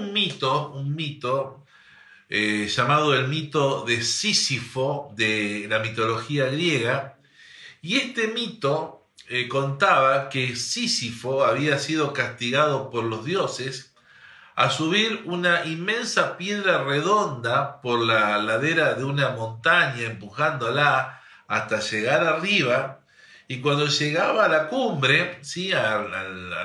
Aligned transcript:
un 0.00 0.12
mito, 0.12 0.70
un 0.70 0.94
mito 0.94 1.64
eh, 2.28 2.68
llamado 2.68 3.14
el 3.14 3.28
mito 3.28 3.84
de 3.84 4.02
Sísifo 4.02 5.12
de 5.16 5.66
la 5.68 5.80
mitología 5.80 6.46
griega, 6.46 7.18
y 7.82 7.96
este 7.96 8.28
mito 8.28 9.08
eh, 9.28 9.48
contaba 9.48 10.28
que 10.28 10.56
Sísifo 10.56 11.44
había 11.44 11.78
sido 11.78 12.12
castigado 12.12 12.90
por 12.90 13.04
los 13.04 13.24
dioses 13.24 13.94
a 14.54 14.70
subir 14.70 15.22
una 15.24 15.64
inmensa 15.64 16.36
piedra 16.36 16.84
redonda 16.84 17.80
por 17.80 18.04
la 18.04 18.38
ladera 18.38 18.94
de 18.94 19.04
una 19.04 19.30
montaña, 19.30 20.02
empujándola 20.02 21.20
hasta 21.48 21.80
llegar 21.80 22.24
arriba, 22.24 23.00
y 23.48 23.60
cuando 23.60 23.86
llegaba 23.86 24.44
a 24.44 24.48
la 24.48 24.68
cumbre, 24.68 25.38
¿sí? 25.42 25.72
a, 25.72 25.98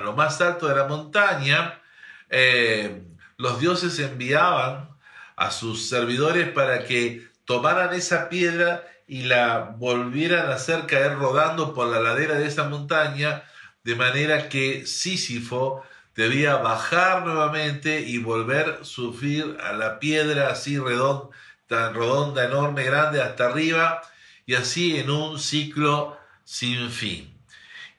lo 0.04 0.14
más 0.14 0.40
alto 0.42 0.68
de 0.68 0.76
la 0.76 0.88
montaña, 0.88 1.82
eh, 2.30 3.02
los 3.38 3.60
dioses 3.60 4.00
enviaban 4.00 4.90
a 5.36 5.52
sus 5.52 5.90
servidores 5.90 6.50
para 6.50 6.86
que 6.86 7.28
tomaran 7.46 7.94
esa 7.94 8.30
piedra 8.30 8.84
y 9.08 9.24
la 9.24 9.76
volvieran 9.78 10.48
a 10.50 10.56
hacer 10.56 10.86
caer 10.88 11.16
rodando 11.16 11.74
por 11.74 11.88
la 11.88 12.00
ladera 12.00 12.36
de 12.36 12.48
esa 12.48 12.70
montaña, 12.70 13.44
de 13.84 13.96
manera 13.96 14.50
que 14.50 14.86
Sísifo 14.88 15.84
debía 16.16 16.56
bajar 16.56 17.26
nuevamente 17.26 18.02
y 18.02 18.18
volver 18.18 18.80
a 18.82 18.86
subir 18.86 19.58
a 19.62 19.74
la 19.74 20.00
piedra 20.00 20.50
así 20.50 20.80
redonda, 20.80 21.30
tan 21.68 21.94
redonda, 21.94 22.46
enorme, 22.46 22.84
grande, 22.84 23.22
hasta 23.22 23.48
arriba, 23.48 24.02
y 24.46 24.56
así 24.56 24.98
en 24.98 25.10
un 25.10 25.40
ciclo 25.40 26.18
sin 26.44 26.90
fin. 26.90 27.38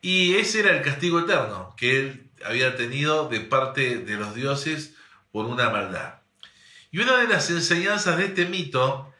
Y 0.00 0.36
ese 0.36 0.60
era 0.60 0.76
el 0.76 0.82
castigo 0.82 1.20
eterno 1.20 1.74
que 1.76 2.00
él 2.00 2.30
había 2.44 2.76
tenido 2.76 3.28
de 3.28 3.40
parte 3.40 3.98
de 3.98 4.14
los 4.14 4.34
dioses 4.34 4.95
por 5.36 5.44
una 5.44 5.68
maldad. 5.68 6.14
Y 6.90 6.98
una 6.98 7.18
de 7.18 7.28
las 7.28 7.50
enseñanzas 7.50 8.16
de 8.16 8.24
este 8.24 8.46
mito 8.46 9.12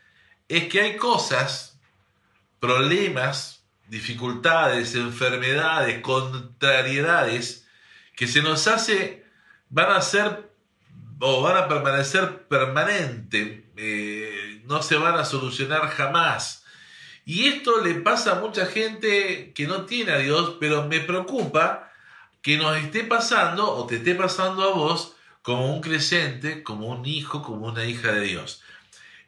es 0.48 0.66
que 0.68 0.80
hay 0.80 0.96
cosas 0.96 1.78
problemas, 2.58 3.66
dificultades, 3.88 4.94
enfermedades, 4.94 6.00
contrariedades 6.00 7.68
que 8.14 8.26
se 8.26 8.40
nos 8.40 8.66
hace, 8.66 9.26
van 9.68 9.90
a 9.92 10.00
ser 10.00 10.50
o 11.20 11.42
van 11.42 11.58
a 11.58 11.68
permanecer 11.68 12.46
permanente, 12.48 13.70
eh, 13.76 14.62
no 14.64 14.82
se 14.82 14.96
van 14.96 15.18
a 15.18 15.24
solucionar 15.26 15.90
jamás. 15.90 16.64
Y 17.26 17.48
esto 17.48 17.82
le 17.82 17.96
pasa 17.96 18.32
a 18.32 18.40
mucha 18.40 18.64
gente 18.64 19.52
que 19.52 19.66
no 19.66 19.84
tiene 19.84 20.12
a 20.12 20.18
Dios, 20.18 20.56
pero 20.60 20.88
me 20.88 21.00
preocupa 21.00 21.92
que 22.40 22.56
nos 22.56 22.74
esté 22.78 23.04
pasando 23.04 23.70
o 23.70 23.86
te 23.86 23.96
esté 23.96 24.14
pasando 24.14 24.62
a 24.62 24.72
vos 24.72 25.15
como 25.46 25.72
un 25.72 25.80
creyente, 25.80 26.64
como 26.64 26.88
un 26.88 27.06
hijo, 27.06 27.40
como 27.40 27.68
una 27.68 27.84
hija 27.84 28.10
de 28.10 28.22
Dios. 28.22 28.62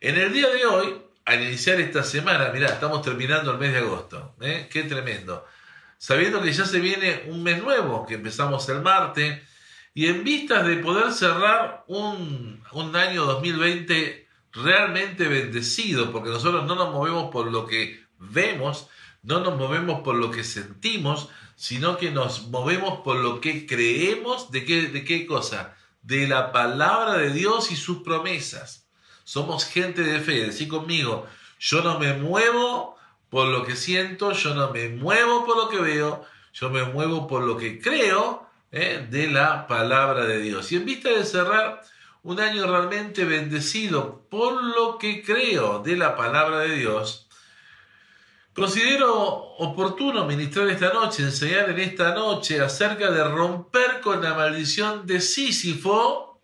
En 0.00 0.16
el 0.16 0.33
día 0.33 0.48
de 0.48 0.66
hoy 0.66 0.97
al 1.25 1.44
iniciar 1.44 1.80
esta 1.80 2.02
semana, 2.02 2.50
mirá, 2.52 2.66
estamos 2.70 3.02
terminando 3.02 3.52
el 3.52 3.58
mes 3.58 3.72
de 3.72 3.78
agosto, 3.78 4.34
¿eh? 4.41 4.69
qué 4.69 4.83
tremendo. 4.83 5.47
Sabiendo 5.97 6.42
que 6.42 6.52
ya 6.52 6.64
se 6.64 6.80
viene 6.80 7.22
un 7.28 7.44
mes 7.44 7.62
nuevo, 7.62 8.05
que 8.05 8.14
empezamos 8.14 8.69
el 8.69 8.83
martes, 8.83 9.42
y 9.94 10.06
en 10.06 10.25
vistas 10.25 10.66
de 10.66 10.78
poder 10.78 11.12
cerrar 11.12 11.84
un, 11.86 12.64
año 12.97 13.25
2020 13.25 14.27
realmente 14.55 15.28
bendecido, 15.28 16.10
porque 16.10 16.30
nosotros 16.30 16.66
no 16.66 16.75
nos 16.75 16.92
movemos 16.92 17.30
por 17.30 17.47
lo 17.47 17.64
que 17.64 18.05
vemos, 18.19 18.88
no 19.22 19.38
nos 19.38 19.56
movemos 19.56 20.00
por 20.00 20.16
lo 20.16 20.32
que 20.32 20.42
sentimos, 20.42 21.28
sino 21.55 21.97
que 21.97 22.10
nos 22.10 22.48
movemos 22.48 23.03
por 23.05 23.19
lo 23.19 23.41
que 23.41 23.66
creemos 23.66 24.50
de 24.50 24.64
qué, 24.64 24.88
de 24.88 25.05
qué 25.05 25.25
cosa, 25.25 25.77
de 26.08 26.26
la 26.26 26.52
palabra 26.52 27.18
de 27.18 27.30
Dios 27.30 27.70
y 27.70 27.76
sus 27.76 27.98
promesas. 27.98 28.88
Somos 29.24 29.66
gente 29.66 30.02
de 30.02 30.20
fe. 30.20 30.46
Decí 30.46 30.66
conmigo, 30.66 31.26
yo 31.60 31.82
no 31.82 31.98
me 31.98 32.14
muevo 32.14 32.96
por 33.28 33.48
lo 33.48 33.66
que 33.66 33.76
siento, 33.76 34.32
yo 34.32 34.54
no 34.54 34.70
me 34.70 34.88
muevo 34.88 35.44
por 35.44 35.58
lo 35.58 35.68
que 35.68 35.78
veo, 35.78 36.24
yo 36.54 36.70
me 36.70 36.82
muevo 36.84 37.26
por 37.26 37.42
lo 37.42 37.58
que 37.58 37.78
creo 37.78 38.48
¿eh? 38.72 39.06
de 39.10 39.28
la 39.28 39.66
palabra 39.66 40.24
de 40.24 40.41
Dios. 40.41 40.72
Y 40.72 40.76
en 40.76 40.86
vista 40.86 41.10
de 41.10 41.26
cerrar 41.26 41.82
un 42.22 42.41
año 42.41 42.66
realmente 42.66 43.26
bendecido 43.26 44.26
por 44.30 44.62
lo 44.64 44.97
que 44.97 45.22
creo 45.22 45.80
de 45.80 45.98
la 45.98 46.16
palabra 46.16 46.60
de 46.60 46.74
Dios, 46.74 47.28
considero 48.58 49.14
oportuno 49.58 50.24
ministrar 50.24 50.69
esta 50.69 50.92
noche, 50.92 51.22
enseñar 51.22 51.70
en 51.70 51.78
esta 51.78 52.14
noche 52.14 52.60
acerca 52.60 53.10
de 53.10 53.22
romper 53.24 54.00
con 54.00 54.22
la 54.22 54.34
maldición 54.34 55.06
de 55.06 55.20
Sísifo 55.20 56.41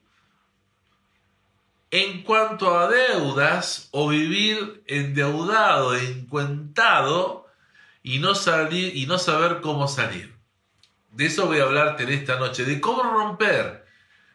en 1.90 2.22
cuanto 2.22 2.78
a 2.78 2.88
deudas 2.88 3.88
o 3.92 4.08
vivir 4.08 4.82
endeudado, 4.86 5.94
encuentado 5.94 7.46
y 8.02 8.18
no 8.18 8.34
salir 8.34 8.96
y 8.96 9.06
no 9.06 9.18
saber 9.18 9.60
cómo 9.60 9.88
salir. 9.88 10.34
De 11.12 11.26
eso 11.26 11.46
voy 11.46 11.58
a 11.58 11.64
hablarte 11.64 12.04
en 12.04 12.10
esta 12.10 12.38
noche, 12.38 12.64
de 12.64 12.80
cómo 12.80 13.02
romper 13.02 13.84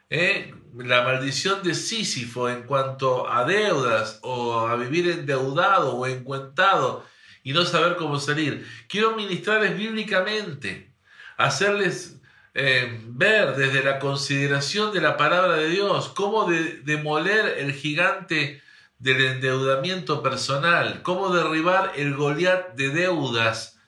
¿eh? 0.10 0.54
la 0.76 1.04
maldición 1.04 1.64
de 1.64 1.76
Sísifo 1.76 2.50
en 2.50 2.64
cuanto 2.64 3.30
a 3.30 3.46
deudas 3.46 4.20
o 4.22 4.68
a 4.68 4.76
vivir 4.76 5.10
endeudado 5.10 5.96
o 5.96 6.08
encuentado 6.08 7.06
y 7.44 7.54
no 7.54 7.66
saber 7.66 7.96
cómo 7.96 8.20
salir. 8.20 8.68
Quiero 8.88 9.16
ministrarles 9.16 9.78
bíblicamente, 9.78 10.92
hacerles 11.38 12.20
eh, 12.54 13.00
ver 13.08 13.56
desde 13.56 13.84
la 13.84 14.00
consideración 14.00 14.94
de 14.94 15.02
la 15.02 15.18
palabra 15.18 15.56
de 15.56 15.70
Dios 15.70 16.10
cómo 16.10 16.50
demoler 16.50 17.58
el 17.60 17.74
gigante 17.74 18.62
del 18.98 19.26
endeudamiento 19.26 20.22
personal, 20.22 21.02
cómo 21.04 21.34
derribar 21.34 21.94
el 21.96 22.16
Goliat 22.16 22.74
de 22.74 22.90
deudas 22.90 23.80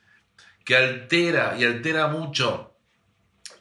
que 0.64 0.78
altera 0.78 1.56
y 1.60 1.66
altera 1.66 2.08
mucho 2.08 2.74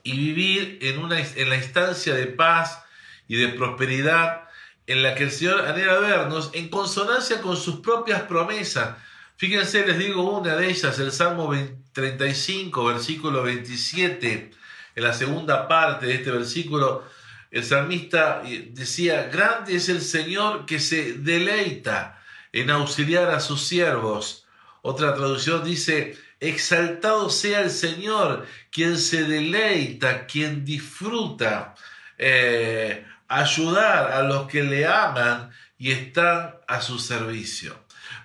y 0.02 0.12
vivir 0.12 0.78
en, 0.82 0.98
una, 0.98 1.20
en 1.20 1.48
la 1.48 1.56
instancia 1.56 2.14
de 2.14 2.26
paz 2.26 2.82
y 3.28 3.36
de 3.36 3.48
prosperidad 3.48 4.44
en 4.86 5.02
la 5.02 5.14
que 5.14 5.24
el 5.24 5.30
Señor 5.30 5.66
anhela 5.66 5.98
vernos 5.98 6.50
en 6.52 6.68
consonancia 6.68 7.40
con 7.40 7.56
sus 7.56 7.80
propias 7.80 8.22
promesas. 8.22 8.96
Fíjense, 9.40 9.86
les 9.86 9.96
digo 9.96 10.38
una 10.38 10.54
de 10.54 10.68
ellas, 10.68 10.98
el 10.98 11.12
Salmo 11.12 11.50
35, 11.94 12.84
versículo 12.84 13.42
27 13.42 14.50
en 14.94 15.02
la 15.02 15.14
segunda 15.14 15.66
parte 15.66 16.04
de 16.04 16.16
este 16.16 16.30
versículo, 16.30 17.04
el 17.50 17.64
salmista 17.64 18.42
decía, 18.72 19.30
grande 19.32 19.76
es 19.76 19.88
el 19.88 20.02
Señor 20.02 20.66
que 20.66 20.78
se 20.78 21.14
deleita 21.14 22.22
en 22.52 22.68
auxiliar 22.68 23.30
a 23.30 23.40
sus 23.40 23.66
siervos. 23.66 24.44
Otra 24.82 25.14
traducción 25.14 25.64
dice, 25.64 26.18
exaltado 26.38 27.30
sea 27.30 27.62
el 27.62 27.70
Señor, 27.70 28.46
quien 28.70 28.98
se 28.98 29.24
deleita, 29.24 30.26
quien 30.26 30.66
disfruta 30.66 31.74
eh, 32.18 33.06
ayudar 33.26 34.12
a 34.12 34.22
los 34.22 34.46
que 34.48 34.64
le 34.64 34.86
aman 34.86 35.50
y 35.78 35.92
están 35.92 36.56
a 36.68 36.82
su 36.82 36.98
servicio. 36.98 37.74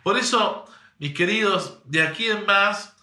Por 0.03 0.17
eso, 0.17 0.65
mis 0.97 1.13
queridos, 1.13 1.79
de 1.85 2.01
aquí 2.01 2.27
en 2.27 2.45
más, 2.45 2.95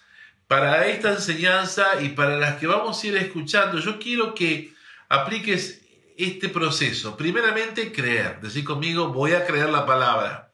para 0.48 0.86
esta 0.86 1.10
enseñanza 1.10 2.00
y 2.00 2.10
para 2.10 2.36
las 2.36 2.56
que 2.56 2.66
vamos 2.66 3.02
a 3.02 3.06
ir 3.06 3.16
escuchando, 3.16 3.78
yo 3.78 3.98
quiero 3.98 4.34
que 4.34 4.74
apliques 5.08 5.82
este 6.16 6.48
proceso. 6.48 7.16
Primeramente, 7.16 7.92
creer. 7.92 8.40
Decir 8.40 8.64
conmigo, 8.64 9.08
voy 9.08 9.32
a 9.32 9.46
creer 9.46 9.70
la 9.70 9.86
palabra. 9.86 10.52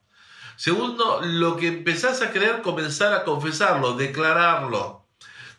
Segundo, 0.56 1.20
lo 1.22 1.56
que 1.56 1.68
empezás 1.68 2.22
a 2.22 2.30
creer, 2.30 2.62
comenzar 2.62 3.12
a 3.12 3.24
confesarlo, 3.24 3.94
declararlo. 3.94 5.06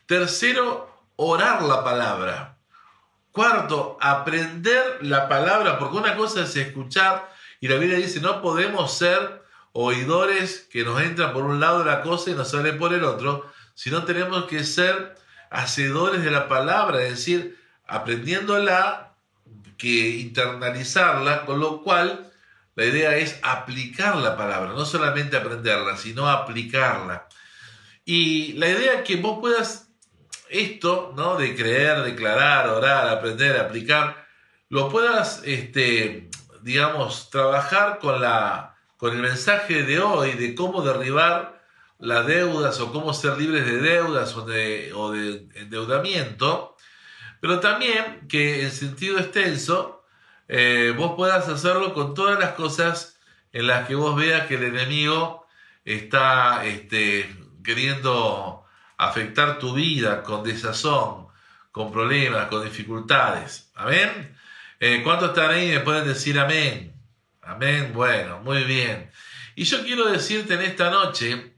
Tercero, 0.06 0.90
orar 1.16 1.64
la 1.64 1.84
palabra. 1.84 2.58
Cuarto, 3.32 3.98
aprender 4.02 5.00
la 5.02 5.30
palabra, 5.30 5.80
porque 5.80 5.98
una 5.98 6.16
cosa 6.16 6.44
es 6.44 6.56
escuchar 6.56 7.30
y 7.62 7.68
la 7.68 7.76
Biblia 7.76 7.98
dice, 7.98 8.20
no 8.20 8.42
podemos 8.42 8.98
ser 8.98 9.44
oidores 9.74 10.68
que 10.72 10.84
nos 10.84 11.02
entran 11.02 11.34
por 11.34 11.44
un 11.44 11.60
lado 11.60 11.80
de 11.80 11.86
la 11.86 12.02
cosa 12.02 12.32
y 12.32 12.36
nos 12.36 12.52
salen 12.52 12.78
por 12.78 12.94
el 12.94 13.04
otro, 13.04 13.50
sino 13.74 14.04
tenemos 14.04 14.46
que 14.46 14.64
ser 14.64 15.16
hacedores 15.50 16.24
de 16.24 16.32
la 16.32 16.48
palabra, 16.48 17.02
es 17.04 17.12
decir, 17.12 17.58
aprendiéndola, 17.88 19.16
que 19.78 20.18
internalizarla, 20.20 21.46
con 21.46 21.60
lo 21.60 21.82
cual 21.82 22.30
la 22.76 22.86
idea 22.86 23.16
es 23.16 23.40
aplicar 23.42 24.18
la 24.18 24.36
palabra, 24.36 24.74
no 24.74 24.86
solamente 24.86 25.38
aprenderla, 25.38 25.98
sino 25.98 26.30
aplicarla. 26.30 27.28
Y 28.06 28.54
la 28.54 28.68
idea 28.68 28.94
es 28.96 29.02
que 29.04 29.16
vos 29.16 29.40
puedas 29.40 29.90
esto, 30.50 31.14
¿no? 31.16 31.36
De 31.36 31.56
creer, 31.56 32.02
declarar, 32.04 32.70
orar, 32.70 33.08
aprender, 33.08 33.58
aplicar, 33.58 34.28
lo 34.68 34.90
puedas, 34.90 35.42
este, 35.46 36.30
digamos, 36.62 37.30
trabajar 37.30 38.00
con 38.00 38.22
la, 38.22 38.69
con 39.00 39.14
el 39.14 39.22
mensaje 39.22 39.84
de 39.84 40.02
hoy 40.02 40.34
de 40.34 40.54
cómo 40.54 40.82
derribar 40.82 41.64
las 42.00 42.28
deudas 42.28 42.82
o 42.82 42.92
cómo 42.92 43.14
ser 43.14 43.38
libres 43.38 43.66
de 43.66 43.78
deudas 43.78 44.36
o 44.36 44.46
de, 44.46 45.48
endeudamiento, 45.56 46.76
pero 47.40 47.62
también 47.62 48.28
que 48.28 48.64
en 48.64 48.72
sentido 48.72 49.18
extenso 49.18 50.04
eh, 50.50 50.94
vos 50.98 51.14
puedas 51.16 51.48
hacerlo 51.48 51.94
con 51.94 52.14
todas 52.14 52.38
las 52.40 52.52
cosas 52.56 53.18
en 53.54 53.68
las 53.68 53.88
que 53.88 53.96
vos 53.96 54.18
veas 54.18 54.48
que 54.48 54.56
el 54.56 54.64
enemigo 54.64 55.48
está 55.86 56.66
este, 56.66 57.34
queriendo 57.64 58.66
afectar 58.98 59.60
tu 59.60 59.74
vida 59.74 60.24
con 60.24 60.44
desazón, 60.44 61.28
con 61.72 61.90
problemas, 61.90 62.48
con 62.48 62.66
dificultades. 62.66 63.72
Amén. 63.76 64.38
Eh, 64.82 65.00
¿Cuántos 65.06 65.30
están 65.30 65.52
ahí 65.52 65.70
y 65.70 65.76
me 65.76 65.80
pueden 65.80 66.06
decir 66.06 66.38
amén? 66.38 66.99
Amén. 67.50 67.94
Bueno, 67.94 68.42
muy 68.42 68.64
bien. 68.64 69.12
Y 69.56 69.64
yo 69.64 69.84
quiero 69.84 70.06
decirte 70.08 70.54
en 70.54 70.62
esta 70.62 70.92
noche 70.92 71.56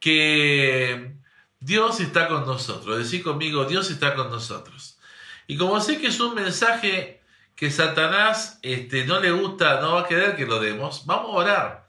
que 0.00 1.14
Dios 1.60 2.00
está 2.00 2.26
con 2.26 2.44
nosotros. 2.46 2.98
Decir 2.98 3.22
conmigo, 3.22 3.64
Dios 3.64 3.90
está 3.90 4.16
con 4.16 4.28
nosotros. 4.28 4.98
Y 5.46 5.56
como 5.56 5.80
sé 5.80 6.00
que 6.00 6.08
es 6.08 6.18
un 6.18 6.34
mensaje 6.34 7.22
que 7.54 7.70
Satanás 7.70 8.58
este, 8.62 9.04
no 9.04 9.20
le 9.20 9.30
gusta, 9.30 9.80
no 9.80 9.92
va 9.94 10.00
a 10.00 10.08
querer 10.08 10.34
que 10.34 10.46
lo 10.46 10.58
demos, 10.58 11.06
vamos 11.06 11.30
a 11.30 11.38
orar. 11.38 11.88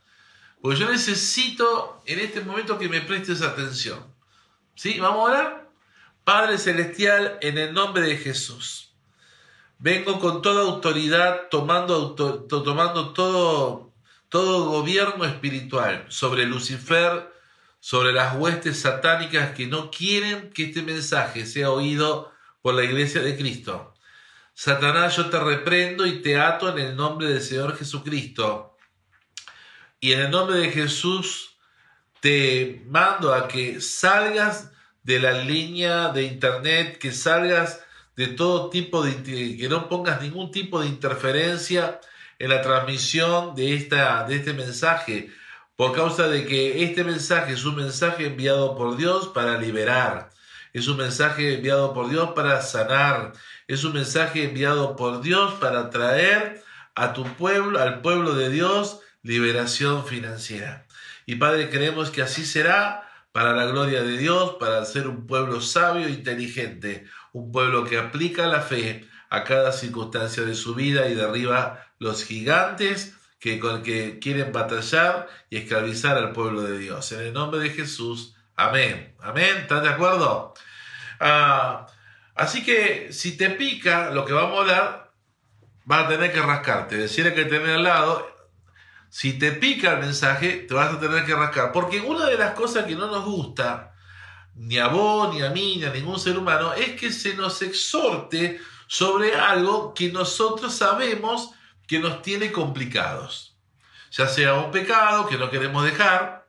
Porque 0.62 0.80
yo 0.80 0.90
necesito 0.90 2.04
en 2.06 2.20
este 2.20 2.42
momento 2.42 2.78
que 2.78 2.90
me 2.90 3.02
prestes 3.02 3.42
atención. 3.42 4.06
¿Sí? 4.76 5.00
¿Vamos 5.00 5.20
a 5.20 5.32
orar? 5.32 5.70
Padre 6.24 6.60
Celestial, 6.60 7.40
en 7.42 7.58
el 7.58 7.74
nombre 7.74 8.04
de 8.04 8.18
Jesús. 8.18 8.91
Vengo 9.82 10.20
con 10.20 10.44
toda 10.44 10.62
autoridad, 10.62 11.48
tomando, 11.50 12.14
tomando 12.14 13.14
todo, 13.14 13.92
todo 14.30 14.70
gobierno 14.70 15.26
espiritual 15.26 16.06
sobre 16.08 16.46
Lucifer, 16.46 17.34
sobre 17.80 18.14
las 18.14 18.38
huestes 18.38 18.80
satánicas 18.80 19.56
que 19.56 19.66
no 19.66 19.90
quieren 19.90 20.52
que 20.52 20.66
este 20.66 20.84
mensaje 20.84 21.48
sea 21.48 21.72
oído 21.72 22.32
por 22.62 22.76
la 22.76 22.84
iglesia 22.84 23.24
de 23.24 23.36
Cristo. 23.36 23.96
Satanás, 24.54 25.18
yo 25.18 25.32
te 25.32 25.40
reprendo 25.40 26.06
y 26.06 26.22
te 26.22 26.40
ato 26.40 26.70
en 26.70 26.78
el 26.78 26.96
nombre 26.96 27.30
del 27.30 27.42
Señor 27.42 27.76
Jesucristo. 27.76 28.78
Y 30.00 30.12
en 30.12 30.20
el 30.20 30.30
nombre 30.30 30.60
de 30.60 30.70
Jesús 30.70 31.58
te 32.20 32.84
mando 32.86 33.34
a 33.34 33.48
que 33.48 33.82
salgas 33.82 34.74
de 35.02 35.18
la 35.18 35.32
línea 35.32 36.10
de 36.10 36.22
internet, 36.22 37.00
que 37.00 37.12
salgas 37.12 37.82
de 38.22 38.28
todo 38.28 38.70
tipo 38.70 39.02
de, 39.02 39.24
que 39.58 39.68
no 39.68 39.90
pongas 39.90 40.22
ningún 40.22 40.52
tipo 40.52 40.80
de 40.80 40.88
interferencia 40.88 42.00
en 42.38 42.50
la 42.50 42.62
transmisión 42.62 43.56
de, 43.56 43.74
esta, 43.74 44.26
de 44.26 44.36
este 44.36 44.54
mensaje, 44.54 45.32
por 45.76 45.96
causa 45.96 46.28
de 46.28 46.46
que 46.46 46.84
este 46.84 47.04
mensaje 47.04 47.54
es 47.54 47.66
un 47.66 47.76
mensaje 47.76 48.28
enviado 48.28 48.76
por 48.76 48.96
Dios 48.96 49.30
para 49.30 49.58
liberar, 49.58 50.30
es 50.72 50.88
un 50.88 50.98
mensaje 50.98 51.56
enviado 51.56 51.96
por 51.96 52.12
Dios 52.12 52.34
para 52.36 52.62
sanar, 52.62 53.32
es 53.68 53.84
un 53.84 53.94
mensaje 53.94 54.44
enviado 54.44 54.96
por 54.96 55.22
Dios 55.22 55.56
para 55.56 55.90
traer 55.90 56.62
a 56.94 57.14
tu 57.14 57.24
pueblo, 57.24 57.80
al 57.80 58.02
pueblo 58.02 58.36
de 58.36 58.52
Dios, 58.52 59.00
liberación 59.24 60.06
financiera. 60.06 60.86
Y 61.26 61.38
Padre, 61.38 61.72
creemos 61.72 62.12
que 62.12 62.22
así 62.22 62.46
será 62.46 63.10
para 63.32 63.54
la 63.54 63.66
gloria 63.66 64.04
de 64.04 64.18
Dios, 64.18 64.58
para 64.60 64.86
ser 64.86 65.08
un 65.08 65.26
pueblo 65.26 65.60
sabio 65.62 66.06
e 66.06 66.12
inteligente, 66.12 67.08
un 67.34 67.52
pueblo 67.52 67.86
que 67.86 67.98
aplica 67.98 68.48
la 68.48 68.62
fe 68.62 69.08
a 69.30 69.44
cada 69.44 69.72
circunstancia 69.72 70.44
de 70.44 70.56
su 70.56 70.76
vida 70.76 71.08
y 71.08 71.16
derriba 71.16 71.88
los 72.00 72.26
gigantes 72.26 73.16
que, 73.40 73.60
con 73.60 73.82
que 73.82 74.20
quieren 74.20 74.52
batallar 74.52 75.28
y 75.50 75.58
esclavizar 75.58 76.18
al 76.18 76.32
pueblo 76.32 76.62
de 76.62 76.78
Dios. 76.78 77.12
En 77.12 77.22
el 77.22 77.34
nombre 77.34 77.60
de 77.60 77.70
Jesús, 77.70 78.36
amén. 78.56 79.16
Amén, 79.22 79.58
¿están 79.58 79.84
de 79.84 79.90
acuerdo? 79.90 80.54
Ah, 81.20 81.88
así 82.36 82.64
que 82.64 83.14
si 83.14 83.38
te 83.38 83.50
pica 83.52 84.12
lo 84.12 84.26
que 84.26 84.34
vamos 84.34 84.58
a 84.58 84.62
hablar, 84.62 85.12
vas 85.86 86.06
a 86.06 86.10
tener 86.10 86.32
que 86.32 86.42
rascarte. 86.42 86.98
Decirle 86.98 87.34
que 87.34 87.46
tener 87.46 87.78
al 87.78 87.84
lado, 87.84 88.28
si 89.10 89.34
te 89.34 89.52
pica 89.52 89.94
el 89.94 90.00
mensaje, 90.00 90.66
te 90.68 90.74
vas 90.74 90.94
a 90.94 91.00
tener 91.00 91.26
que 91.26 91.36
rascar. 91.36 91.72
Porque 91.72 92.00
una 92.02 92.26
de 92.28 92.38
las 92.38 92.54
cosas 92.54 92.86
que 92.86 92.96
no 92.96 93.08
nos 93.08 93.26
gusta, 93.26 93.91
ni 94.56 94.78
a 94.78 94.88
vos, 94.88 95.34
ni 95.34 95.42
a 95.42 95.50
mí, 95.50 95.78
ni 95.78 95.86
a 95.86 95.92
ningún 95.92 96.20
ser 96.20 96.38
humano, 96.38 96.74
es 96.74 97.00
que 97.00 97.12
se 97.12 97.36
nos 97.36 97.62
exhorte 97.62 98.60
sobre 98.88 99.36
algo 99.36 99.94
que 99.94 100.12
nosotros 100.12 100.74
sabemos 100.76 101.52
que 101.88 102.00
nos 102.00 102.22
tiene 102.22 102.52
complicados. 102.52 103.56
Ya 104.12 104.28
sea 104.28 104.56
un 104.56 104.72
pecado 104.72 105.28
que 105.28 105.38
no 105.38 105.50
queremos 105.50 105.86
dejar, 105.86 106.42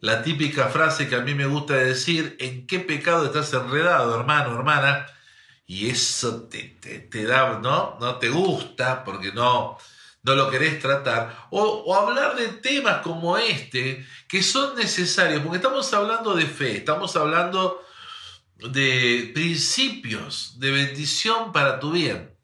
la 0.00 0.22
típica 0.22 0.68
frase 0.68 1.08
que 1.08 1.16
a 1.16 1.20
mí 1.20 1.34
me 1.34 1.46
gusta 1.46 1.74
decir, 1.74 2.36
¿en 2.38 2.66
qué 2.66 2.80
pecado 2.80 3.26
estás 3.26 3.52
enredado, 3.54 4.18
hermano, 4.18 4.54
hermana? 4.54 5.06
Y 5.66 5.90
eso 5.90 6.44
te, 6.44 6.76
te, 7.10 7.24
da, 7.24 7.58
¿no? 7.58 7.96
No 8.00 8.16
te 8.16 8.28
gusta 8.28 9.02
porque 9.04 9.32
no, 9.32 9.78
no 10.26 10.34
lo 10.34 10.50
querés 10.50 10.80
tratar. 10.80 11.46
O, 11.50 11.62
o, 11.62 11.94
hablar 11.94 12.34
de 12.34 12.48
temas 12.48 13.00
como 13.02 13.38
este 13.38 14.04
que 14.28 14.42
son 14.42 14.76
necesarios, 14.76 15.40
porque 15.40 15.58
estamos 15.58 15.92
hablando 15.94 16.34
de 16.34 16.46
fe, 16.46 16.78
estamos 16.78 17.14
hablando 17.14 17.80
de 18.56 19.30
principios 19.32 20.58
de 20.58 20.72
bendición 20.72 21.52
para 21.52 21.78
tu 21.78 21.92
bien. 21.92 22.36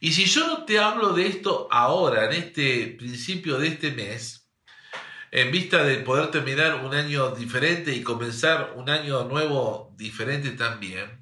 Y 0.00 0.12
si 0.12 0.24
yo 0.24 0.46
no 0.46 0.64
te 0.64 0.78
hablo 0.78 1.12
de 1.12 1.26
esto 1.26 1.68
ahora, 1.70 2.24
en 2.24 2.32
este 2.32 2.96
principio 2.98 3.58
de 3.58 3.68
este 3.68 3.90
mes, 3.90 4.48
en 5.30 5.52
vista 5.52 5.84
de 5.84 5.98
poder 5.98 6.30
terminar 6.30 6.82
un 6.86 6.94
año 6.94 7.32
diferente 7.32 7.92
y 7.92 8.02
comenzar 8.02 8.72
un 8.76 8.88
año 8.88 9.24
nuevo 9.24 9.94
diferente 9.98 10.52
también, 10.52 11.19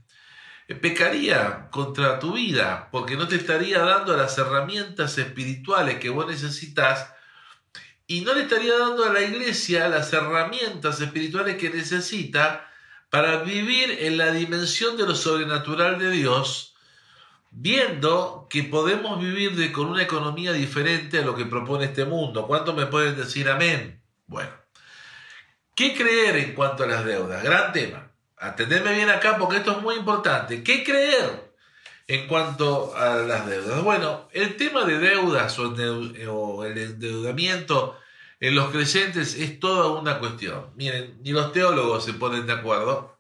pecaría 0.75 1.69
contra 1.71 2.19
tu 2.19 2.35
vida, 2.35 2.89
porque 2.93 3.17
no 3.17 3.27
te 3.27 3.37
estaría 3.37 3.79
dando 3.81 4.17
las 4.17 4.37
herramientas 4.39 5.17
espirituales 5.19 5.99
que 5.99 6.11
vos 6.11 6.27
necesitas 6.27 7.13
y 8.07 8.21
no 8.21 8.35
le 8.35 8.43
estaría 8.43 8.77
dando 8.79 9.05
a 9.05 9.13
la 9.13 9.23
iglesia 9.23 9.89
las 9.89 10.13
herramientas 10.13 11.01
espirituales 11.01 11.57
que 11.57 11.71
necesita 11.71 12.71
para 13.11 13.43
vivir 13.43 13.99
en 14.01 14.19
la 14.19 14.31
dimensión 14.33 14.97
de 14.97 15.07
lo 15.07 15.15
sobrenatural 15.15 15.99
de 15.99 16.11
Dios 16.11 16.69
viendo 17.51 18.47
que 18.51 18.65
podemos 18.65 19.21
vivir 19.21 19.73
con 19.73 19.87
una 19.87 20.03
economía 20.03 20.53
diferente 20.53 21.19
a 21.19 21.25
lo 21.25 21.35
que 21.35 21.47
propone 21.47 21.87
este 21.87 22.05
mundo. 22.05 22.47
¿Cuántos 22.47 22.75
me 22.75 22.87
pueden 22.87 23.17
decir 23.17 23.49
amén? 23.49 24.03
Bueno, 24.27 24.51
¿qué 25.75 25.95
creer 25.95 26.37
en 26.37 26.55
cuanto 26.55 26.85
a 26.85 26.87
las 26.87 27.05
deudas? 27.05 27.43
Gran 27.43 27.73
tema. 27.73 28.08
Atendeme 28.41 28.95
bien 28.95 29.11
acá 29.11 29.37
porque 29.39 29.59
esto 29.59 29.73
es 29.73 29.83
muy 29.83 29.97
importante. 29.97 30.63
¿Qué 30.63 30.85
creer 30.85 31.53
en 32.07 32.27
cuanto 32.27 32.97
a 32.97 33.17
las 33.17 33.47
deudas? 33.47 33.83
Bueno, 33.83 34.29
el 34.33 34.57
tema 34.57 34.85
de 34.85 34.99
deudas 34.99 35.59
o 35.59 36.65
el 36.65 36.79
endeudamiento 36.79 37.99
en 38.41 38.55
los 38.55 38.71
creyentes 38.71 39.35
es 39.35 39.59
toda 39.59 40.01
una 40.01 40.19
cuestión. 40.19 40.71
Miren, 40.77 41.19
ni 41.23 41.33
los 41.33 41.53
teólogos 41.53 42.05
se 42.05 42.15
ponen 42.15 42.47
de 42.47 42.53
acuerdo. 42.53 43.19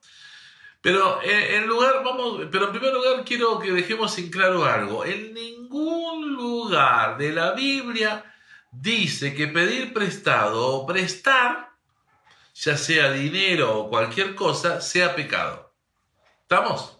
Pero 0.81 1.21
eh, 1.23 1.57
en 1.57 1.67
lugar, 1.67 2.03
vamos, 2.05 2.43
pero 2.53 2.67
en 2.67 2.71
primer 2.71 2.95
lugar 2.95 3.25
quiero 3.25 3.59
que 3.59 3.73
dejemos 3.73 4.17
en 4.19 4.31
claro 4.31 4.65
algo. 4.65 5.05
En 5.05 5.35
ningún 5.35 6.35
lugar 6.35 7.19
de 7.19 7.33
la 7.33 7.53
Biblia 7.53 8.25
dice 8.71 9.35
que 9.35 9.49
pedir 9.49 9.93
prestado 9.93 10.67
o 10.67 10.87
prestar, 10.87 11.68
ya 12.61 12.77
sea 12.77 13.13
dinero 13.13 13.79
o 13.79 13.89
cualquier 13.89 14.35
cosa, 14.35 14.81
sea 14.81 15.15
pecado. 15.15 15.73
¿Estamos? 16.43 16.97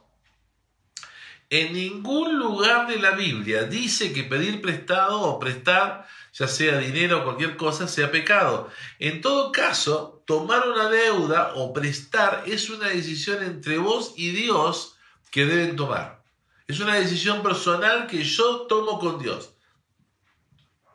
En 1.51 1.73
ningún 1.73 2.39
lugar 2.39 2.87
de 2.87 2.99
la 2.99 3.13
Biblia 3.13 3.65
dice 3.65 4.13
que 4.13 4.23
pedir 4.23 4.61
prestado 4.61 5.23
o 5.23 5.39
prestar 5.39 6.07
ya 6.33 6.47
sea 6.47 6.79
dinero 6.79 7.21
o 7.21 7.25
cualquier 7.25 7.57
cosa, 7.57 7.89
sea 7.89 8.13
pecado. 8.13 8.71
En 9.01 9.21
todo 9.21 9.51
caso, 9.51 10.23
tomar 10.27 10.69
una 10.69 10.89
deuda 10.89 11.55
o 11.57 11.73
prestar 11.73 12.45
es 12.47 12.71
una 12.71 12.89
decisión 12.89 13.43
entre 13.43 13.79
vos 13.79 14.13
y 14.17 14.31
Dios 14.31 14.97
que 15.33 15.47
deben 15.47 15.75
tomar. 15.75 16.23
Es 16.69 16.79
una 16.79 16.95
decisión 16.95 17.43
personal 17.43 18.07
que 18.07 18.23
yo 18.23 18.67
tomo 18.69 19.01
con 19.01 19.19
Dios. 19.19 19.55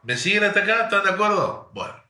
¿Me 0.03 0.15
siguen 0.15 0.45
hasta 0.45 0.61
acá? 0.61 0.83
¿Están 0.83 1.03
de 1.03 1.09
acuerdo? 1.09 1.71
Bueno. 1.73 2.02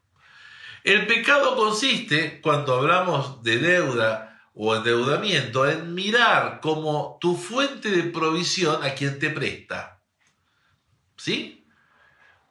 El 0.84 1.08
pecado 1.08 1.56
consiste, 1.56 2.42
cuando 2.42 2.76
hablamos 2.76 3.42
de 3.42 3.58
deuda 3.58 4.42
o 4.54 4.76
endeudamiento, 4.76 5.68
en 5.68 5.94
mirar 5.94 6.60
como 6.60 7.18
tu 7.22 7.38
fuente 7.38 7.90
de 7.90 8.04
provisión 8.04 8.84
a 8.84 8.94
quien 8.94 9.18
te 9.18 9.30
presta. 9.30 10.02
¿Sí? 11.16 11.66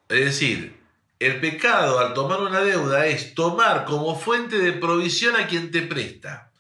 Es 0.09 0.25
decir, 0.25 0.81
el 1.19 1.41
pecado 1.41 1.99
al 1.99 2.15
tomar 2.15 2.41
una 2.41 2.61
deuda 2.61 3.07
es 3.07 3.35
tomar 3.35 3.85
como 3.85 4.19
fuente 4.19 4.59
de 4.59 4.73
provisión 4.73 5.37
a 5.37 5.47
quien 5.47 5.71
te 5.71 5.83
presta. 5.83 6.51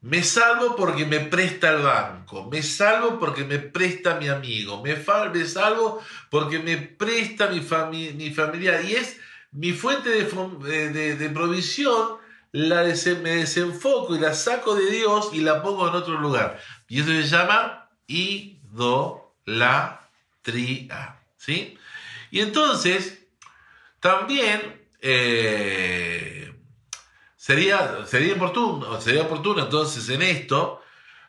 Me 0.00 0.22
salvo 0.22 0.76
porque 0.76 1.04
me 1.06 1.18
presta 1.18 1.70
el 1.70 1.82
banco, 1.82 2.48
me 2.48 2.62
salvo 2.62 3.18
porque 3.18 3.42
me 3.42 3.58
presta 3.58 4.14
mi 4.14 4.28
amigo, 4.28 4.80
me, 4.80 4.96
salvo 5.44 6.00
porque 6.30 6.60
me 6.60 6.76
presta 6.76 7.48
mi, 7.48 8.12
mi 8.12 8.30
familia 8.30 8.80
y 8.80 8.94
es 8.94 9.18
mi 9.52 9.72
fuente 9.72 10.10
de, 10.10 10.24
de, 11.16 11.30
provisión, 11.30 12.18
la 12.52 12.82
me 12.82 13.36
desenfoco 13.36 14.16
y 14.16 14.20
la 14.20 14.34
saco 14.34 14.74
de 14.74 14.90
Dios 14.90 15.30
y 15.32 15.40
la 15.40 15.62
pongo 15.62 15.88
en 15.88 15.94
otro 15.94 16.18
lugar. 16.18 16.60
Y 16.88 17.00
eso 17.00 17.08
se 17.08 17.24
llama 17.24 17.90
idolatría. 18.06 19.18
¿sí? 21.36 21.78
Y 22.30 22.40
entonces, 22.40 23.26
también 24.00 24.86
eh, 25.00 26.54
sería, 27.36 28.06
sería, 28.06 28.34
oportuno, 28.34 29.00
sería 29.00 29.22
oportuno 29.22 29.62
entonces 29.62 30.08
en 30.08 30.22
esto 30.22 30.82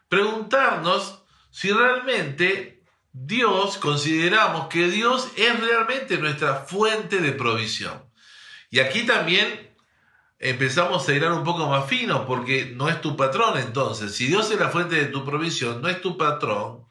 preguntarnos 0.08 1.24
si 1.52 1.72
realmente 1.72 2.84
Dios, 3.12 3.78
consideramos 3.78 4.68
que 4.68 4.88
Dios 4.88 5.30
es 5.36 5.60
realmente 5.60 6.18
nuestra 6.18 6.56
fuente 6.66 7.20
de 7.20 7.32
provisión. 7.32 8.09
Y 8.70 8.80
aquí 8.80 9.06
también 9.06 9.70
empezamos 10.40 11.08
a 11.08 11.14
ir 11.14 11.26
un 11.26 11.44
poco 11.44 11.68
más 11.68 11.88
fino 11.88 12.26
porque 12.26 12.72
no 12.76 12.90
es 12.90 13.02
tu 13.02 13.16
patrón 13.16 13.58
entonces. 13.58 14.16
Si 14.16 14.28
Dios 14.28 14.50
es 14.52 14.60
la 14.60 14.70
fuente 14.70 14.96
de 14.96 15.06
tu 15.06 15.26
provisión, 15.26 15.82
no 15.82 15.90
es 15.90 16.02
tu 16.02 16.18
patrón 16.18 16.86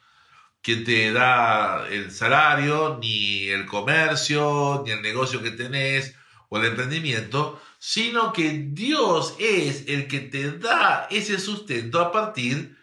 que 0.61 0.77
te 0.77 1.13
da 1.13 1.87
el 1.89 2.11
salario, 2.11 2.99
ni 3.01 3.49
el 3.49 3.65
comercio, 3.67 4.83
ni 4.85 4.93
el 4.93 5.03
negocio 5.03 5.43
que 5.43 5.53
tenés 5.53 6.15
o 6.49 6.59
el 6.59 6.67
emprendimiento, 6.67 7.61
sino 7.79 8.33
que 8.33 8.67
Dios 8.71 9.37
es 9.39 9.85
el 9.89 10.09
que 10.09 10.21
te 10.21 10.59
da 10.59 11.07
ese 11.11 11.39
sustento 11.39 12.01
a 12.01 12.13
partir 12.13 12.77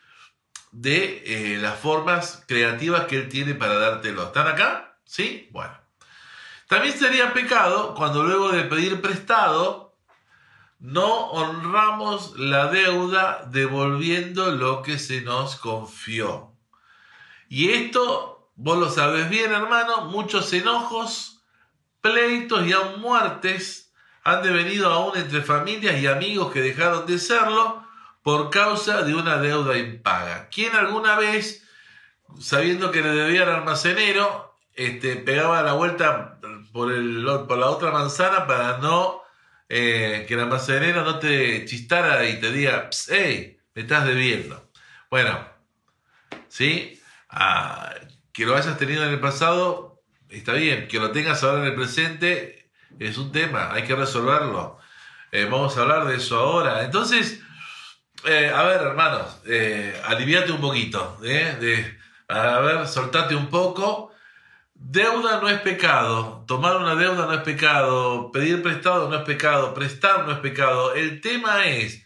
de 0.72 1.24
eh, 1.26 1.58
las 1.58 1.78
formas 1.80 2.44
creativas 2.48 3.06
que 3.06 3.18
Él 3.18 3.30
tiene 3.30 3.56
para 3.56 3.76
dártelo. 3.76 4.24
¿Están 4.26 4.48
acá? 4.48 4.98
¿Sí? 5.06 5.50
Bueno. 5.52 5.85
También 6.68 6.98
sería 6.98 7.34
pecado 7.34 7.94
cuando 7.96 8.24
luego 8.24 8.50
de 8.52 8.64
pedir 8.64 9.02
prestado 9.02 9.96
no 10.80 11.30
honramos 11.32 12.38
la 12.38 12.68
deuda 12.68 13.48
devolviendo 13.52 14.52
lo 14.52 14.82
que 14.82 15.00
se 15.00 15.22
nos 15.22 15.56
confió. 15.56 16.52
Y 17.50 17.72
esto, 17.72 18.52
vos 18.56 18.78
lo 18.78 18.90
sabes 18.90 19.30
bien 19.30 19.52
hermano, 19.52 20.06
muchos 20.06 20.52
enojos, 20.54 21.42
pleitos 22.02 22.68
y 22.68 22.74
aún 22.74 23.02
muertes 23.02 23.94
han 24.24 24.42
devenido 24.42 24.92
aún 24.92 25.18
entre 25.18 25.42
familias 25.42 26.00
y 26.00 26.08
amigos 26.08 26.52
que 26.52 26.62
dejaron 26.62 27.06
de 27.06 27.20
serlo 27.20 27.84
por 28.24 28.50
causa 28.50 29.04
de 29.04 29.14
una 29.14 29.38
deuda 29.38 29.78
impaga. 29.78 30.50
¿Quién 30.50 30.76
alguna 30.76 31.16
vez, 31.16 31.64
sabiendo 32.40 32.92
que 32.92 33.04
le 33.04 33.10
debía 33.10 33.44
al 33.44 33.50
almacenero, 33.50 34.56
este, 34.74 35.16
pegaba 35.16 35.62
la 35.62 35.74
vuelta 35.74 36.35
por, 36.76 36.92
el, 36.92 37.24
por 37.48 37.58
la 37.58 37.70
otra 37.70 37.90
manzana 37.90 38.46
para 38.46 38.80
no 38.80 39.22
eh, 39.70 40.26
que 40.28 40.34
el 40.34 40.42
almacenero 40.42 41.06
no 41.06 41.20
te 41.20 41.64
chistara 41.64 42.28
y 42.28 42.38
te 42.42 42.52
diga, 42.52 42.90
hey, 43.08 43.58
me 43.74 43.84
estás 43.84 44.06
debiendo? 44.06 44.70
Bueno, 45.10 45.40
¿sí? 46.50 47.02
Ah, 47.30 47.96
que 48.34 48.46
lo 48.46 48.58
hayas 48.58 48.78
tenido 48.78 49.06
en 49.06 49.12
el 49.12 49.22
pasado, 49.22 50.02
está 50.28 50.52
bien. 50.52 50.90
Que 50.90 51.00
lo 51.00 51.12
tengas 51.12 51.46
ahora 51.46 51.62
en 51.62 51.68
el 51.68 51.76
presente 51.76 52.70
es 53.00 53.18
un 53.18 53.32
tema, 53.32 53.72
hay 53.72 53.84
que 53.84 53.96
resolverlo. 53.96 54.78
Eh, 55.32 55.48
vamos 55.50 55.78
a 55.78 55.82
hablar 55.82 56.06
de 56.08 56.18
eso 56.18 56.38
ahora. 56.38 56.84
Entonces, 56.84 57.40
eh, 58.26 58.52
a 58.54 58.64
ver, 58.64 58.82
hermanos, 58.82 59.38
aliviate 60.08 60.52
un 60.52 60.60
poquito. 60.60 61.20
De, 61.22 61.98
a 62.28 62.60
ver, 62.60 62.86
soltate 62.86 63.34
un 63.34 63.50
poco. 63.50 64.12
Deuda 64.88 65.42
no 65.42 65.50
es 65.50 65.60
pecado. 65.62 66.46
Tomar 66.48 66.78
una 66.78 66.94
deuda 66.94 67.26
no 67.26 67.34
es 67.34 67.42
pecado. 67.42 68.32
Pedir 68.32 68.62
prestado 68.62 69.10
no 69.10 69.16
es 69.16 69.24
pecado. 69.24 69.74
Prestar 69.74 70.28
no 70.28 70.32
es 70.32 70.38
pecado. 70.38 70.94
El 70.94 71.22
tema 71.22 71.66
es, 71.66 72.06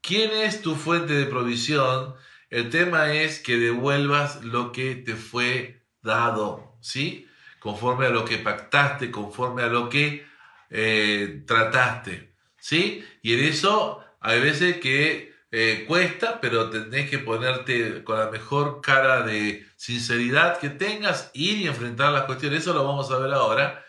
¿quién 0.00 0.30
es 0.30 0.62
tu 0.62 0.76
fuente 0.76 1.12
de 1.12 1.26
provisión? 1.26 2.14
El 2.48 2.70
tema 2.70 3.12
es 3.12 3.40
que 3.40 3.56
devuelvas 3.56 4.44
lo 4.44 4.70
que 4.70 4.94
te 4.94 5.16
fue 5.16 5.82
dado, 6.02 6.76
¿sí? 6.80 7.26
Conforme 7.58 8.06
a 8.06 8.10
lo 8.10 8.24
que 8.24 8.38
pactaste, 8.38 9.10
conforme 9.10 9.64
a 9.64 9.66
lo 9.66 9.88
que 9.88 10.24
eh, 10.70 11.42
trataste, 11.48 12.32
¿sí? 12.58 13.04
Y 13.22 13.34
en 13.34 13.40
eso 13.40 14.04
hay 14.20 14.40
veces 14.40 14.78
que 14.78 15.29
eh, 15.52 15.84
cuesta, 15.88 16.40
pero 16.40 16.70
tenés 16.70 17.10
que 17.10 17.18
ponerte 17.18 18.04
con 18.04 18.18
la 18.18 18.30
mejor 18.30 18.80
cara 18.80 19.22
de 19.22 19.66
sinceridad 19.76 20.58
que 20.58 20.68
tengas, 20.70 21.30
ir 21.34 21.58
y 21.58 21.66
enfrentar 21.66 22.12
las 22.12 22.24
cuestiones. 22.24 22.60
Eso 22.60 22.72
lo 22.74 22.84
vamos 22.84 23.10
a 23.10 23.18
ver 23.18 23.32
ahora. 23.32 23.84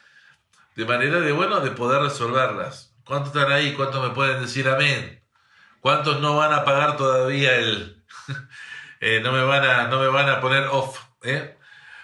De 0.76 0.86
manera 0.86 1.20
de, 1.20 1.32
bueno, 1.32 1.60
de 1.60 1.72
poder 1.72 2.02
resolverlas. 2.02 2.96
¿Cuántos 3.06 3.36
están 3.36 3.52
ahí? 3.52 3.74
¿Cuántos 3.74 4.02
me 4.02 4.16
pueden 4.16 4.42
decir 4.42 4.68
amén? 4.68 5.22
¿Cuántos 5.82 6.20
no 6.22 6.38
van 6.38 6.54
a 6.54 6.66
pagar 6.66 6.98
todavía 6.98 7.56
el... 7.56 8.04
Eh, 9.04 9.20
no, 9.24 9.32
me 9.32 9.44
van 9.44 9.64
a, 9.64 9.88
no 9.88 10.00
me 10.00 10.10
van 10.10 10.30
a 10.30 10.40
poner 10.42 10.68
off? 10.68 11.00
¿eh? 11.24 11.58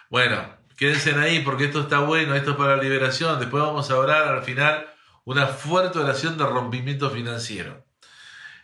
Bueno, 0.10 0.58
quédense 0.78 1.14
ahí 1.14 1.42
porque 1.42 1.66
esto 1.66 1.82
está 1.82 2.00
bueno, 2.00 2.34
esto 2.34 2.52
es 2.52 2.58
para 2.58 2.76
la 2.76 2.82
liberación. 2.82 3.40
Después 3.40 3.62
vamos 3.62 3.92
a 3.92 3.98
orar 4.00 4.28
al 4.30 4.42
final 4.42 4.88
una 5.24 5.46
fuerte 5.46 6.00
oración 6.00 6.40
de 6.40 6.46
rompimiento 6.46 7.12
financiero. 7.12 7.87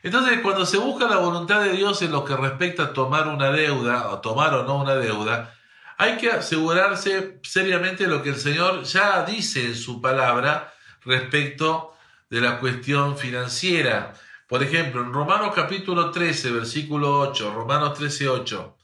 Entonces, 0.03 0.41
cuando 0.41 0.65
se 0.65 0.77
busca 0.77 1.07
la 1.07 1.15
voluntad 1.15 1.61
de 1.61 1.71
Dios 1.71 2.01
en 2.01 2.11
lo 2.11 2.25
que 2.25 2.35
respecta 2.35 2.83
a 2.83 2.93
tomar 2.93 3.29
una 3.29 3.51
deuda, 3.51 4.09
o 4.09 4.19
tomar 4.19 4.53
o 4.53 4.63
no 4.63 4.75
una 4.75 4.95
deuda, 4.95 5.55
hay 5.97 6.17
que 6.17 6.29
asegurarse 6.29 7.39
seriamente 7.41 8.05
lo 8.07 8.21
que 8.21 8.29
el 8.29 8.35
Señor 8.35 8.83
ya 8.83 9.23
dice 9.23 9.65
en 9.65 9.75
su 9.75 10.01
palabra 10.01 10.73
respecto 11.05 11.95
de 12.29 12.41
la 12.41 12.59
cuestión 12.59 13.17
financiera. 13.17 14.13
Por 14.45 14.61
ejemplo, 14.61 15.01
en 15.01 15.13
Romanos 15.13 15.53
capítulo 15.55 16.11
13, 16.11 16.51
versículo 16.51 17.19
8, 17.21 17.53
Romanos 17.53 17.93
13, 17.93 18.27
8, 18.27 18.77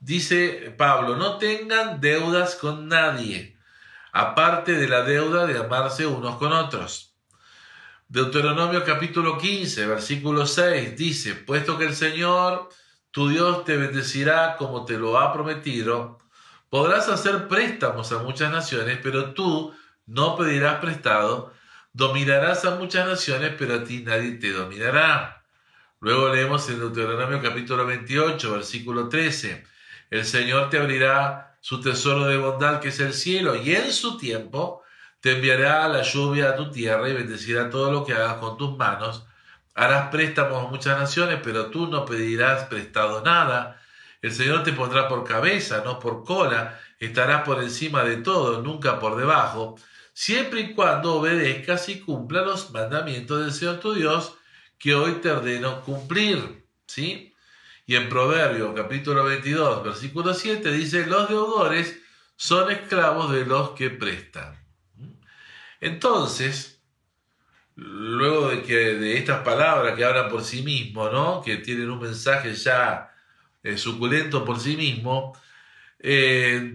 dice 0.00 0.74
Pablo, 0.78 1.16
no 1.16 1.36
tengan 1.36 2.00
deudas 2.00 2.54
con 2.54 2.88
nadie, 2.88 3.58
aparte 4.10 4.72
de 4.72 4.88
la 4.88 5.02
deuda 5.02 5.44
de 5.44 5.58
amarse 5.58 6.06
unos 6.06 6.36
con 6.36 6.54
otros 6.54 7.15
Deuteronomio 8.08 8.84
capítulo 8.84 9.36
15, 9.36 9.84
versículo 9.84 10.46
6 10.46 10.96
dice, 10.96 11.34
puesto 11.34 11.76
que 11.76 11.86
el 11.86 11.94
Señor, 11.96 12.68
tu 13.10 13.28
Dios, 13.28 13.64
te 13.64 13.76
bendecirá 13.76 14.56
como 14.56 14.84
te 14.84 14.96
lo 14.96 15.18
ha 15.18 15.32
prometido, 15.32 16.20
podrás 16.70 17.08
hacer 17.08 17.48
préstamos 17.48 18.12
a 18.12 18.20
muchas 18.20 18.52
naciones, 18.52 19.00
pero 19.02 19.34
tú 19.34 19.74
no 20.06 20.36
pedirás 20.36 20.78
prestado, 20.78 21.52
dominarás 21.92 22.64
a 22.64 22.76
muchas 22.76 23.08
naciones, 23.08 23.54
pero 23.58 23.74
a 23.74 23.82
ti 23.82 24.04
nadie 24.04 24.32
te 24.38 24.52
dominará. 24.52 25.42
Luego 25.98 26.32
leemos 26.32 26.68
en 26.68 26.78
Deuteronomio 26.78 27.42
capítulo 27.42 27.84
28, 27.86 28.52
versículo 28.52 29.08
13, 29.08 29.64
el 30.10 30.24
Señor 30.24 30.70
te 30.70 30.78
abrirá 30.78 31.58
su 31.60 31.80
tesoro 31.80 32.26
de 32.26 32.36
bondad 32.36 32.78
que 32.78 32.90
es 32.90 33.00
el 33.00 33.14
cielo, 33.14 33.56
y 33.56 33.74
en 33.74 33.92
su 33.92 34.16
tiempo 34.16 34.84
te 35.26 35.32
enviará 35.32 35.88
la 35.88 36.02
lluvia 36.02 36.50
a 36.50 36.54
tu 36.54 36.70
tierra 36.70 37.08
y 37.08 37.12
bendecirá 37.12 37.68
todo 37.68 37.90
lo 37.90 38.04
que 38.04 38.12
hagas 38.12 38.34
con 38.34 38.56
tus 38.56 38.76
manos. 38.76 39.26
Harás 39.74 40.08
préstamos 40.10 40.64
a 40.64 40.68
muchas 40.68 40.96
naciones, 40.96 41.40
pero 41.42 41.66
tú 41.66 41.88
no 41.88 42.04
pedirás 42.04 42.66
prestado 42.66 43.22
nada. 43.22 43.82
El 44.22 44.30
Señor 44.30 44.62
te 44.62 44.72
pondrá 44.72 45.08
por 45.08 45.24
cabeza, 45.24 45.82
no 45.84 45.98
por 45.98 46.22
cola. 46.22 46.78
Estarás 47.00 47.42
por 47.42 47.60
encima 47.60 48.04
de 48.04 48.18
todo, 48.18 48.62
nunca 48.62 49.00
por 49.00 49.16
debajo, 49.16 49.76
siempre 50.12 50.60
y 50.60 50.74
cuando 50.76 51.16
obedezcas 51.16 51.88
y 51.88 51.98
cumpla 51.98 52.42
los 52.42 52.70
mandamientos 52.70 53.40
del 53.40 53.52
Señor 53.52 53.80
tu 53.80 53.94
Dios, 53.94 54.36
que 54.78 54.94
hoy 54.94 55.14
te 55.14 55.32
ordeno 55.32 55.80
cumplir. 55.80 56.68
¿Sí? 56.86 57.34
Y 57.84 57.96
en 57.96 58.08
Proverbio 58.08 58.72
capítulo 58.76 59.24
22, 59.24 59.82
versículo 59.82 60.34
7 60.34 60.70
dice, 60.70 61.04
los 61.04 61.28
deudores 61.28 61.98
son 62.36 62.70
esclavos 62.70 63.32
de 63.32 63.44
los 63.44 63.70
que 63.70 63.90
prestan. 63.90 64.65
Entonces, 65.80 66.82
luego 67.76 68.48
de 68.48 68.62
que 68.62 68.74
de 68.74 69.18
estas 69.18 69.42
palabras 69.42 69.94
que 69.96 70.04
hablan 70.04 70.30
por 70.30 70.42
sí 70.42 70.62
mismo, 70.62 71.08
¿no? 71.10 71.42
que 71.42 71.58
tienen 71.58 71.90
un 71.90 72.00
mensaje 72.00 72.54
ya 72.54 73.14
eh, 73.62 73.76
suculento 73.76 74.44
por 74.44 74.58
sí 74.58 74.76
mismo, 74.76 75.38
eh, 75.98 76.72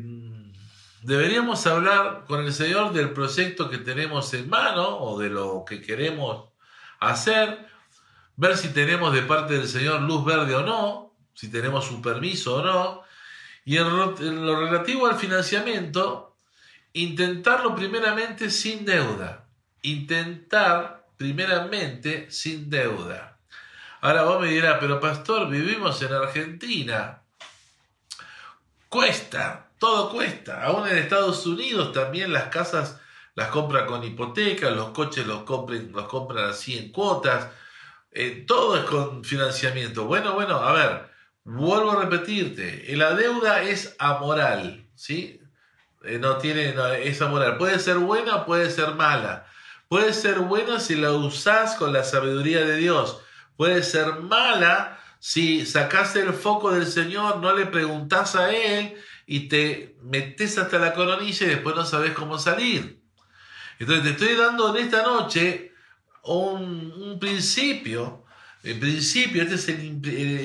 deberíamos 1.01 1.65
hablar 1.67 2.25
con 2.27 2.45
el 2.45 2.53
Señor 2.53 2.93
del 2.93 3.11
proyecto 3.11 3.69
que 3.69 3.79
tenemos 3.79 4.33
en 4.33 4.49
mano 4.49 4.99
o 4.99 5.19
de 5.19 5.29
lo 5.29 5.65
que 5.65 5.81
queremos 5.81 6.49
hacer, 6.99 7.65
ver 8.35 8.57
si 8.57 8.69
tenemos 8.69 9.13
de 9.13 9.23
parte 9.23 9.55
del 9.55 9.67
Señor 9.67 10.01
luz 10.01 10.23
verde 10.23 10.55
o 10.55 10.61
no, 10.61 11.15
si 11.33 11.49
tenemos 11.49 11.85
su 11.85 12.01
permiso 12.01 12.57
o 12.57 12.63
no, 12.63 13.01
y 13.65 13.77
en 13.77 14.45
lo 14.45 14.59
relativo 14.59 15.07
al 15.07 15.15
financiamiento, 15.15 16.30
Intentarlo 16.93 17.75
primeramente 17.75 18.49
sin 18.49 18.85
deuda. 18.85 19.45
Intentar 19.81 21.07
primeramente 21.17 22.29
sin 22.29 22.69
deuda. 22.69 23.37
Ahora 24.01 24.23
vos 24.23 24.41
me 24.41 24.47
dirás, 24.47 24.77
pero 24.79 24.99
pastor, 24.99 25.49
vivimos 25.49 26.01
en 26.01 26.13
Argentina. 26.13 27.21
Cuesta, 28.89 29.69
todo 29.77 30.09
cuesta. 30.09 30.63
Aún 30.63 30.87
en 30.87 30.97
Estados 30.97 31.45
Unidos 31.45 31.93
también 31.93 32.33
las 32.33 32.45
casas 32.45 32.99
las 33.35 33.49
compran 33.49 33.85
con 33.85 34.03
hipoteca, 34.03 34.69
los 34.69 34.89
coches 34.89 35.25
los, 35.25 35.43
compren, 35.43 35.91
los 35.91 36.07
compran 36.07 36.49
así 36.49 36.77
en 36.77 36.91
cuotas. 36.91 37.47
Eh, 38.11 38.43
todo 38.45 38.77
es 38.77 38.83
con 38.83 39.23
financiamiento. 39.23 40.05
Bueno, 40.05 40.33
bueno, 40.33 40.57
a 40.57 40.73
ver, 40.73 41.09
vuelvo 41.43 41.91
a 41.91 42.03
repetirte, 42.03 42.85
la 42.95 43.13
deuda 43.13 43.63
es 43.63 43.95
amoral, 43.99 44.85
¿sí? 44.95 45.40
Eh, 46.03 46.19
no 46.19 46.37
tiene 46.37 46.75
esa 47.03 47.27
moral. 47.27 47.57
Puede 47.57 47.79
ser 47.79 47.97
buena, 47.97 48.45
puede 48.45 48.69
ser 48.69 48.95
mala. 48.95 49.47
Puede 49.87 50.13
ser 50.13 50.39
buena 50.39 50.79
si 50.79 50.95
la 50.95 51.11
usás 51.11 51.75
con 51.75 51.93
la 51.93 52.03
sabiduría 52.03 52.61
de 52.61 52.77
Dios. 52.77 53.21
Puede 53.57 53.83
ser 53.83 54.21
mala 54.21 54.99
si 55.19 55.65
sacás 55.67 56.15
el 56.15 56.33
foco 56.33 56.71
del 56.71 56.87
Señor, 56.87 57.37
no 57.37 57.55
le 57.55 57.67
preguntás 57.67 58.35
a 58.35 58.51
Él 58.51 58.95
y 59.27 59.47
te 59.47 59.95
metes 60.01 60.57
hasta 60.57 60.79
la 60.79 60.93
coronilla 60.93 61.45
y 61.45 61.49
después 61.49 61.75
no 61.75 61.85
sabes 61.85 62.13
cómo 62.13 62.39
salir. 62.39 63.03
Entonces 63.77 64.03
te 64.03 64.09
estoy 64.11 64.35
dando 64.35 64.75
en 64.75 64.83
esta 64.83 65.03
noche 65.03 65.73
un, 66.23 67.17
principio. 67.19 68.25
En 68.63 68.79
principio, 68.79 69.43
este 69.43 69.55
es, 69.55 69.67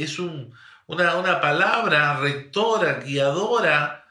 es 0.02 0.18
una, 0.18 1.16
una 1.16 1.40
palabra 1.40 2.18
rectora, 2.18 3.00
guiadora, 3.00 4.05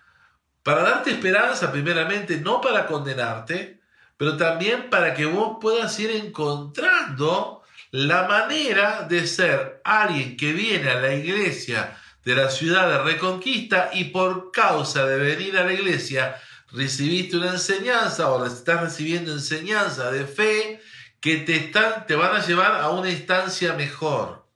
para 0.66 0.82
darte 0.82 1.12
esperanza 1.12 1.72
primeramente, 1.72 2.38
no 2.38 2.60
para 2.60 2.88
condenarte, 2.88 3.82
pero 4.18 4.36
también 4.36 4.90
para 4.90 5.14
que 5.14 5.28
vos 5.28 5.60
puedas 5.62 6.00
ir 6.00 6.10
encontrando 6.10 7.62
la 7.92 8.24
manera 8.24 9.04
de 9.08 9.28
ser 9.28 9.80
alguien 9.84 10.36
que 10.36 10.54
viene 10.54 10.90
a 10.90 11.00
la 11.00 11.14
iglesia 11.14 11.96
de 12.24 12.34
la 12.34 12.50
ciudad 12.50 12.90
de 12.90 12.98
Reconquista 13.04 13.92
y 13.94 14.06
por 14.06 14.52
causa 14.52 15.06
de 15.06 15.18
venir 15.18 15.56
a 15.56 15.66
la 15.66 15.74
iglesia 15.74 16.36
recibiste 16.72 17.38
una 17.38 17.52
enseñanza 17.52 18.32
o 18.32 18.44
estás 18.44 18.82
recibiendo 18.82 19.34
enseñanza 19.34 20.10
de 20.10 20.26
fe 20.26 20.82
que 21.22 21.38
te, 21.38 21.58
están, 21.58 22.08
te 22.08 22.16
van 22.16 22.36
a 22.36 22.44
llevar 22.44 22.82
a 22.82 22.90
una 22.90 23.12
instancia 23.12 23.74
mejor. 23.74 24.48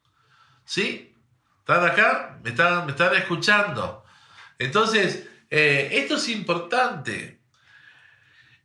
¿Sí? 0.66 1.16
¿Están 1.60 1.86
acá? 1.86 2.40
¿Me 2.44 2.50
están, 2.50 2.88
me 2.88 2.94
están 2.94 3.14
escuchando? 3.14 4.04
Entonces, 4.58 5.29
eh, 5.50 5.90
esto 5.94 6.16
es 6.16 6.30
importante. 6.30 7.40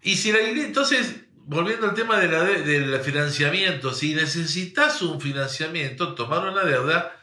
Y 0.02 0.16
si 0.16 0.32
la 0.32 0.40
iglesia, 0.40 0.66
entonces, 0.66 1.16
volviendo 1.46 1.88
al 1.88 1.94
tema 1.94 2.18
de 2.18 2.28
la, 2.28 2.44
del 2.44 3.00
financiamiento, 3.00 3.92
si 3.92 4.14
necesitas 4.14 5.00
un 5.02 5.20
financiamiento, 5.20 6.14
tomar 6.14 6.46
una 6.46 6.64
deuda, 6.64 7.16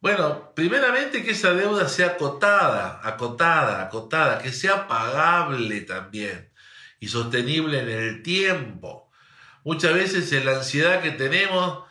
bueno, 0.00 0.52
primeramente 0.54 1.24
que 1.24 1.32
esa 1.32 1.52
deuda 1.52 1.88
sea 1.88 2.08
acotada, 2.08 3.00
acotada, 3.02 3.82
acotada, 3.82 4.38
que 4.38 4.52
sea 4.52 4.86
pagable 4.86 5.80
también 5.80 6.50
y 7.00 7.08
sostenible 7.08 7.80
en 7.80 7.88
el 7.88 8.22
tiempo. 8.22 9.10
Muchas 9.64 9.94
veces 9.94 10.44
la 10.44 10.58
ansiedad 10.58 11.02
que 11.02 11.10
tenemos, 11.12 11.84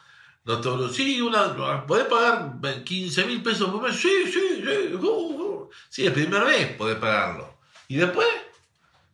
nos 0.45 0.95
sí, 0.95 1.21
una, 1.21 1.85
¿podés 1.85 2.05
pagar 2.05 2.59
15 2.83 3.25
mil 3.25 3.43
pesos 3.43 3.69
por 3.69 3.83
mes? 3.83 3.95
Sí, 3.95 4.23
sí, 4.25 4.63
sí, 4.63 4.95
uh, 4.95 5.36
uh. 5.67 5.73
sí, 5.89 6.05
el 6.05 6.13
primer 6.13 6.45
mes 6.45 6.67
podés 6.73 6.97
pagarlo. 6.97 7.57
Y 7.87 7.97
después 7.97 8.27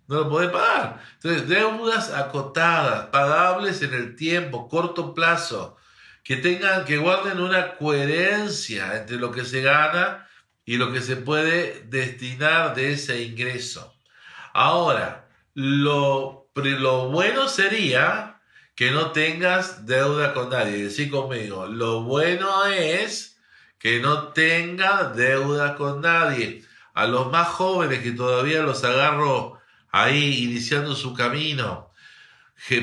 no 0.07 0.21
lo 0.21 0.29
podés 0.29 0.49
pagar. 0.49 1.01
Entonces, 1.15 1.47
deudas 1.47 2.11
acotadas, 2.11 3.07
pagables 3.07 3.81
en 3.81 3.93
el 3.93 4.15
tiempo, 4.15 4.67
corto 4.67 5.13
plazo, 5.13 5.77
que 6.23 6.37
tengan, 6.37 6.85
que 6.85 6.97
guarden 6.97 7.39
una 7.39 7.75
coherencia 7.75 8.97
entre 8.97 9.17
lo 9.17 9.31
que 9.31 9.45
se 9.45 9.61
gana 9.61 10.27
y 10.65 10.77
lo 10.77 10.91
que 10.91 11.01
se 11.01 11.17
puede 11.17 11.83
destinar 11.87 12.75
de 12.75 12.93
ese 12.93 13.21
ingreso. 13.21 13.93
Ahora, 14.53 15.27
lo, 15.53 16.49
lo 16.55 17.09
bueno 17.09 17.47
sería 17.47 18.41
que 18.75 18.91
no 18.91 19.11
tengas 19.11 19.85
deuda 19.85 20.33
con 20.33 20.49
nadie. 20.49 20.83
Decí 20.83 21.09
conmigo, 21.09 21.67
lo 21.67 22.03
bueno 22.03 22.65
es 22.65 23.32
que 23.83 23.99
no 23.99 24.29
tenga 24.29 25.09
deuda 25.09 25.75
con 25.75 25.99
nadie. 25.99 26.63
A 26.93 27.05
los 27.05 27.29
más 27.29 27.49
jóvenes 27.49 27.99
que 27.99 28.13
todavía 28.13 28.61
los 28.61 28.81
agarro 28.85 29.59
ahí 29.91 30.45
iniciando 30.45 30.95
su 30.95 31.13
camino. 31.13 31.91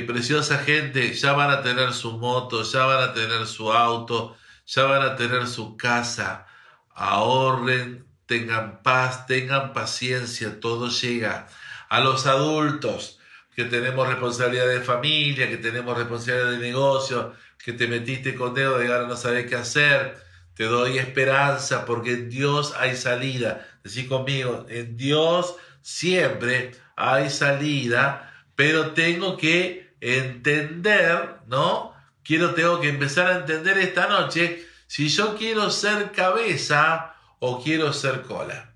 preciosa 0.06 0.58
gente, 0.58 1.14
ya 1.14 1.32
van 1.32 1.50
a 1.50 1.62
tener 1.62 1.94
su 1.94 2.18
moto, 2.18 2.62
ya 2.64 2.84
van 2.84 3.02
a 3.02 3.14
tener 3.14 3.46
su 3.46 3.72
auto, 3.72 4.36
ya 4.66 4.84
van 4.84 5.00
a 5.00 5.16
tener 5.16 5.46
su 5.46 5.74
casa. 5.78 6.46
Ahorren, 6.94 8.06
tengan 8.26 8.82
paz, 8.82 9.26
tengan 9.26 9.72
paciencia, 9.72 10.60
todo 10.60 10.90
llega. 10.90 11.48
A 11.88 12.00
los 12.00 12.26
adultos 12.26 13.18
que 13.56 13.64
tenemos 13.64 14.06
responsabilidad 14.06 14.68
de 14.68 14.82
familia, 14.82 15.48
que 15.48 15.56
tenemos 15.56 15.96
responsabilidad 15.96 16.50
de 16.50 16.58
negocio, 16.58 17.32
que 17.56 17.72
te 17.72 17.88
metiste 17.88 18.34
con 18.34 18.52
dedo 18.52 18.84
y 18.84 18.88
ahora 18.88 19.06
no 19.06 19.16
sabes 19.16 19.46
qué 19.46 19.56
hacer. 19.56 20.29
Te 20.54 20.64
doy 20.64 20.98
esperanza 20.98 21.84
porque 21.84 22.12
en 22.12 22.30
Dios 22.30 22.74
hay 22.78 22.96
salida. 22.96 23.66
Decí 23.82 24.06
conmigo, 24.06 24.66
en 24.68 24.96
Dios 24.96 25.56
siempre 25.80 26.72
hay 26.96 27.30
salida, 27.30 28.32
pero 28.56 28.92
tengo 28.92 29.36
que 29.36 29.94
entender, 30.00 31.36
¿no? 31.46 31.94
Quiero, 32.22 32.54
tengo 32.54 32.80
que 32.80 32.88
empezar 32.88 33.26
a 33.28 33.38
entender 33.38 33.78
esta 33.78 34.06
noche 34.06 34.66
si 34.86 35.08
yo 35.08 35.36
quiero 35.36 35.70
ser 35.70 36.12
cabeza 36.12 37.14
o 37.38 37.62
quiero 37.62 37.92
ser 37.92 38.22
cola. 38.22 38.72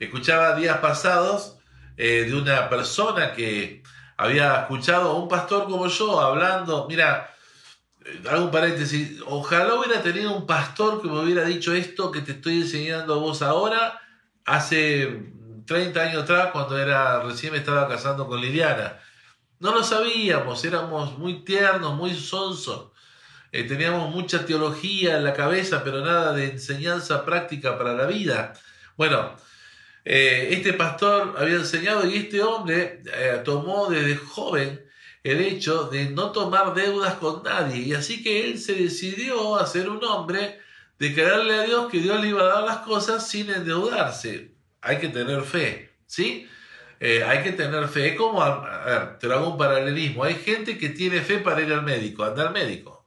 Escuchaba 0.00 0.56
días 0.56 0.78
pasados 0.78 1.58
eh, 1.96 2.26
de 2.28 2.34
una 2.34 2.68
persona 2.68 3.32
que 3.32 3.82
había 4.16 4.60
escuchado 4.60 5.10
a 5.10 5.14
un 5.14 5.28
pastor 5.28 5.64
como 5.64 5.86
yo 5.88 6.20
hablando, 6.20 6.86
mira, 6.88 7.34
hago 8.28 8.44
un 8.44 8.50
paréntesis, 8.50 9.20
ojalá 9.26 9.74
hubiera 9.74 10.02
tenido 10.02 10.34
un 10.36 10.46
pastor 10.46 11.02
que 11.02 11.08
me 11.08 11.20
hubiera 11.20 11.44
dicho 11.44 11.74
esto 11.74 12.10
que 12.10 12.20
te 12.20 12.32
estoy 12.32 12.62
enseñando 12.62 13.14
a 13.14 13.18
vos 13.18 13.42
ahora 13.42 14.00
hace 14.44 15.32
30 15.66 16.00
años 16.00 16.22
atrás, 16.22 16.50
cuando 16.52 16.78
era 16.78 17.22
recién 17.22 17.52
me 17.52 17.58
estaba 17.58 17.88
casando 17.88 18.26
con 18.26 18.40
Liliana. 18.40 19.00
No 19.58 19.74
lo 19.74 19.82
sabíamos, 19.82 20.64
éramos 20.64 21.18
muy 21.18 21.44
tiernos, 21.44 21.94
muy 21.94 22.14
sonsos. 22.14 22.92
Eh, 23.52 23.64
teníamos 23.64 24.10
mucha 24.14 24.44
teología 24.44 25.16
en 25.16 25.24
la 25.24 25.32
cabeza, 25.32 25.82
pero 25.82 26.04
nada 26.04 26.32
de 26.32 26.50
enseñanza 26.50 27.24
práctica 27.24 27.78
para 27.78 27.94
la 27.94 28.06
vida. 28.06 28.52
Bueno, 28.96 29.34
eh, 30.04 30.48
este 30.52 30.72
pastor 30.74 31.34
había 31.38 31.56
enseñado 31.56 32.06
y 32.06 32.16
este 32.16 32.42
hombre 32.42 33.02
eh, 33.12 33.40
tomó 33.44 33.88
desde 33.88 34.16
joven 34.16 34.85
el 35.30 35.40
hecho 35.40 35.84
de 35.84 36.10
no 36.10 36.32
tomar 36.32 36.74
deudas 36.74 37.14
con 37.14 37.42
nadie. 37.42 37.78
Y 37.78 37.94
así 37.94 38.22
que 38.22 38.44
él 38.44 38.58
se 38.58 38.74
decidió 38.74 39.56
a 39.56 39.66
ser 39.66 39.88
un 39.88 40.02
hombre 40.04 40.60
de 40.98 41.14
creerle 41.14 41.54
a 41.54 41.62
Dios 41.62 41.90
que 41.90 41.98
Dios 41.98 42.20
le 42.20 42.28
iba 42.28 42.42
a 42.42 42.54
dar 42.54 42.64
las 42.64 42.78
cosas 42.78 43.28
sin 43.28 43.50
endeudarse 43.50 44.56
hay 44.86 44.98
que 44.98 45.08
tener 45.08 45.42
fe, 45.42 45.90
¿sí? 46.06 46.48
Eh, 47.00 47.24
hay 47.24 47.42
que 47.42 47.52
tener 47.52 47.88
fe. 47.88 48.10
Es 48.10 48.16
como, 48.16 48.40
te 49.18 49.26
lo 49.26 49.34
hago 49.34 49.50
un 49.50 49.58
paralelismo. 49.58 50.24
Hay 50.24 50.34
gente 50.34 50.78
que 50.78 50.90
tiene 50.90 51.20
fe 51.20 51.38
para 51.38 51.60
ir 51.60 51.72
al 51.72 51.82
médico, 51.82 52.24
andar 52.24 52.48
al 52.48 52.52
médico. 52.52 53.06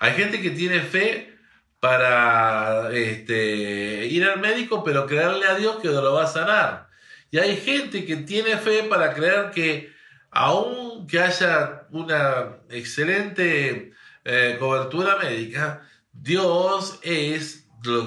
Hay 0.00 0.12
gente 0.14 0.42
que 0.42 0.50
tiene 0.50 0.80
fe 0.80 1.38
para 1.78 2.90
este, 2.92 4.06
ir 4.06 4.24
al 4.24 4.40
médico, 4.40 4.82
pero 4.82 5.06
creerle 5.06 5.46
a 5.46 5.54
Dios 5.54 5.76
que 5.80 5.88
lo 5.88 6.14
va 6.14 6.24
a 6.24 6.26
sanar. 6.26 6.88
Y 7.30 7.38
hay 7.38 7.56
gente 7.56 8.04
que 8.04 8.16
tiene 8.16 8.58
fe 8.58 8.82
para 8.84 9.14
creer 9.14 9.50
que 9.52 9.93
aun 10.34 11.06
que 11.06 11.20
haya 11.20 11.86
una 11.90 12.58
excelente 12.68 13.92
eh, 14.24 14.56
cobertura 14.58 15.16
médica, 15.16 15.88
Dios 16.12 16.98
es, 17.02 17.66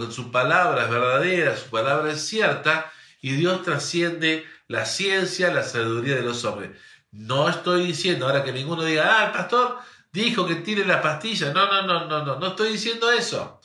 su 0.10 0.32
palabra 0.32 0.84
es 0.84 0.90
verdadera, 0.90 1.56
su 1.56 1.70
palabra 1.70 2.12
es 2.12 2.22
cierta, 2.22 2.92
y 3.22 3.32
Dios 3.32 3.63
trasciende 3.63 4.46
la 4.68 4.86
ciencia, 4.86 5.54
la 5.54 5.63
sabiduría 5.63 6.16
de 6.16 6.22
los 6.22 6.44
hombres. 6.44 6.72
No 7.12 7.50
estoy 7.50 7.88
diciendo 7.88 8.28
ahora 8.28 8.44
que 8.44 8.52
ninguno 8.52 8.84
diga, 8.84 9.20
ah, 9.20 9.26
el 9.28 9.32
pastor 9.32 9.80
dijo 10.12 10.46
que 10.46 10.56
tire 10.56 10.86
las 10.86 11.02
pastillas. 11.02 11.54
No, 11.54 11.66
no, 11.66 11.88
no, 11.88 12.06
no, 12.06 12.26
no, 12.26 12.40
no 12.40 12.48
estoy 12.48 12.74
diciendo 12.74 13.12
eso. 13.12 13.62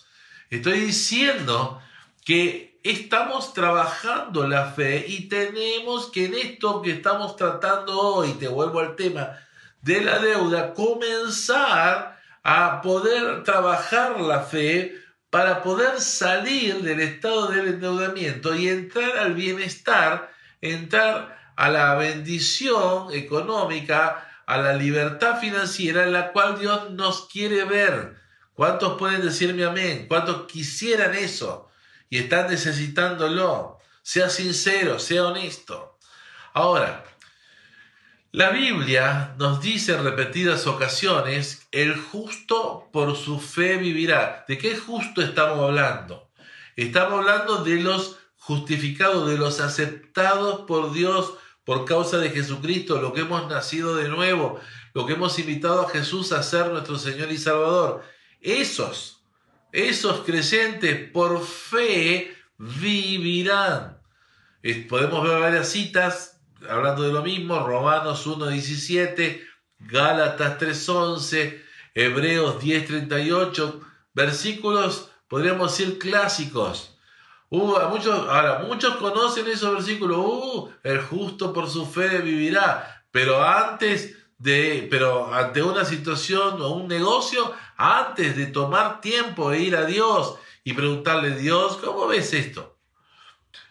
Estoy 0.50 0.80
diciendo 0.80 1.82
que 2.24 2.71
estamos 2.82 3.54
trabajando 3.54 4.46
la 4.46 4.72
fe 4.72 5.04
y 5.06 5.28
tenemos 5.28 6.10
que 6.10 6.26
en 6.26 6.34
esto 6.34 6.82
que 6.82 6.92
estamos 6.92 7.36
tratando 7.36 7.98
hoy, 7.98 8.32
te 8.34 8.48
vuelvo 8.48 8.80
al 8.80 8.96
tema 8.96 9.38
de 9.82 10.00
la 10.00 10.18
deuda, 10.18 10.74
comenzar 10.74 12.20
a 12.42 12.80
poder 12.82 13.44
trabajar 13.44 14.20
la 14.20 14.40
fe 14.40 14.96
para 15.30 15.62
poder 15.62 16.00
salir 16.00 16.82
del 16.82 17.00
estado 17.00 17.48
del 17.48 17.68
endeudamiento 17.68 18.54
y 18.54 18.68
entrar 18.68 19.16
al 19.18 19.34
bienestar, 19.34 20.30
entrar 20.60 21.38
a 21.56 21.70
la 21.70 21.94
bendición 21.94 23.12
económica, 23.12 24.28
a 24.46 24.58
la 24.58 24.74
libertad 24.74 25.38
financiera 25.38 26.04
en 26.04 26.12
la 26.12 26.32
cual 26.32 26.58
Dios 26.58 26.90
nos 26.90 27.28
quiere 27.28 27.64
ver. 27.64 28.16
¿Cuántos 28.54 28.98
pueden 28.98 29.22
decirme 29.22 29.64
amén? 29.64 30.06
¿Cuántos 30.08 30.46
quisieran 30.46 31.14
eso 31.14 31.71
y 32.12 32.18
están 32.18 32.50
necesitándolo? 32.50 33.78
Sea 34.02 34.28
sincero, 34.28 34.98
sea 34.98 35.24
honesto. 35.24 35.98
Ahora, 36.52 37.06
la 38.32 38.50
Biblia 38.50 39.34
nos 39.38 39.62
dice 39.62 39.94
en 39.94 40.04
repetidas 40.04 40.66
ocasiones, 40.66 41.66
el 41.72 41.96
justo 41.96 42.90
por 42.92 43.16
su 43.16 43.40
fe 43.40 43.78
vivirá. 43.78 44.44
¿De 44.46 44.58
qué 44.58 44.76
justo 44.76 45.22
estamos 45.22 45.58
hablando? 45.60 46.28
Estamos 46.76 47.20
hablando 47.20 47.64
de 47.64 47.76
los 47.76 48.18
justificados, 48.36 49.30
de 49.30 49.38
los 49.38 49.60
aceptados 49.60 50.66
por 50.66 50.92
Dios 50.92 51.32
por 51.64 51.86
causa 51.86 52.18
de 52.18 52.28
Jesucristo, 52.28 53.00
lo 53.00 53.14
que 53.14 53.22
hemos 53.22 53.48
nacido 53.48 53.96
de 53.96 54.10
nuevo, 54.10 54.60
lo 54.92 55.06
que 55.06 55.14
hemos 55.14 55.38
invitado 55.38 55.86
a 55.86 55.88
Jesús 55.88 56.32
a 56.32 56.42
ser 56.42 56.66
nuestro 56.66 56.98
Señor 56.98 57.32
y 57.32 57.38
Salvador. 57.38 58.02
Esos, 58.42 59.21
esos 59.72 60.20
creyentes 60.20 61.10
por 61.10 61.44
fe 61.44 62.32
vivirán. 62.58 63.98
Podemos 64.88 65.26
ver 65.26 65.40
varias 65.40 65.68
citas 65.70 66.32
hablando 66.68 67.02
de 67.02 67.12
lo 67.12 67.22
mismo, 67.22 67.66
Romanos 67.66 68.26
1.17, 68.26 69.42
Gálatas 69.80 70.58
3.11, 70.58 71.60
Hebreos 71.94 72.62
10.38, 72.62 73.80
versículos, 74.14 75.10
podríamos 75.28 75.76
decir 75.76 75.98
clásicos. 75.98 76.96
Muchos, 77.50 78.28
ahora, 78.28 78.60
muchos 78.66 78.96
conocen 78.96 79.46
esos 79.48 79.74
versículos, 79.74 80.18
uh, 80.18 80.70
el 80.84 81.00
justo 81.00 81.52
por 81.52 81.68
su 81.68 81.84
fe 81.84 82.18
vivirá, 82.18 83.04
pero 83.10 83.42
antes 83.42 84.16
de, 84.42 84.88
pero 84.90 85.32
ante 85.32 85.62
una 85.62 85.84
situación 85.84 86.60
o 86.60 86.70
un 86.70 86.88
negocio, 86.88 87.54
antes 87.76 88.36
de 88.36 88.46
tomar 88.46 89.00
tiempo 89.00 89.52
e 89.52 89.60
ir 89.60 89.76
a 89.76 89.86
Dios 89.86 90.34
y 90.64 90.72
preguntarle, 90.72 91.36
Dios, 91.36 91.76
¿cómo 91.76 92.08
ves 92.08 92.32
esto? 92.32 92.76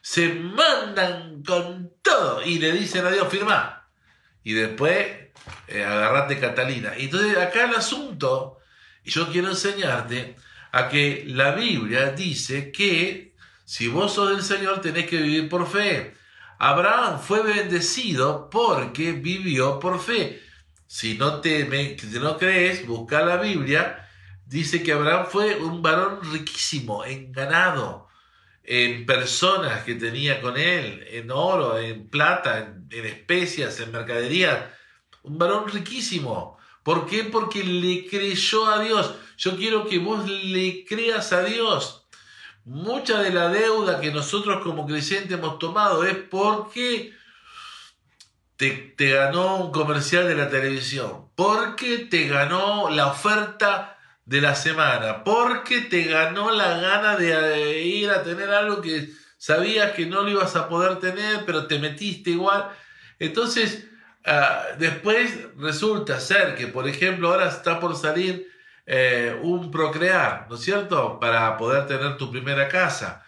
Se 0.01 0.33
mandan 0.33 1.43
con 1.43 1.91
todo 2.01 2.41
y 2.41 2.57
le 2.57 2.71
dicen 2.71 3.05
a 3.05 3.11
Dios, 3.11 3.27
firma. 3.27 3.89
Y 4.43 4.53
después, 4.53 5.07
eh, 5.67 5.83
agarrate 5.83 6.39
Catalina. 6.39 6.97
Y 6.97 7.05
entonces 7.05 7.37
acá 7.37 7.65
el 7.65 7.75
asunto, 7.75 8.59
yo 9.03 9.29
quiero 9.29 9.49
enseñarte 9.49 10.37
a 10.71 10.87
que 10.87 11.25
la 11.27 11.51
Biblia 11.51 12.11
dice 12.11 12.71
que 12.71 13.35
si 13.65 13.89
vos 13.89 14.13
sos 14.13 14.29
del 14.29 14.41
Señor 14.41 14.79
tenés 14.79 15.05
que 15.05 15.17
vivir 15.17 15.49
por 15.49 15.67
fe. 15.69 16.15
Abraham 16.59 17.19
fue 17.19 17.43
bendecido 17.43 18.49
porque 18.49 19.11
vivió 19.11 19.79
por 19.79 19.99
fe. 19.99 20.41
Si 20.93 21.17
no, 21.17 21.39
te, 21.39 21.97
si 21.97 22.19
no 22.19 22.37
crees, 22.37 22.85
busca 22.85 23.21
la 23.21 23.37
Biblia 23.37 24.09
dice 24.45 24.83
que 24.83 24.91
Abraham 24.91 25.27
fue 25.29 25.55
un 25.55 25.81
varón 25.81 26.19
riquísimo 26.33 27.05
en 27.05 27.31
ganado, 27.31 28.09
en 28.65 29.05
personas 29.05 29.85
que 29.85 29.95
tenía 29.95 30.41
con 30.41 30.57
él, 30.57 31.07
en 31.09 31.31
oro, 31.31 31.79
en 31.79 32.09
plata, 32.09 32.75
en, 32.89 33.05
especias, 33.05 33.79
en 33.79 33.93
mercadería. 33.93 34.77
Un 35.23 35.37
varón 35.37 35.69
riquísimo. 35.69 36.57
¿Por 36.83 37.05
qué? 37.05 37.23
Porque 37.23 37.63
le 37.63 38.05
creyó 38.07 38.65
a 38.65 38.83
Dios. 38.83 39.13
Yo 39.37 39.55
quiero 39.55 39.87
que 39.87 39.97
vos 39.97 40.29
le 40.29 40.83
creas 40.83 41.31
a 41.31 41.45
Dios. 41.45 42.05
Mucha 42.65 43.21
de 43.21 43.31
la 43.31 43.47
deuda 43.47 44.01
que 44.01 44.11
nosotros 44.11 44.61
como 44.61 44.85
creyentes 44.85 45.31
hemos 45.31 45.57
tomado 45.57 46.03
es 46.03 46.17
porque 46.17 47.13
te, 48.69 49.09
ganó 49.09 49.57
un 49.57 49.71
comercial 49.71 50.27
de 50.27 50.35
la 50.35 50.49
televisión, 50.49 51.29
porque 51.35 51.97
te 52.09 52.27
ganó 52.27 52.91
la 52.91 53.07
oferta 53.07 53.97
de 54.25 54.39
la 54.39 54.53
semana, 54.53 55.23
porque 55.23 55.81
te 55.81 56.03
ganó 56.03 56.51
la 56.51 56.77
gana 56.77 57.15
de 57.15 57.81
ir 57.81 58.11
a 58.11 58.21
tener 58.21 58.51
algo 58.51 58.81
que 58.81 59.09
sabías 59.37 59.93
que 59.93 60.05
no 60.05 60.21
lo 60.21 60.29
ibas 60.29 60.55
a 60.55 60.69
poder 60.69 60.99
tener, 60.99 61.43
pero 61.45 61.65
te 61.65 61.79
metiste 61.79 62.29
igual. 62.29 62.69
Entonces, 63.17 63.87
ah, 64.25 64.63
después 64.77 65.39
resulta 65.57 66.19
ser 66.19 66.53
que, 66.53 66.67
por 66.67 66.87
ejemplo, 66.87 67.29
ahora 67.29 67.47
está 67.47 67.79
por 67.79 67.95
salir 67.95 68.47
eh, 68.85 69.35
un 69.41 69.71
procrear, 69.71 70.45
¿no 70.49 70.55
es 70.55 70.61
cierto? 70.61 71.19
Para 71.19 71.57
poder 71.57 71.87
tener 71.87 72.15
tu 72.17 72.31
primera 72.31 72.67
casa, 72.67 73.25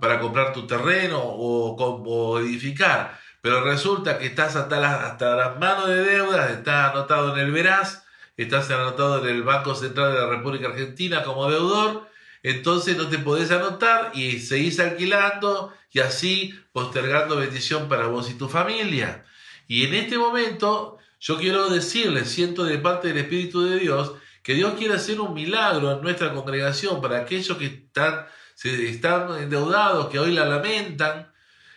para 0.00 0.20
comprar 0.20 0.52
tu 0.52 0.64
terreno 0.64 1.20
o, 1.20 2.38
edificar. 2.38 3.18
Pero 3.46 3.62
resulta 3.62 4.18
que 4.18 4.26
estás 4.26 4.56
hasta, 4.56 5.06
hasta 5.06 5.36
las 5.36 5.56
manos 5.56 5.86
de 5.86 6.02
deudas, 6.02 6.50
está 6.50 6.90
anotado 6.90 7.32
en 7.32 7.46
el 7.46 7.52
veraz 7.52 8.02
estás 8.36 8.68
anotado 8.72 9.24
en 9.24 9.36
el 9.36 9.44
Banco 9.44 9.72
Central 9.76 10.12
de 10.12 10.18
la 10.18 10.26
República 10.26 10.66
Argentina 10.66 11.22
como 11.22 11.48
deudor, 11.48 12.10
entonces 12.42 12.96
no 12.96 13.06
te 13.06 13.20
podés 13.20 13.52
anotar 13.52 14.10
y 14.14 14.40
seguís 14.40 14.80
alquilando 14.80 15.72
y 15.92 16.00
así 16.00 16.58
postergando 16.72 17.36
bendición 17.36 17.88
para 17.88 18.08
vos 18.08 18.28
y 18.32 18.34
tu 18.34 18.48
familia. 18.48 19.24
Y 19.68 19.84
en 19.84 19.94
este 19.94 20.18
momento 20.18 20.98
yo 21.20 21.38
quiero 21.38 21.70
decirles, 21.70 22.28
siento 22.28 22.64
de 22.64 22.78
parte 22.78 23.06
del 23.06 23.18
Espíritu 23.18 23.62
de 23.62 23.78
Dios, 23.78 24.14
que 24.42 24.54
Dios 24.54 24.74
quiere 24.76 24.94
hacer 24.94 25.20
un 25.20 25.34
milagro 25.34 25.92
en 25.92 26.00
nuestra 26.00 26.34
congregación 26.34 27.00
para 27.00 27.18
aquellos 27.18 27.56
que 27.56 27.66
están, 27.66 28.26
se, 28.56 28.88
están 28.88 29.40
endeudados, 29.40 30.08
que 30.08 30.18
hoy 30.18 30.32
la 30.32 30.46
lamentan, 30.46 31.28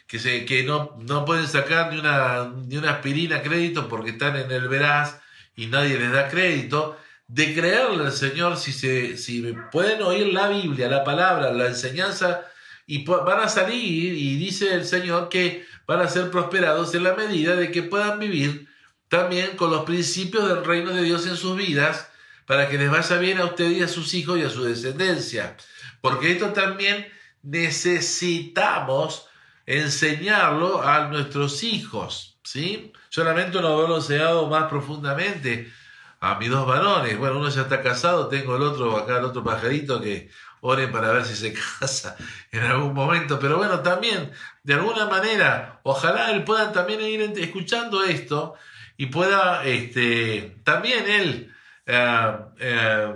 que, 0.09 0.17
se, 0.17 0.43
que 0.43 0.63
no, 0.63 0.97
no 0.97 1.23
pueden 1.23 1.47
sacar 1.47 1.93
ni 1.93 1.99
una, 1.99 2.51
ni 2.67 2.77
una 2.77 2.93
aspirina 2.93 3.43
crédito 3.43 3.87
porque 3.87 4.09
están 4.09 4.35
en 4.37 4.51
el 4.51 4.67
veraz, 4.67 5.21
y 5.55 5.67
nadie 5.67 5.99
les 5.99 6.11
da 6.11 6.27
crédito, 6.29 6.97
de 7.27 7.53
creerle 7.53 8.05
al 8.05 8.11
Señor 8.11 8.57
si, 8.57 8.73
se, 8.73 9.17
si 9.17 9.53
pueden 9.71 10.01
oír 10.01 10.33
la 10.33 10.49
Biblia, 10.49 10.89
la 10.89 11.03
palabra, 11.03 11.53
la 11.53 11.67
enseñanza, 11.67 12.43
y 12.87 13.05
van 13.05 13.39
a 13.39 13.47
salir 13.47 14.15
y 14.15 14.35
dice 14.37 14.73
el 14.73 14.83
Señor 14.83 15.29
que 15.29 15.63
van 15.85 16.01
a 16.01 16.07
ser 16.07 16.31
prosperados 16.31 16.95
en 16.95 17.03
la 17.03 17.13
medida 17.13 17.55
de 17.55 17.69
que 17.69 17.83
puedan 17.83 18.17
vivir 18.17 18.67
también 19.09 19.55
con 19.57 19.69
los 19.69 19.83
principios 19.83 20.49
del 20.49 20.65
reino 20.65 20.91
de 20.91 21.03
Dios 21.03 21.27
en 21.27 21.37
sus 21.37 21.55
vidas, 21.55 22.09
para 22.47 22.67
que 22.67 22.79
les 22.79 22.89
vaya 22.89 23.17
bien 23.17 23.37
a 23.37 23.45
ustedes 23.45 23.77
y 23.77 23.83
a 23.83 23.87
sus 23.87 24.15
hijos 24.15 24.39
y 24.39 24.41
a 24.41 24.49
su 24.49 24.63
descendencia. 24.63 25.55
Porque 26.01 26.31
esto 26.31 26.51
también 26.51 27.07
necesitamos 27.43 29.28
enseñarlo 29.69 30.82
a 30.82 31.08
nuestros 31.10 31.62
hijos, 31.63 32.39
¿sí? 32.43 32.91
Yo 33.12 33.23
lamento 33.23 33.62
no 33.62 33.67
haberlo 33.67 33.97
enseñado 33.97 34.47
más 34.47 34.63
profundamente 34.63 35.71
a 36.19 36.39
mis 36.39 36.49
dos 36.49 36.65
varones. 36.65 37.15
Bueno, 37.19 37.38
uno 37.38 37.49
ya 37.49 37.62
está 37.62 37.84
casado, 37.84 38.27
tengo 38.29 38.55
el 38.55 38.63
otro 38.63 38.97
acá, 38.97 39.19
el 39.19 39.25
otro 39.25 39.43
pajarito 39.43 40.01
que 40.01 40.32
oren 40.62 40.91
para 40.91 41.12
ver 41.12 41.23
si 41.23 41.36
se 41.36 41.53
casa 41.79 42.17
en 42.51 42.63
algún 42.63 42.95
momento. 42.95 43.38
Pero 43.39 43.58
bueno, 43.58 43.82
también, 43.82 44.32
de 44.63 44.73
alguna 44.73 45.05
manera, 45.05 45.79
ojalá 45.84 46.32
él 46.32 46.43
pueda 46.43 46.71
también 46.71 47.01
ir 47.01 47.21
escuchando 47.38 48.03
esto 48.03 48.55
y 48.97 49.05
pueda 49.05 49.63
este, 49.65 50.58
también 50.63 51.08
él 51.08 51.53
eh, 51.86 52.38
eh, 52.60 53.15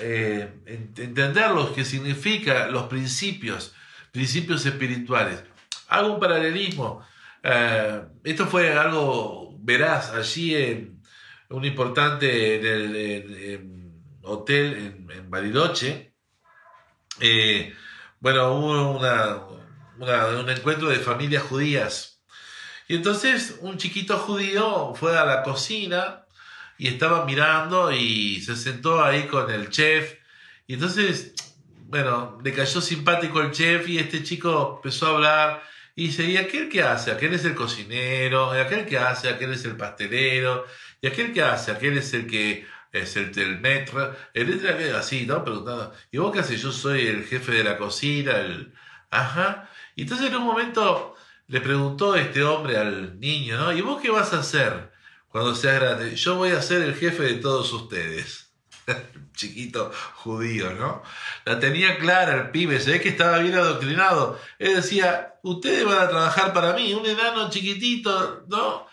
eh, 0.00 0.52
entender 0.66 1.50
lo 1.50 1.72
que 1.72 1.86
significa 1.86 2.68
los 2.68 2.84
principios, 2.88 3.74
principios 4.12 4.66
espirituales. 4.66 5.42
Hago 5.88 6.14
un 6.14 6.20
paralelismo. 6.20 7.04
Eh, 7.42 8.02
esto 8.24 8.46
fue 8.46 8.72
algo 8.72 9.56
veraz 9.60 10.12
allí 10.12 10.54
en 10.54 11.02
un 11.50 11.64
importante 11.64 13.58
hotel 14.22 15.06
en, 15.10 15.30
Bariloche. 15.30 16.14
Eh, 17.20 17.74
bueno, 18.20 18.52
hubo 18.54 18.98
un 18.98 20.50
encuentro 20.50 20.88
de 20.88 20.96
familias 20.96 21.42
judías. 21.42 22.22
Y 22.86 22.96
entonces 22.96 23.58
un 23.60 23.76
chiquito 23.76 24.16
judío 24.18 24.94
fue 24.94 25.18
a 25.18 25.24
la 25.24 25.42
cocina 25.42 26.24
y 26.78 26.88
estaba 26.88 27.24
mirando 27.24 27.92
y 27.92 28.40
se 28.40 28.56
sentó 28.56 29.04
ahí 29.04 29.26
con 29.26 29.50
el 29.50 29.68
chef. 29.68 30.14
Y 30.66 30.74
entonces, 30.74 31.34
bueno, 31.86 32.38
le 32.42 32.52
cayó 32.52 32.80
simpático 32.80 33.40
el 33.40 33.50
chef 33.50 33.88
y 33.88 33.98
este 33.98 34.22
chico 34.22 34.76
empezó 34.76 35.06
a 35.06 35.10
hablar 35.10 35.62
y 35.98 36.06
dice, 36.06 36.24
¿y 36.26 36.36
aquel 36.36 36.68
que 36.68 36.80
hace? 36.80 37.10
Aquel 37.10 37.34
es 37.34 37.44
el 37.44 37.56
cocinero, 37.56 38.56
y 38.56 38.60
aquel 38.60 38.86
que 38.86 38.98
hace, 38.98 39.28
aquel 39.28 39.52
es 39.54 39.64
el 39.64 39.76
pastelero, 39.76 40.64
y 41.00 41.08
aquel 41.08 41.32
que 41.32 41.42
hace, 41.42 41.72
aquel 41.72 41.98
es 41.98 42.14
el 42.14 42.28
que 42.28 42.64
es 42.92 43.16
el 43.16 43.32
del 43.32 43.58
metro, 43.58 44.14
el 44.32 44.94
así, 44.94 45.26
¿no? 45.26 45.42
Preguntando, 45.42 45.92
¿y 46.12 46.18
vos 46.18 46.32
qué 46.32 46.38
haces? 46.38 46.62
Yo 46.62 46.70
soy 46.70 47.08
el 47.08 47.24
jefe 47.24 47.50
de 47.50 47.64
la 47.64 47.76
cocina, 47.76 48.38
el... 48.38 48.72
Ajá. 49.10 49.68
Y 49.96 50.02
entonces 50.02 50.28
en 50.28 50.36
un 50.36 50.44
momento 50.44 51.16
le 51.48 51.60
preguntó 51.60 52.14
este 52.14 52.44
hombre 52.44 52.76
al 52.76 53.18
niño, 53.18 53.58
¿no? 53.58 53.72
¿Y 53.72 53.80
vos 53.80 54.00
qué 54.00 54.10
vas 54.10 54.32
a 54.34 54.38
hacer 54.38 54.92
cuando 55.26 55.56
seas 55.56 55.80
grande? 55.80 56.14
Yo 56.14 56.36
voy 56.36 56.50
a 56.50 56.62
ser 56.62 56.82
el 56.82 56.94
jefe 56.94 57.24
de 57.24 57.34
todos 57.34 57.72
ustedes. 57.72 58.47
chiquito 59.34 59.92
judío, 60.14 60.72
¿no? 60.74 61.02
La 61.44 61.58
tenía 61.58 61.98
clara 61.98 62.34
el 62.34 62.50
pibe, 62.50 62.80
se 62.80 62.92
ve 62.92 63.00
que 63.00 63.10
estaba 63.10 63.38
bien 63.38 63.54
adoctrinado. 63.54 64.38
Él 64.58 64.76
decía, 64.76 65.34
ustedes 65.42 65.84
van 65.84 65.98
a 65.98 66.08
trabajar 66.08 66.52
para 66.52 66.72
mí, 66.72 66.92
un 66.94 67.06
enano 67.06 67.50
chiquitito, 67.50 68.44
¿no? 68.48 68.86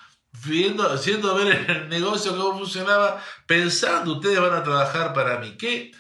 Viendo, 0.46 0.92
haciendo 0.92 1.34
ver 1.36 1.66
el 1.68 1.90
negocio 1.90 2.38
cómo 2.38 2.60
funcionaba, 2.60 3.22
pensando, 3.46 4.14
ustedes 4.14 4.40
van 4.40 4.54
a 4.54 4.64
trabajar 4.64 5.14
para 5.14 5.40
mí. 5.40 5.56
¿Qué? 5.58 5.92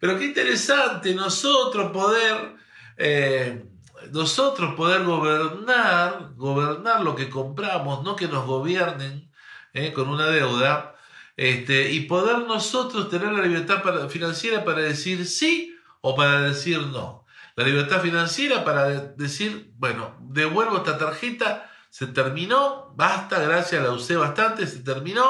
Pero 0.00 0.18
qué 0.18 0.26
interesante 0.26 1.14
nosotros 1.14 1.90
poder, 1.92 2.56
eh, 2.98 3.64
nosotros 4.12 4.74
poder 4.74 5.04
gobernar, 5.04 6.32
gobernar 6.36 7.00
lo 7.00 7.14
que 7.14 7.30
compramos, 7.30 8.02
no 8.04 8.16
que 8.16 8.28
nos 8.28 8.44
gobiernen 8.44 9.30
eh, 9.72 9.92
con 9.92 10.08
una 10.08 10.26
deuda, 10.26 10.93
este, 11.36 11.90
y 11.92 12.00
poder 12.00 12.38
nosotros 12.46 13.10
tener 13.10 13.32
la 13.32 13.42
libertad 13.42 13.82
financiera 14.08 14.64
para 14.64 14.80
decir 14.80 15.26
sí 15.26 15.76
o 16.00 16.14
para 16.14 16.42
decir 16.42 16.78
no. 16.78 17.24
La 17.56 17.64
libertad 17.64 18.00
financiera 18.00 18.64
para 18.64 18.88
decir, 18.88 19.70
bueno, 19.76 20.16
devuelvo 20.20 20.78
esta 20.78 20.98
tarjeta 20.98 21.70
se 21.94 22.08
terminó, 22.08 22.92
basta, 22.96 23.38
gracias, 23.38 23.80
la 23.80 23.92
usé 23.92 24.16
bastante, 24.16 24.66
se 24.66 24.80
terminó, 24.80 25.24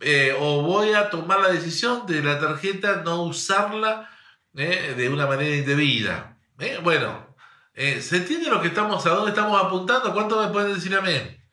eh, 0.00 0.34
o 0.40 0.62
voy 0.62 0.94
a 0.94 1.10
tomar 1.10 1.40
la 1.40 1.48
decisión 1.48 2.06
de 2.06 2.22
la 2.22 2.40
tarjeta 2.40 3.02
no 3.04 3.24
usarla 3.24 4.08
eh, 4.54 4.94
de 4.96 5.08
una 5.10 5.26
manera 5.26 5.54
indebida. 5.54 6.38
Eh, 6.58 6.80
bueno, 6.82 7.36
¿se 7.74 8.16
entiende 8.16 8.48
lo 8.48 8.62
que 8.62 8.68
estamos, 8.68 9.04
a 9.04 9.10
dónde 9.10 9.32
estamos 9.32 9.62
apuntando? 9.62 10.14
¿Cuánto 10.14 10.40
me 10.40 10.50
pueden 10.50 10.72
decir 10.72 10.94
amén? 10.96 11.44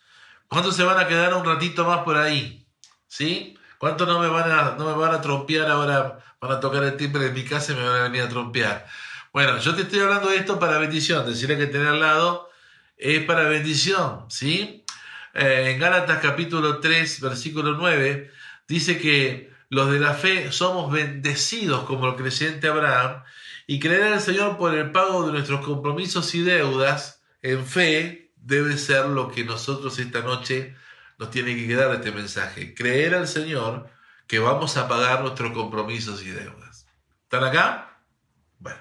¿Cuántos 0.48 0.74
se 0.74 0.84
van 0.84 0.98
a 0.98 1.08
quedar 1.08 1.34
un 1.34 1.44
ratito 1.44 1.84
más 1.84 2.00
por 2.00 2.15
ahí? 2.15 2.65
¿Sí? 3.08 3.59
¿Cuántos 3.80 4.08
no 4.10 4.20
me 4.20 4.28
van 4.28 4.52
a, 4.52 4.76
no 4.78 4.86
me 4.86 4.94
van 4.94 5.15
a 5.15 5.22
trompear 5.22 5.72
ahora? 5.72 6.20
Van 6.42 6.52
a 6.52 6.60
tocar 6.60 6.84
el 6.84 6.98
timbre 6.98 7.24
de 7.24 7.32
mi 7.32 7.46
casa 7.46 7.72
y 7.72 7.76
me 7.76 7.88
van 7.88 8.02
a 8.02 8.04
venir 8.04 8.22
a 8.22 8.30
trompear. 8.30 8.86
Bueno, 9.32 9.58
yo 9.58 9.74
te 9.74 9.84
estoy 9.84 10.02
hablando 10.02 10.30
de 10.30 10.36
esto 10.36 10.60
para 10.60 10.78
bendición. 10.80 11.26
Decirle 11.26 11.58
que 11.58 11.68
tener 11.68 11.88
al 11.88 12.02
lado 12.02 12.50
es 12.98 13.24
para 13.24 13.44
bendición, 13.44 14.26
¿sí? 14.28 14.84
Eh, 15.34 15.72
en 15.72 15.80
Gálatas 15.80 16.20
capítulo 16.22 16.80
3, 16.80 17.22
versículo 17.22 17.74
9, 17.76 18.30
dice 18.68 19.00
que 19.00 19.50
los 19.70 19.89
de 19.92 20.00
la 20.00 20.13
fe 20.13 20.52
somos 20.52 20.92
bendecidos 20.92 21.86
como 21.86 22.08
el 22.10 22.15
creyente 22.15 22.68
Abraham 22.68 23.24
y 23.65 23.80
creer 23.80 24.12
el 24.12 24.20
Señor 24.20 24.58
por 24.58 24.76
el 24.76 24.92
pago 24.92 25.26
de 25.26 25.32
nuestros 25.32 25.63
compromisos 25.63 26.36
y 26.36 26.42
deudas 26.42 27.22
en 27.42 27.65
fe 27.65 28.32
debe 28.36 28.78
ser 28.78 29.06
lo 29.06 29.30
que 29.32 29.46
nosotros 29.46 29.98
esta 30.00 30.20
noche 30.20 30.76
nos 31.20 31.30
tiene 31.30 31.56
que 31.56 31.68
quedar 31.68 31.94
este 31.94 32.12
mensaje. 32.12 32.74
Creer 32.74 33.14
al 33.14 33.28
Señor 33.28 33.90
que 34.26 34.40
vamos 34.40 34.78
a 34.78 34.88
pagar 34.88 35.22
nuestros 35.22 35.52
compromisos 35.52 36.24
y 36.24 36.30
deudas. 36.30 36.88
¿Están 37.24 37.44
acá? 37.44 38.02
Bueno. 38.58 38.80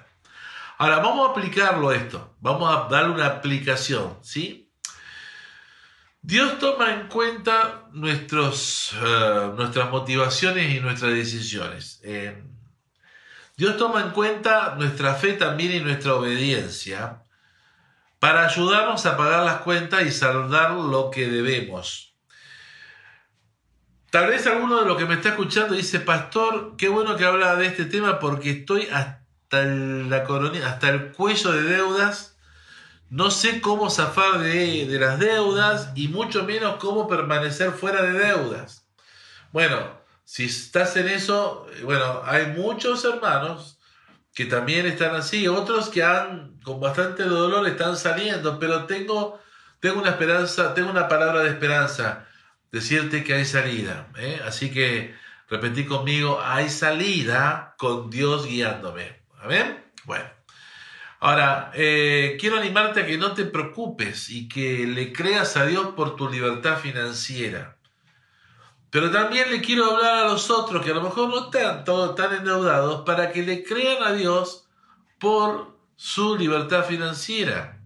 Ahora 0.77 0.99
vamos 0.99 1.27
a 1.27 1.31
aplicarlo 1.31 1.89
a 1.89 1.95
esto. 1.95 2.37
Vamos 2.39 2.73
a 2.73 2.87
darle 2.87 3.13
una 3.13 3.25
aplicación, 3.25 4.17
¿sí? 4.21 4.71
Dios 6.21 6.59
toma 6.59 6.93
en 6.93 7.07
cuenta 7.07 7.87
nuestros, 7.91 8.93
eh, 8.93 9.51
nuestras 9.55 9.89
motivaciones 9.89 10.73
y 10.73 10.79
nuestras 10.79 11.11
decisiones. 11.11 11.99
Eh, 12.03 12.41
Dios 13.57 13.75
toma 13.77 14.01
en 14.01 14.11
cuenta 14.11 14.75
nuestra 14.77 15.15
fe 15.15 15.33
también 15.33 15.73
y 15.73 15.79
nuestra 15.81 16.15
obediencia 16.15 17.23
para 18.19 18.45
ayudarnos 18.45 19.05
a 19.05 19.17
pagar 19.17 19.43
las 19.45 19.61
cuentas 19.61 20.03
y 20.03 20.11
saldar 20.11 20.71
lo 20.71 21.09
que 21.11 21.27
debemos. 21.27 22.08
Tal 24.09 24.27
vez 24.27 24.47
alguno 24.47 24.79
de 24.79 24.87
los 24.87 24.97
que 24.97 25.05
me 25.05 25.15
está 25.15 25.29
escuchando 25.29 25.75
dice, 25.75 25.99
pastor, 25.99 26.75
qué 26.77 26.89
bueno 26.89 27.15
que 27.15 27.25
habla 27.25 27.55
de 27.55 27.67
este 27.67 27.85
tema 27.85 28.19
porque 28.19 28.49
estoy 28.51 28.87
hasta 28.91 29.63
la 29.63 30.23
coronilla, 30.23 30.67
hasta 30.67 30.89
el 30.89 31.11
cuello 31.11 31.51
de 31.51 31.61
deudas. 31.61 32.35
No 33.11 33.29
sé 33.29 33.61
cómo 33.61 33.89
zafar 33.91 34.39
de, 34.39 34.87
de 34.87 34.99
las 34.99 35.19
deudas 35.19 35.91
y 35.93 36.07
mucho 36.07 36.43
menos 36.43 36.77
cómo 36.77 37.07
permanecer 37.07 37.71
fuera 37.71 38.01
de 38.01 38.13
deudas. 38.13 38.87
Bueno, 39.51 39.99
si 40.25 40.45
estás 40.45 40.95
en 40.97 41.07
eso, 41.09 41.67
bueno, 41.83 42.23
hay 42.25 42.47
muchos 42.47 43.05
hermanos 43.05 43.79
que 44.33 44.45
también 44.45 44.87
están 44.87 45.15
así, 45.15 45.47
otros 45.47 45.89
que 45.89 46.03
han 46.03 46.59
con 46.63 46.79
bastante 46.79 47.23
dolor 47.23 47.67
están 47.67 47.95
saliendo, 47.95 48.57
pero 48.57 48.85
tengo, 48.85 49.39
tengo 49.79 49.99
una 49.99 50.11
esperanza, 50.11 50.73
tengo 50.73 50.89
una 50.89 51.07
palabra 51.07 51.41
de 51.41 51.49
esperanza 51.49 52.25
decirte 52.71 53.23
que 53.23 53.33
hay 53.33 53.45
salida. 53.45 54.07
¿eh? 54.17 54.41
Así 54.45 54.71
que 54.71 55.15
repetí 55.49 55.85
conmigo, 55.85 56.41
hay 56.41 56.69
salida 56.69 57.75
con 57.77 58.09
Dios 58.09 58.45
guiándome. 58.45 59.21
¿Amén? 59.41 59.83
Bueno. 60.05 60.25
Ahora, 61.21 61.71
eh, 61.73 62.37
quiero 62.39 62.57
animarte 62.57 63.01
a 63.01 63.05
que 63.05 63.17
no 63.17 63.33
te 63.33 63.43
preocupes 63.43 64.29
y 64.29 64.47
que 64.47 64.87
le 64.87 65.11
creas 65.11 65.57
a 65.57 65.65
Dios 65.65 65.87
por 65.95 66.15
tu 66.15 66.29
libertad 66.29 66.77
financiera. 66.77 67.75
Pero 68.89 69.11
también 69.11 69.51
le 69.51 69.61
quiero 69.61 69.91
hablar 69.91 70.25
a 70.25 70.29
los 70.29 70.49
otros 70.49 70.83
que 70.83 70.91
a 70.91 70.95
lo 70.95 71.03
mejor 71.03 71.29
no 71.29 71.45
están 71.45 71.83
todos 71.83 72.15
tan 72.15 72.33
endeudados 72.33 73.03
para 73.05 73.31
que 73.31 73.43
le 73.43 73.63
crean 73.63 74.01
a 74.01 74.13
Dios 74.13 74.67
por 75.19 75.77
su 75.95 76.37
libertad 76.37 76.85
financiera. 76.85 77.81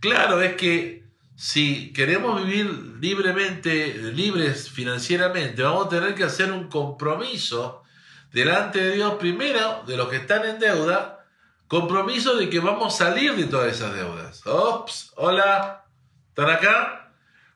Claro, 0.00 0.42
es 0.42 0.54
que 0.54 1.02
si 1.42 1.92
queremos 1.92 2.40
vivir 2.46 2.66
libremente, 3.00 3.94
libres 4.14 4.70
financieramente, 4.70 5.64
vamos 5.64 5.86
a 5.86 5.88
tener 5.88 6.14
que 6.14 6.22
hacer 6.22 6.52
un 6.52 6.68
compromiso 6.68 7.82
delante 8.30 8.80
de 8.80 8.92
Dios 8.92 9.14
primero 9.14 9.82
de 9.84 9.96
los 9.96 10.08
que 10.08 10.18
están 10.18 10.44
en 10.44 10.60
deuda, 10.60 11.26
compromiso 11.66 12.36
de 12.36 12.48
que 12.48 12.60
vamos 12.60 12.94
a 12.94 13.06
salir 13.06 13.34
de 13.34 13.46
todas 13.46 13.74
esas 13.74 13.92
deudas. 13.92 14.46
Ops, 14.46 15.14
hola, 15.16 15.84
¿están 16.28 16.48
acá? 16.48 17.12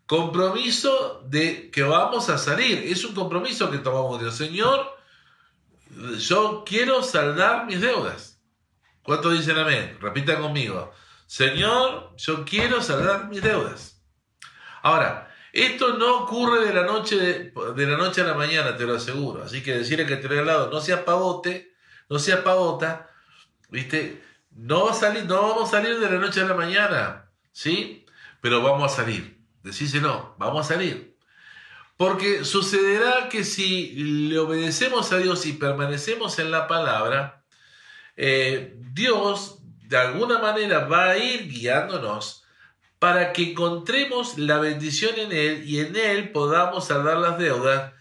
Compromiso 0.07 1.23
de 1.29 1.71
que 1.71 1.85
vamos 1.85 2.29
a 2.29 2.39
salir. 2.39 2.89
Es 2.89 3.05
un 3.05 3.15
compromiso 3.15 3.71
que 3.71 3.79
tomamos 3.79 4.19
Dios. 4.19 4.35
Señor, 4.35 4.99
yo 6.19 6.65
quiero 6.67 7.05
saldar 7.05 7.67
mis 7.67 7.81
deudas. 7.81 8.41
¿Cuántos 9.05 9.39
dicen 9.39 9.57
amén? 9.57 9.97
Repita 10.01 10.41
conmigo. 10.41 10.93
Señor, 11.27 12.15
yo 12.17 12.45
quiero 12.45 12.81
saldar 12.83 13.29
mis 13.29 13.43
deudas. 13.43 14.03
Ahora, 14.83 15.35
esto 15.53 15.97
no 15.97 16.19
ocurre 16.19 16.67
de 16.67 16.75
la 16.75 16.85
noche, 16.85 17.17
de, 17.17 17.87
la 17.87 17.97
noche 17.97 18.21
a 18.21 18.25
la 18.25 18.35
mañana, 18.35 18.77
te 18.77 18.85
lo 18.85 18.95
aseguro. 18.95 19.43
Así 19.43 19.63
que 19.63 19.79
decirle 19.79 20.07
que 20.07 20.17
te 20.17 20.39
al 20.39 20.47
lado, 20.47 20.71
no 20.71 20.81
sea 20.81 21.05
pavote, 21.05 21.73
no 22.09 22.19
sea 22.19 22.45
pavota, 22.45 23.11
¿viste? 23.71 24.23
No, 24.51 24.93
salir, 24.93 25.25
no 25.25 25.43
vamos 25.43 25.69
a 25.69 25.79
salir 25.79 25.99
de 25.99 26.11
la 26.11 26.19
noche 26.19 26.41
a 26.41 26.45
la 26.45 26.55
mañana, 26.55 27.31
¿sí? 27.53 28.07
Pero 28.41 28.63
vamos 28.63 28.93
a 28.93 28.97
salir. 28.97 29.39
Decíselo, 29.63 30.37
vamos 30.39 30.67
a 30.67 30.75
salir. 30.75 31.17
Porque 31.97 32.45
sucederá 32.45 33.29
que 33.29 33.43
si 33.43 33.95
le 34.29 34.39
obedecemos 34.39 35.11
a 35.13 35.19
Dios 35.19 35.47
y 35.47 35.55
permanecemos 35.55 36.39
en 36.39 36.51
la 36.51 36.69
palabra, 36.69 37.45
eh, 38.17 38.77
Dios 38.93 39.56
de 39.89 39.97
alguna 39.97 40.39
manera 40.39 40.81
va 40.87 41.11
a 41.11 41.19
ir 41.19 41.49
guiándonos 41.49 42.45
para 42.99 43.33
que 43.33 43.51
encontremos 43.51 44.39
la 44.39 44.59
bendición 44.59 45.19
en 45.19 45.33
Él 45.33 45.63
y 45.65 45.81
en 45.81 45.95
Él 45.97 46.31
podamos 46.31 46.89
saldar 46.89 47.19
las 47.19 47.39
deudas 47.39 47.93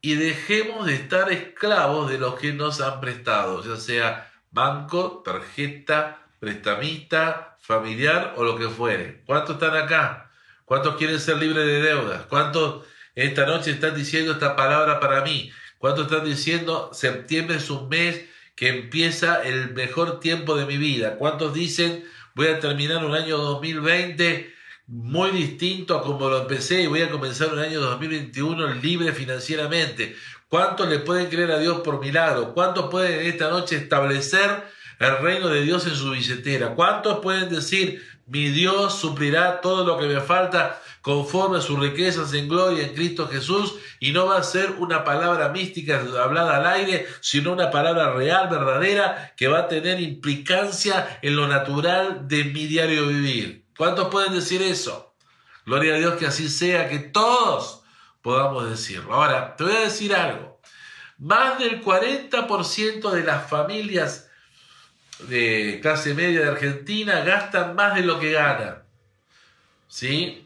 y 0.00 0.14
dejemos 0.14 0.86
de 0.86 0.94
estar 0.94 1.32
esclavos 1.32 2.10
de 2.10 2.18
los 2.18 2.34
que 2.34 2.52
nos 2.52 2.80
han 2.80 3.00
prestado, 3.00 3.64
ya 3.64 3.76
sea 3.76 4.30
banco, 4.50 5.22
tarjeta, 5.24 6.26
prestamista, 6.38 7.56
familiar 7.60 8.34
o 8.36 8.44
lo 8.44 8.56
que 8.56 8.68
fuere. 8.68 9.22
¿Cuántos 9.24 9.54
están 9.54 9.76
acá? 9.76 10.30
¿Cuántos 10.66 10.96
quieren 10.96 11.18
ser 11.18 11.38
libres 11.38 11.66
de 11.66 11.82
deudas? 11.82 12.26
¿Cuántos 12.26 12.84
esta 13.14 13.46
noche 13.46 13.70
están 13.70 13.94
diciendo 13.94 14.32
esta 14.32 14.54
palabra 14.54 15.00
para 15.00 15.22
mí? 15.22 15.50
¿Cuántos 15.78 16.04
están 16.04 16.24
diciendo 16.24 16.90
septiembre 16.92 17.56
es 17.56 17.70
un 17.70 17.88
mes 17.88 18.26
que 18.54 18.68
empieza 18.68 19.42
el 19.42 19.74
mejor 19.74 20.20
tiempo 20.20 20.56
de 20.56 20.66
mi 20.66 20.76
vida. 20.76 21.16
¿Cuántos 21.16 21.54
dicen 21.54 22.04
voy 22.34 22.48
a 22.48 22.60
terminar 22.60 23.04
un 23.04 23.14
año 23.14 23.38
2020 23.38 24.52
muy 24.86 25.30
distinto 25.30 25.96
a 25.96 26.02
como 26.02 26.28
lo 26.28 26.42
empecé 26.42 26.82
y 26.82 26.86
voy 26.86 27.02
a 27.02 27.10
comenzar 27.10 27.52
un 27.52 27.58
año 27.58 27.80
2021 27.80 28.74
libre 28.74 29.12
financieramente? 29.12 30.16
¿Cuántos 30.48 30.88
le 30.88 31.00
pueden 31.00 31.26
creer 31.26 31.50
a 31.50 31.58
Dios 31.58 31.80
por 31.80 32.00
milagro? 32.00 32.54
¿Cuántos 32.54 32.90
pueden 32.90 33.26
esta 33.26 33.50
noche 33.50 33.76
establecer 33.76 34.62
el 35.00 35.18
reino 35.18 35.48
de 35.48 35.62
Dios 35.62 35.86
en 35.86 35.96
su 35.96 36.12
billetera? 36.12 36.74
¿Cuántos 36.74 37.18
pueden 37.20 37.48
decir 37.48 38.02
mi 38.26 38.48
Dios 38.50 38.98
suplirá 38.98 39.60
todo 39.60 39.84
lo 39.84 39.98
que 39.98 40.06
me 40.06 40.20
falta 40.20 40.80
conforme 41.04 41.58
a 41.58 41.60
sus 41.60 41.78
riquezas 41.78 42.32
en 42.32 42.48
gloria 42.48 42.86
en 42.86 42.94
Cristo 42.94 43.28
Jesús 43.28 43.74
y 44.00 44.12
no 44.12 44.24
va 44.24 44.38
a 44.38 44.42
ser 44.42 44.70
una 44.78 45.04
palabra 45.04 45.50
mística 45.50 46.00
hablada 46.00 46.56
al 46.56 46.66
aire, 46.66 47.06
sino 47.20 47.52
una 47.52 47.70
palabra 47.70 48.14
real, 48.14 48.48
verdadera, 48.48 49.34
que 49.36 49.46
va 49.46 49.58
a 49.58 49.68
tener 49.68 50.00
implicancia 50.00 51.18
en 51.20 51.36
lo 51.36 51.46
natural 51.46 52.26
de 52.26 52.44
mi 52.44 52.64
diario 52.64 53.06
vivir. 53.06 53.66
¿Cuántos 53.76 54.08
pueden 54.08 54.32
decir 54.32 54.62
eso? 54.62 55.14
Gloria 55.66 55.96
a 55.96 55.98
Dios 55.98 56.14
que 56.14 56.26
así 56.26 56.48
sea, 56.48 56.88
que 56.88 57.00
todos 57.00 57.82
podamos 58.22 58.70
decirlo. 58.70 59.12
Ahora, 59.12 59.56
te 59.56 59.64
voy 59.64 59.76
a 59.76 59.80
decir 59.80 60.14
algo. 60.14 60.58
Más 61.18 61.58
del 61.58 61.84
40% 61.84 63.10
de 63.10 63.24
las 63.24 63.50
familias 63.50 64.30
de 65.28 65.80
clase 65.82 66.14
media 66.14 66.40
de 66.40 66.48
Argentina 66.48 67.20
gastan 67.20 67.76
más 67.76 67.94
de 67.94 68.00
lo 68.00 68.18
que 68.18 68.32
ganan. 68.32 68.84
¿Sí? 69.86 70.43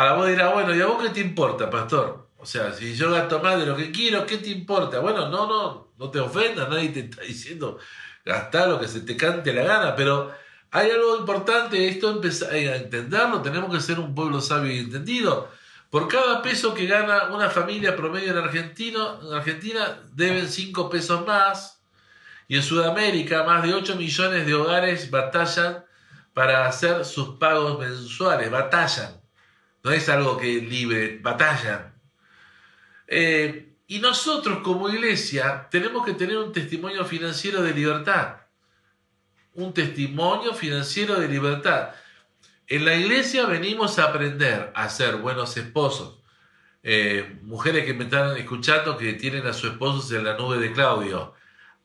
Ahora 0.00 0.14
vos 0.14 0.28
dirás, 0.28 0.54
bueno, 0.54 0.74
¿y 0.74 0.80
a 0.80 0.86
vos 0.86 1.02
qué 1.02 1.10
te 1.10 1.20
importa, 1.20 1.68
pastor? 1.68 2.30
O 2.38 2.46
sea, 2.46 2.72
si 2.72 2.94
yo 2.94 3.10
gasto 3.10 3.38
más 3.40 3.60
de 3.60 3.66
lo 3.66 3.76
que 3.76 3.92
quiero, 3.92 4.24
¿qué 4.24 4.38
te 4.38 4.48
importa? 4.48 4.98
Bueno, 5.00 5.28
no, 5.28 5.46
no, 5.46 5.92
no 5.98 6.10
te 6.10 6.18
ofendas, 6.18 6.70
nadie 6.70 6.88
te 6.88 7.00
está 7.00 7.20
diciendo 7.20 7.76
gastar 8.24 8.70
lo 8.70 8.80
que 8.80 8.88
se 8.88 9.02
te 9.02 9.14
cante 9.14 9.52
la 9.52 9.62
gana, 9.62 9.94
pero 9.94 10.32
hay 10.70 10.90
algo 10.90 11.18
importante, 11.18 11.86
esto 11.86 12.12
empezar 12.12 12.50
a 12.50 12.76
entenderlo, 12.76 13.42
tenemos 13.42 13.70
que 13.70 13.82
ser 13.82 14.00
un 14.00 14.14
pueblo 14.14 14.40
sabio 14.40 14.72
y 14.72 14.78
entendido. 14.78 15.50
Por 15.90 16.08
cada 16.08 16.40
peso 16.40 16.72
que 16.72 16.86
gana 16.86 17.24
una 17.24 17.50
familia 17.50 17.94
promedio 17.94 18.30
en, 18.30 18.38
Argentino, 18.38 19.20
en 19.20 19.34
Argentina, 19.34 20.00
deben 20.14 20.48
5 20.48 20.88
pesos 20.88 21.26
más. 21.26 21.82
Y 22.48 22.56
en 22.56 22.62
Sudamérica, 22.62 23.44
más 23.44 23.62
de 23.62 23.74
8 23.74 23.96
millones 23.96 24.46
de 24.46 24.54
hogares 24.54 25.10
batallan 25.10 25.84
para 26.32 26.66
hacer 26.66 27.04
sus 27.04 27.36
pagos 27.36 27.78
mensuales, 27.78 28.50
batallan. 28.50 29.19
No 29.82 29.90
es 29.90 30.08
algo 30.08 30.36
que 30.36 30.60
libre, 30.60 31.18
batallan. 31.22 31.94
Eh, 33.06 33.74
y 33.86 33.98
nosotros 33.98 34.58
como 34.62 34.88
iglesia 34.88 35.68
tenemos 35.70 36.04
que 36.04 36.14
tener 36.14 36.38
un 36.38 36.52
testimonio 36.52 37.04
financiero 37.04 37.62
de 37.62 37.74
libertad. 37.74 38.36
Un 39.54 39.74
testimonio 39.74 40.54
financiero 40.54 41.18
de 41.18 41.28
libertad. 41.28 41.90
En 42.68 42.84
la 42.84 42.94
iglesia 42.94 43.46
venimos 43.46 43.98
a 43.98 44.04
aprender 44.04 44.70
a 44.76 44.88
ser 44.88 45.16
buenos 45.16 45.56
esposos. 45.56 46.18
Eh, 46.82 47.38
mujeres 47.42 47.84
que 47.84 47.92
me 47.92 48.04
están 48.04 48.36
escuchando 48.36 48.96
que 48.96 49.14
tienen 49.14 49.46
a 49.46 49.52
sus 49.52 49.72
esposos 49.72 50.12
en 50.12 50.24
la 50.24 50.36
nube 50.36 50.58
de 50.58 50.72
Claudio. 50.72 51.34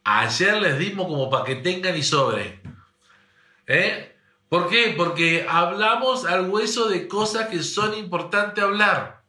Ayer 0.04 0.62
les 0.62 0.78
dimos 0.78 1.08
como 1.08 1.30
para 1.30 1.44
que 1.44 1.56
tengan 1.56 1.98
y 1.98 2.04
sobre. 2.04 2.62
¿Eh? 3.66 4.15
¿Por 4.50 4.70
qué? 4.70 4.94
Porque 4.96 5.46
hablamos 5.50 6.26
al 6.26 6.50
hueso 6.50 6.88
de 6.88 7.08
cosas 7.08 7.48
que 7.48 7.64
son 7.64 7.98
importantes 7.98 8.64
hablar. 8.64 9.24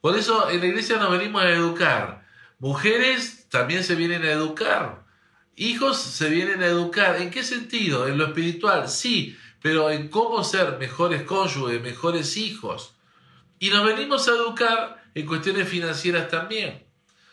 Por 0.00 0.16
eso 0.16 0.50
en 0.50 0.60
la 0.60 0.66
iglesia 0.66 0.96
nos 0.96 1.10
venimos 1.10 1.42
a 1.42 1.50
educar. 1.50 2.26
Mujeres 2.58 3.48
también 3.50 3.84
se 3.84 3.94
vienen 3.94 4.22
a 4.22 4.32
educar. 4.32 5.04
Hijos 5.56 5.98
se 5.98 6.28
vienen 6.30 6.62
a 6.62 6.66
educar. 6.66 7.16
¿En 7.16 7.30
qué 7.30 7.42
sentido? 7.42 8.08
En 8.08 8.18
lo 8.18 8.26
espiritual, 8.26 8.88
sí, 8.88 9.36
pero 9.62 9.90
en 9.90 10.08
cómo 10.08 10.42
ser 10.44 10.78
mejores 10.78 11.22
cónyuges, 11.22 11.80
mejores 11.80 12.36
hijos. 12.36 12.94
Y 13.58 13.70
nos 13.70 13.84
venimos 13.84 14.28
a 14.28 14.32
educar 14.32 15.02
en 15.14 15.26
cuestiones 15.26 15.68
financieras 15.68 16.28
también. 16.28 16.84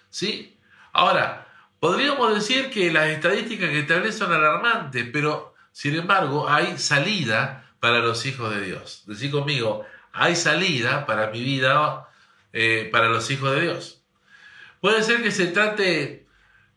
¿Sí? 0.09 0.57
Ahora, 0.93 1.47
podríamos 1.79 2.33
decir 2.33 2.69
que 2.69 2.91
las 2.91 3.07
estadísticas 3.07 3.69
que 3.69 3.79
establecen 3.79 4.19
son 4.19 4.33
alarmantes, 4.33 5.07
pero 5.11 5.50
sin 5.71 5.95
embargo, 5.95 6.49
hay 6.49 6.77
salida 6.77 7.71
para 7.79 7.99
los 7.99 8.25
hijos 8.25 8.53
de 8.53 8.61
Dios. 8.61 9.03
Decir 9.05 9.31
conmigo, 9.31 9.85
hay 10.13 10.35
salida 10.35 11.05
para 11.05 11.31
mi 11.31 11.41
vida, 11.41 12.09
eh, 12.53 12.89
para 12.91 13.09
los 13.09 13.29
hijos 13.31 13.55
de 13.55 13.61
Dios. 13.61 14.03
Puede 14.81 15.03
ser 15.03 15.23
que 15.23 15.31
se 15.31 15.47
trate 15.47 16.25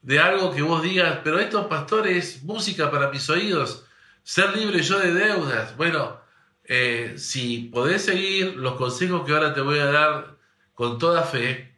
de 0.02 0.18
algo 0.18 0.54
que 0.54 0.62
vos 0.62 0.82
digas, 0.82 1.20
pero 1.24 1.38
estos 1.38 1.66
pastores, 1.66 2.42
música 2.42 2.90
para 2.90 3.10
mis 3.10 3.28
oídos, 3.30 3.86
ser 4.22 4.56
libre 4.56 4.82
yo 4.82 4.98
de 4.98 5.12
deudas. 5.12 5.76
Bueno, 5.76 6.20
eh, 6.64 7.14
si 7.16 7.70
podés 7.72 8.04
seguir 8.04 8.56
los 8.56 8.74
consejos 8.74 9.24
que 9.26 9.32
ahora 9.32 9.54
te 9.54 9.60
voy 9.60 9.78
a 9.78 9.86
dar 9.86 10.36
con 10.74 10.98
toda 10.98 11.22
fe, 11.22 11.74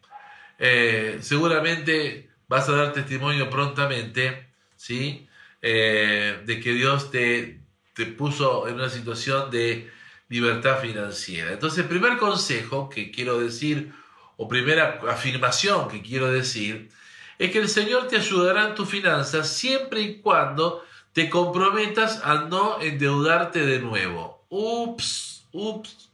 eh, 0.59 1.19
seguramente 1.21 2.31
vas 2.49 2.69
a 2.69 2.73
dar 2.73 2.93
testimonio 2.93 3.51
prontamente, 3.51 4.49
¿sí? 4.77 5.26
Eh, 5.63 6.43
de 6.45 6.61
que 6.61 6.73
Dios 6.73 7.11
te, 7.11 7.61
te 7.95 8.07
puso 8.07 8.69
en 8.69 8.75
una 8.75 8.89
situación 8.89 9.51
de 9.51 9.91
libertad 10.29 10.81
financiera. 10.81 11.53
Entonces, 11.53 11.81
el 11.81 11.89
primer 11.89 12.19
consejo 12.19 12.89
que 12.89 13.11
quiero 13.11 13.41
decir, 13.41 13.93
o 14.37 14.49
primera 14.49 15.01
afirmación 15.09 15.89
que 15.89 16.03
quiero 16.03 16.31
decir, 16.31 16.91
es 17.39 17.51
que 17.51 17.59
el 17.59 17.69
Señor 17.69 18.09
te 18.09 18.17
ayudará 18.17 18.69
en 18.69 18.75
tus 18.75 18.89
finanzas 18.89 19.49
siempre 19.49 20.01
y 20.01 20.21
cuando 20.21 20.85
te 21.13 21.31
comprometas 21.31 22.21
a 22.25 22.45
no 22.45 22.81
endeudarte 22.81 23.65
de 23.65 23.79
nuevo. 23.79 24.45
Ups, 24.49 25.47
ups. 25.53 26.11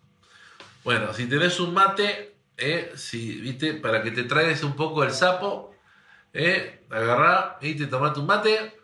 Bueno, 0.85 1.13
si 1.13 1.27
tenés 1.27 1.59
un 1.61 1.75
mate, 1.75 2.37
eh, 2.57 2.93
si, 2.97 3.41
¿viste? 3.41 3.75
para 3.75 4.03
que 4.03 4.11
te 4.11 4.25
traigas 4.25 4.63
un 4.63 4.75
poco 4.75 5.05
el 5.05 5.13
sapo, 5.13 5.75
eh, 6.33 6.85
agarrá, 6.91 7.59
y 7.61 7.75
te 7.75 7.87
tomate 7.87 8.21
un 8.21 8.27
mate, 8.27 8.82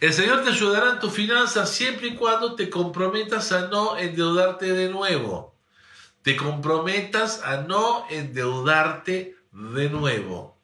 El 0.00 0.14
Señor 0.14 0.42
te 0.42 0.48
ayudará 0.48 0.92
en 0.92 0.98
tus 0.98 1.12
finanzas 1.12 1.68
siempre 1.68 2.08
y 2.08 2.14
cuando 2.14 2.54
te 2.54 2.70
comprometas 2.70 3.52
a 3.52 3.68
no 3.68 3.98
endeudarte 3.98 4.72
de 4.72 4.88
nuevo. 4.88 5.54
Te 6.22 6.36
comprometas 6.36 7.42
a 7.42 7.58
no 7.58 8.06
endeudarte 8.08 9.36
de 9.52 9.90
nuevo. 9.90 10.56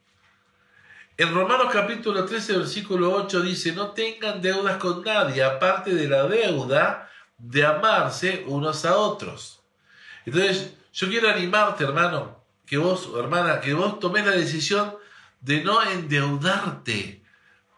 En 1.18 1.34
Romanos 1.34 1.68
capítulo 1.70 2.24
13, 2.24 2.56
versículo 2.56 3.12
8 3.12 3.42
dice, 3.42 3.72
no 3.72 3.90
tengan 3.90 4.40
deudas 4.40 4.78
con 4.78 5.02
nadie, 5.02 5.44
aparte 5.44 5.94
de 5.94 6.08
la 6.08 6.26
deuda 6.26 7.10
de 7.36 7.66
amarse 7.66 8.42
unos 8.46 8.86
a 8.86 8.96
otros. 8.96 9.60
Entonces, 10.24 10.72
yo 10.94 11.10
quiero 11.10 11.28
animarte, 11.28 11.84
hermano, 11.84 12.42
que 12.64 12.78
vos, 12.78 13.10
hermana, 13.14 13.60
que 13.60 13.74
vos 13.74 14.00
tomes 14.00 14.24
la 14.24 14.32
decisión 14.32 14.96
de 15.42 15.62
no 15.62 15.82
endeudarte 15.82 17.25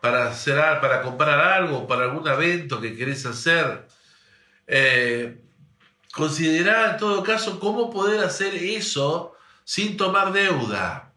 para 0.01 0.29
hacer 0.29 0.57
para 0.81 1.03
comprar 1.03 1.41
algo, 1.41 1.87
para 1.87 2.05
algún 2.05 2.27
evento 2.27 2.81
que 2.81 2.97
querés 2.97 3.27
hacer. 3.27 3.87
Eh, 4.67 5.41
considerar 6.13 6.93
en 6.93 6.97
todo 6.99 7.23
caso 7.23 7.59
cómo 7.59 7.91
poder 7.91 8.25
hacer 8.25 8.55
eso 8.55 9.35
sin 9.65 9.97
tomar 9.97 10.33
deuda. 10.33 11.13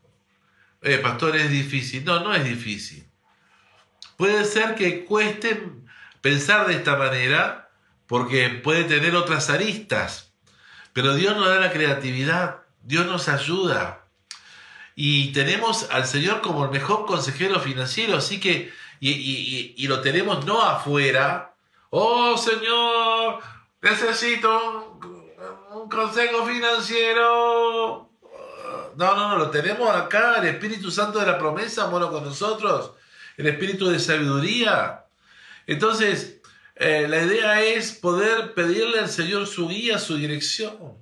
Eh, 0.81 0.97
pastor, 0.97 1.35
es 1.35 1.49
difícil. 1.49 2.03
No, 2.03 2.21
no 2.21 2.33
es 2.33 2.43
difícil. 2.43 3.07
Puede 4.17 4.45
ser 4.45 4.75
que 4.75 5.05
cueste 5.05 5.63
pensar 6.21 6.67
de 6.67 6.75
esta 6.75 6.95
manera 6.95 7.69
porque 8.07 8.49
puede 8.49 8.83
tener 8.83 9.15
otras 9.15 9.49
aristas. 9.49 10.33
Pero 10.93 11.15
Dios 11.15 11.35
nos 11.37 11.47
da 11.47 11.59
la 11.59 11.71
creatividad, 11.71 12.63
Dios 12.83 13.05
nos 13.05 13.29
ayuda 13.29 14.00
y 14.95 15.31
tenemos 15.31 15.89
al 15.91 16.05
Señor 16.05 16.41
como 16.41 16.65
el 16.65 16.71
mejor 16.71 17.05
consejero 17.05 17.59
financiero, 17.59 18.17
así 18.17 18.39
que, 18.39 18.71
y, 18.99 19.87
lo 19.87 20.01
tenemos 20.01 20.45
no 20.45 20.61
afuera, 20.61 21.53
oh 21.89 22.37
Señor, 22.37 23.39
necesito 23.81 24.99
un, 25.73 25.89
consejo 25.89 26.45
financiero. 26.45 28.09
No, 28.95 29.15
no, 29.15 29.29
no, 29.29 29.37
lo 29.37 29.49
tenemos 29.49 29.89
acá, 29.95 30.35
el 30.39 30.47
Espíritu 30.47 30.91
Santo 30.91 31.19
de 31.19 31.25
la 31.25 31.39
promesa, 31.39 31.85
bueno, 31.87 32.11
con 32.11 32.23
nosotros, 32.23 32.91
el 33.37 33.47
Espíritu 33.47 33.89
de 33.89 33.99
sabiduría. 33.99 35.05
Entonces, 35.65 36.41
eh, 36.75 37.07
la 37.07 37.23
idea 37.23 37.61
es 37.61 37.93
poder 37.93 38.53
pedirle 38.53 38.99
al 38.99 39.09
Señor 39.09 39.47
su 39.47 39.67
guía, 39.67 39.97
su 39.97 40.17
dirección. 40.17 40.97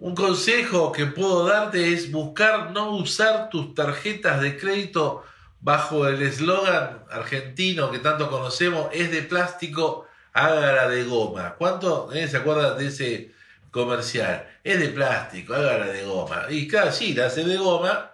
Un 0.00 0.14
consejo 0.14 0.92
que 0.92 1.06
puedo 1.06 1.44
darte 1.44 1.92
es 1.92 2.12
buscar 2.12 2.70
no 2.70 2.92
usar 2.92 3.50
tus 3.50 3.74
tarjetas 3.74 4.40
de 4.40 4.56
crédito 4.56 5.24
bajo 5.60 6.06
el 6.06 6.22
eslogan 6.22 7.02
argentino 7.10 7.90
que 7.90 7.98
tanto 7.98 8.30
conocemos, 8.30 8.90
es 8.92 9.10
de 9.10 9.22
plástico, 9.22 10.06
hágala 10.32 10.88
de 10.88 11.02
goma. 11.02 11.56
¿Cuánto 11.58 12.12
eh, 12.12 12.28
se 12.28 12.36
acuerdan 12.36 12.78
de 12.78 12.86
ese 12.86 13.34
comercial? 13.72 14.46
Es 14.62 14.78
de 14.78 14.90
plástico, 14.90 15.54
hágala 15.54 15.86
de 15.86 16.04
goma. 16.04 16.46
Y 16.48 16.68
claro, 16.68 16.92
sí, 16.92 17.12
la 17.12 17.26
hace 17.26 17.42
de 17.42 17.56
goma 17.56 18.12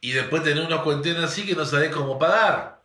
y 0.00 0.12
después 0.12 0.44
tener 0.44 0.64
una 0.64 0.82
cuentena 0.82 1.24
así 1.24 1.44
que 1.44 1.56
no 1.56 1.64
sabés 1.64 1.90
cómo 1.92 2.16
pagar. 2.16 2.80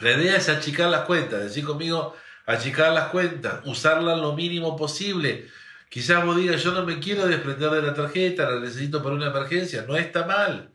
La 0.00 0.12
idea 0.12 0.36
es 0.36 0.50
achicar 0.50 0.90
las 0.90 1.06
cuentas, 1.06 1.44
decir 1.44 1.64
conmigo, 1.64 2.14
achicar 2.44 2.92
las 2.92 3.08
cuentas, 3.08 3.60
usarlas 3.64 4.18
lo 4.18 4.34
mínimo 4.34 4.76
posible 4.76 5.48
Quizás 5.90 6.24
vos 6.24 6.36
digas, 6.36 6.62
yo 6.62 6.70
no 6.72 6.86
me 6.86 7.00
quiero 7.00 7.26
desprender 7.26 7.70
de 7.70 7.82
la 7.82 7.94
tarjeta, 7.94 8.48
la 8.48 8.60
necesito 8.60 9.02
para 9.02 9.16
una 9.16 9.26
emergencia. 9.26 9.84
No 9.88 9.96
está 9.96 10.24
mal. 10.24 10.70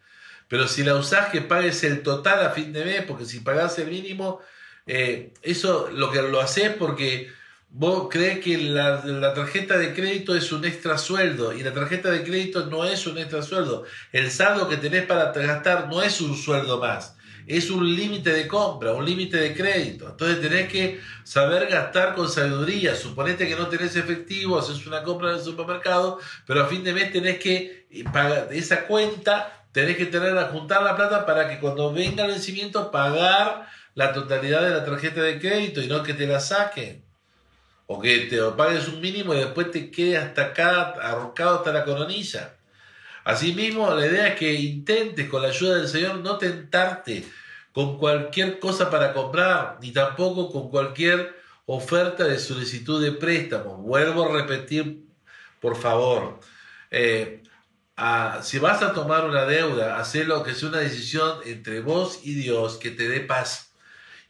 Pero 0.49 0.67
si 0.67 0.83
la 0.83 0.95
usás, 0.95 1.29
que 1.29 1.41
pagues 1.41 1.83
el 1.85 2.03
total 2.03 2.45
a 2.45 2.49
fin 2.51 2.73
de 2.73 2.83
mes, 2.83 3.03
porque 3.07 3.25
si 3.25 3.39
pagás 3.39 3.79
el 3.79 3.89
mínimo, 3.89 4.41
eh, 4.85 5.33
eso 5.41 5.89
lo 5.91 6.11
que 6.11 6.21
lo 6.21 6.41
haces 6.41 6.71
porque 6.77 7.31
vos 7.69 8.09
crees 8.11 8.39
que 8.39 8.57
la, 8.57 9.03
la, 9.05 9.33
tarjeta 9.33 9.77
de 9.77 9.93
crédito 9.93 10.35
es 10.35 10.51
un 10.51 10.65
extra 10.65 10.97
sueldo 10.97 11.53
y 11.53 11.63
la 11.63 11.73
tarjeta 11.73 12.11
de 12.11 12.23
crédito 12.23 12.67
no 12.67 12.83
es 12.85 13.07
un 13.07 13.17
extra 13.17 13.41
sueldo. 13.41 13.85
El 14.11 14.29
saldo 14.31 14.67
que 14.67 14.77
tenés 14.77 15.05
para 15.05 15.31
gastar 15.31 15.87
no 15.87 16.03
es 16.03 16.21
un 16.21 16.35
sueldo 16.37 16.79
más 16.79 17.15
es 17.47 17.69
un 17.69 17.95
límite 17.95 18.31
de 18.31 18.47
compra, 18.47 18.93
un 18.93 19.05
límite 19.05 19.37
de 19.37 19.53
crédito. 19.53 20.09
Entonces 20.09 20.41
tenés 20.41 20.71
que 20.71 20.99
saber 21.23 21.67
gastar 21.67 22.15
con 22.15 22.29
sabiduría. 22.29 22.95
Suponete 22.95 23.47
que 23.47 23.55
no 23.55 23.67
tenés 23.67 23.95
efectivo, 23.95 24.57
haces 24.57 24.85
una 24.87 25.03
compra 25.03 25.29
en 25.29 25.35
el 25.35 25.41
supermercado, 25.41 26.19
pero 26.45 26.63
a 26.63 26.67
fin 26.67 26.83
de 26.83 26.93
mes 26.93 27.11
tenés 27.11 27.39
que 27.39 27.87
eh, 27.89 28.03
pagar 28.11 28.49
esa 28.51 28.85
cuenta, 28.87 29.65
tenés 29.71 29.97
que 29.97 30.05
tener 30.05 30.35
juntar 30.47 30.83
la 30.83 30.95
plata 30.95 31.25
para 31.25 31.49
que 31.49 31.59
cuando 31.59 31.93
venga 31.93 32.25
el 32.25 32.31
vencimiento 32.31 32.91
pagar 32.91 33.67
la 33.93 34.11
totalidad 34.13 34.61
de 34.61 34.71
la 34.71 34.85
tarjeta 34.85 35.21
de 35.21 35.39
crédito 35.39 35.81
y 35.81 35.87
no 35.87 36.03
que 36.03 36.13
te 36.13 36.27
la 36.27 36.39
saquen. 36.39 37.03
O 37.87 38.01
que 38.01 38.21
te 38.21 38.41
pagues 38.57 38.87
un 38.87 38.99
mínimo 38.99 39.35
y 39.35 39.37
después 39.37 39.69
te 39.69 39.91
quede 39.91 40.17
hasta 40.17 40.45
acá 40.45 40.95
hasta 40.95 41.71
la 41.71 41.85
coronilla. 41.85 42.54
Asimismo, 43.25 43.89
la 43.89 44.05
idea 44.05 44.27
es 44.27 44.35
que 44.35 44.53
intentes 44.53 45.27
con 45.27 45.41
la 45.41 45.47
ayuda 45.47 45.77
del 45.77 45.87
Señor 45.87 46.19
no 46.19 46.37
tentarte 46.37 47.25
con 47.71 47.97
cualquier 47.97 48.59
cosa 48.59 48.91
para 48.91 49.13
comprar, 49.13 49.79
ni 49.81 49.91
tampoco 49.91 50.51
con 50.51 50.69
cualquier 50.69 51.35
oferta 51.65 52.25
de 52.25 52.37
solicitud 52.37 53.03
de 53.03 53.13
préstamo. 53.13 53.77
Vuelvo 53.77 54.25
a 54.25 54.41
repetir, 54.41 55.07
por 55.59 55.75
favor, 55.75 56.39
eh, 56.91 57.41
si 58.43 58.59
vas 58.59 58.83
a 58.83 58.93
tomar 58.93 59.25
una 59.25 59.45
deuda, 59.45 59.97
hazlo 59.97 60.43
que 60.43 60.53
sea 60.53 60.69
una 60.69 60.77
decisión 60.77 61.39
entre 61.45 61.79
vos 61.79 62.19
y 62.23 62.35
Dios 62.35 62.77
que 62.77 62.91
te 62.91 63.09
dé 63.09 63.21
paz 63.21 63.73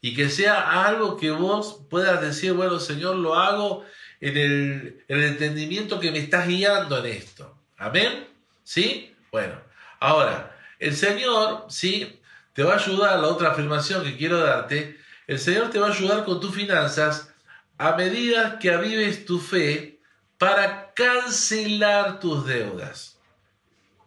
y 0.00 0.14
que 0.14 0.30
sea 0.30 0.86
algo 0.86 1.18
que 1.18 1.30
vos 1.30 1.82
puedas 1.90 2.22
decir, 2.22 2.54
bueno, 2.54 2.80
Señor, 2.80 3.16
lo 3.16 3.34
hago 3.34 3.84
en 4.20 4.38
el, 4.38 5.04
en 5.06 5.18
el 5.18 5.24
entendimiento 5.24 6.00
que 6.00 6.10
me 6.12 6.18
estás 6.18 6.48
guiando 6.48 7.04
en 7.04 7.12
esto. 7.12 7.58
Amén. 7.76 8.35
¿Sí? 8.66 9.14
Bueno, 9.30 9.54
ahora, 10.00 10.58
el 10.80 10.96
Señor, 10.96 11.66
¿sí? 11.68 12.20
Te 12.52 12.64
va 12.64 12.72
a 12.72 12.78
ayudar, 12.78 13.20
la 13.20 13.28
otra 13.28 13.50
afirmación 13.50 14.02
que 14.02 14.16
quiero 14.16 14.40
darte, 14.40 14.98
el 15.28 15.38
Señor 15.38 15.70
te 15.70 15.78
va 15.78 15.86
a 15.86 15.92
ayudar 15.92 16.24
con 16.24 16.40
tus 16.40 16.52
finanzas 16.52 17.32
a 17.78 17.92
medida 17.92 18.58
que 18.58 18.72
avives 18.72 19.24
tu 19.24 19.38
fe 19.38 20.00
para 20.36 20.92
cancelar 20.94 22.18
tus 22.18 22.44
deudas. 22.44 23.20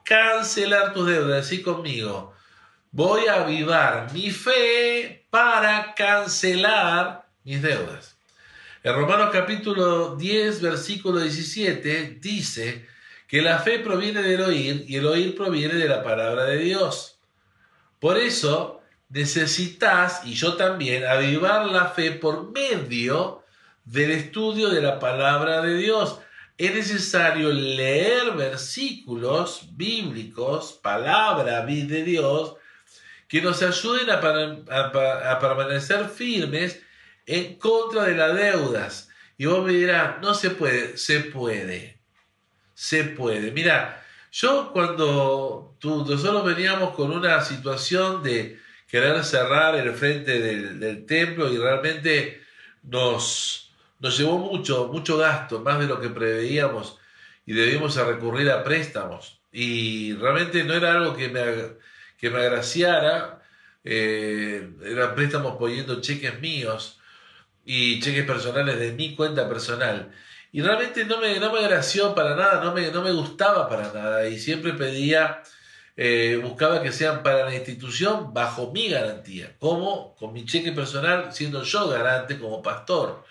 Cancelar 0.03 0.93
tus 0.93 1.07
deudas, 1.07 1.45
así 1.45 1.61
conmigo. 1.61 2.35
Voy 2.91 3.27
a 3.27 3.43
avivar 3.43 4.11
mi 4.11 4.29
fe 4.29 5.25
para 5.29 5.95
cancelar 5.95 7.25
mis 7.45 7.61
deudas. 7.61 8.17
En 8.83 8.93
Romanos 8.93 9.29
capítulo 9.31 10.17
10, 10.17 10.61
versículo 10.61 11.21
17 11.21 12.17
dice 12.19 12.98
que 13.29 13.43
la 13.43 13.59
fe 13.59 13.77
proviene 13.77 14.23
del 14.23 14.41
oír 14.41 14.85
y 14.87 14.95
el 14.95 15.05
oír 15.05 15.35
proviene 15.35 15.75
de 15.75 15.87
la 15.87 16.03
palabra 16.03 16.45
de 16.45 16.57
Dios. 16.57 17.19
Por 17.99 18.17
eso 18.17 18.81
necesitas, 19.09 20.21
y 20.25 20.33
yo 20.33 20.55
también, 20.55 21.05
avivar 21.05 21.67
la 21.67 21.89
fe 21.89 22.11
por 22.11 22.51
medio 22.51 23.43
del 23.85 24.09
estudio 24.11 24.69
de 24.69 24.81
la 24.81 24.97
palabra 24.97 25.61
de 25.61 25.75
Dios. 25.75 26.19
Es 26.57 26.73
necesario 26.73 27.53
leer 27.53 28.31
versículos 28.31 29.69
bíblicos, 29.73 30.73
palabra 30.81 31.63
de 31.63 32.03
Dios, 32.03 32.55
que 33.27 33.43
nos 33.43 33.61
ayuden 33.61 34.09
a, 34.09 35.39
permanecer 35.39 36.05
firmes 36.09 36.81
en 37.27 37.59
contra 37.59 38.05
de 38.05 38.15
las 38.15 38.35
deudas. 38.35 39.09
Y 39.37 39.45
vos 39.45 39.63
me 39.63 39.73
dirás, 39.73 40.19
no 40.19 40.33
se 40.33 40.49
puede, 40.49 40.97
se 40.97 41.19
puede, 41.19 41.98
se 42.79 43.03
puede. 43.03 43.51
Mira, 43.51 44.05
yo 44.31 44.71
cuando 44.71 45.75
tú, 45.79 46.05
nosotros 46.05 46.45
veníamos 46.45 46.95
con 46.95 47.11
una 47.11 47.41
situación 47.41 48.23
de 48.23 48.57
querer 48.87 49.21
cerrar 49.25 49.75
el 49.75 49.91
frente 49.93 50.39
del, 50.39 51.05
templo 51.05 51.51
y 51.51 51.57
realmente 51.57 52.41
nos, 52.83 53.73
nos 53.99 54.17
llevó 54.17 54.37
mucho, 54.37 54.87
mucho 54.87 55.17
gasto, 55.17 55.59
más 55.59 55.77
de 55.79 55.87
lo 55.87 55.99
que 55.99 56.07
preveíamos 56.07 56.97
y 57.45 57.51
debíamos 57.51 57.97
recurrir 57.97 58.49
a 58.49 58.63
préstamos. 58.63 59.41
Y 59.51 60.13
realmente 60.13 60.63
no 60.63 60.73
era 60.73 60.93
algo 60.93 61.17
que 61.17 61.27
me, 61.27 61.41
que 62.17 62.29
me 62.29 62.39
agraciara, 62.39 63.41
eh, 63.83 64.69
eran 64.85 65.15
préstamos 65.15 65.57
poniendo 65.57 65.99
cheques 65.99 66.39
míos 66.39 67.01
y 67.65 67.99
cheques 67.99 68.23
personales 68.23 68.79
de 68.79 68.93
mi 68.93 69.17
cuenta 69.17 69.49
personal. 69.49 70.13
Y 70.51 70.61
realmente 70.61 71.05
no 71.05 71.19
me, 71.19 71.39
no 71.39 71.51
me 71.53 71.59
agració 71.59 72.15
para 72.15 72.35
nada, 72.35 72.63
no 72.63 72.73
me, 72.73 72.89
no 72.91 73.01
me 73.01 73.11
gustaba 73.11 73.69
para 73.69 73.93
nada. 73.93 74.27
Y 74.27 74.39
siempre 74.39 74.73
pedía, 74.73 75.43
eh, 75.95 76.39
buscaba 76.41 76.81
que 76.81 76.91
sean 76.91 77.21
para 77.21 77.45
la 77.45 77.53
institución 77.53 78.33
bajo 78.33 78.71
mi 78.71 78.89
garantía, 78.89 79.55
como 79.59 80.15
con 80.15 80.33
mi 80.33 80.45
cheque 80.45 80.71
personal, 80.71 81.31
siendo 81.33 81.63
yo 81.63 81.87
garante 81.87 82.39
como 82.39 82.63
pastor. 82.63 83.23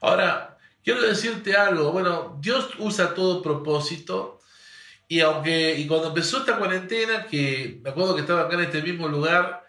Ahora, 0.00 0.58
quiero 0.84 1.02
decirte 1.02 1.56
algo, 1.56 1.90
bueno, 1.90 2.38
Dios 2.40 2.70
usa 2.78 3.14
todo 3.14 3.42
propósito. 3.42 4.40
Y 5.08 5.20
aunque, 5.20 5.74
y 5.76 5.86
cuando 5.86 6.08
empezó 6.08 6.38
esta 6.38 6.56
cuarentena, 6.56 7.26
que 7.26 7.80
me 7.82 7.90
acuerdo 7.90 8.14
que 8.14 8.22
estaba 8.22 8.42
acá 8.42 8.54
en 8.54 8.62
este 8.62 8.82
mismo 8.82 9.08
lugar, 9.08 9.64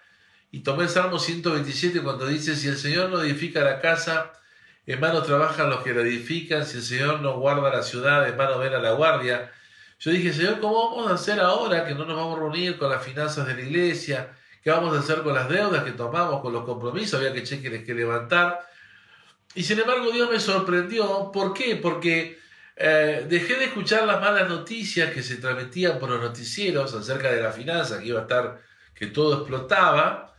y 0.51 0.59
tomé 0.59 0.83
el 0.83 0.89
Salmo 0.89 1.19
127 1.19 2.01
cuando 2.01 2.27
dice, 2.27 2.55
si 2.55 2.67
el 2.67 2.77
Señor 2.77 3.09
no 3.09 3.21
edifica 3.21 3.61
la 3.61 3.81
casa, 3.81 4.31
en 4.93 5.01
vano 5.01 5.23
trabajan 5.23 5.69
los 5.69 5.81
que 5.81 5.93
la 5.93 6.01
edifican, 6.01 6.65
si 6.65 6.77
el 6.77 6.83
Señor 6.83 7.21
no 7.21 7.39
guarda 7.39 7.73
la 7.73 7.81
ciudad, 7.81 8.27
en 8.27 8.37
vano 8.37 8.59
ven 8.59 8.73
a 8.73 8.79
la 8.79 8.91
guardia. 8.91 9.51
Yo 9.99 10.11
dije, 10.11 10.31
Señor, 10.31 10.59
¿cómo 10.59 10.91
vamos 10.91 11.11
a 11.11 11.15
hacer 11.15 11.39
ahora 11.39 11.85
que 11.85 11.95
no 11.95 12.05
nos 12.05 12.15
vamos 12.15 12.37
a 12.37 12.41
reunir 12.41 12.77
con 12.77 12.91
las 12.91 13.03
finanzas 13.03 13.47
de 13.47 13.55
la 13.55 13.61
iglesia? 13.61 14.35
¿Qué 14.63 14.69
vamos 14.69 14.95
a 14.95 14.99
hacer 14.99 15.23
con 15.23 15.33
las 15.33 15.49
deudas 15.49 15.83
que 15.83 15.91
tomamos, 15.91 16.41
con 16.41 16.53
los 16.53 16.63
compromisos? 16.65 17.19
Había 17.19 17.33
que 17.33 17.43
cheques 17.43 17.83
que 17.83 17.93
levantar. 17.93 18.59
Y 19.55 19.63
sin 19.63 19.79
embargo 19.79 20.11
Dios 20.11 20.29
me 20.29 20.39
sorprendió. 20.39 21.31
¿Por 21.31 21.53
qué? 21.53 21.77
Porque 21.77 22.39
eh, 22.75 23.25
dejé 23.27 23.55
de 23.55 23.65
escuchar 23.65 24.05
las 24.05 24.21
malas 24.21 24.49
noticias 24.49 25.11
que 25.13 25.23
se 25.23 25.37
transmitían 25.37 25.97
por 25.97 26.09
los 26.09 26.21
noticieros 26.21 26.93
acerca 26.93 27.31
de 27.31 27.41
la 27.41 27.51
finanza, 27.51 27.99
que 27.99 28.07
iba 28.07 28.19
a 28.19 28.23
estar, 28.23 28.61
que 28.93 29.07
todo 29.07 29.37
explotaba. 29.37 30.35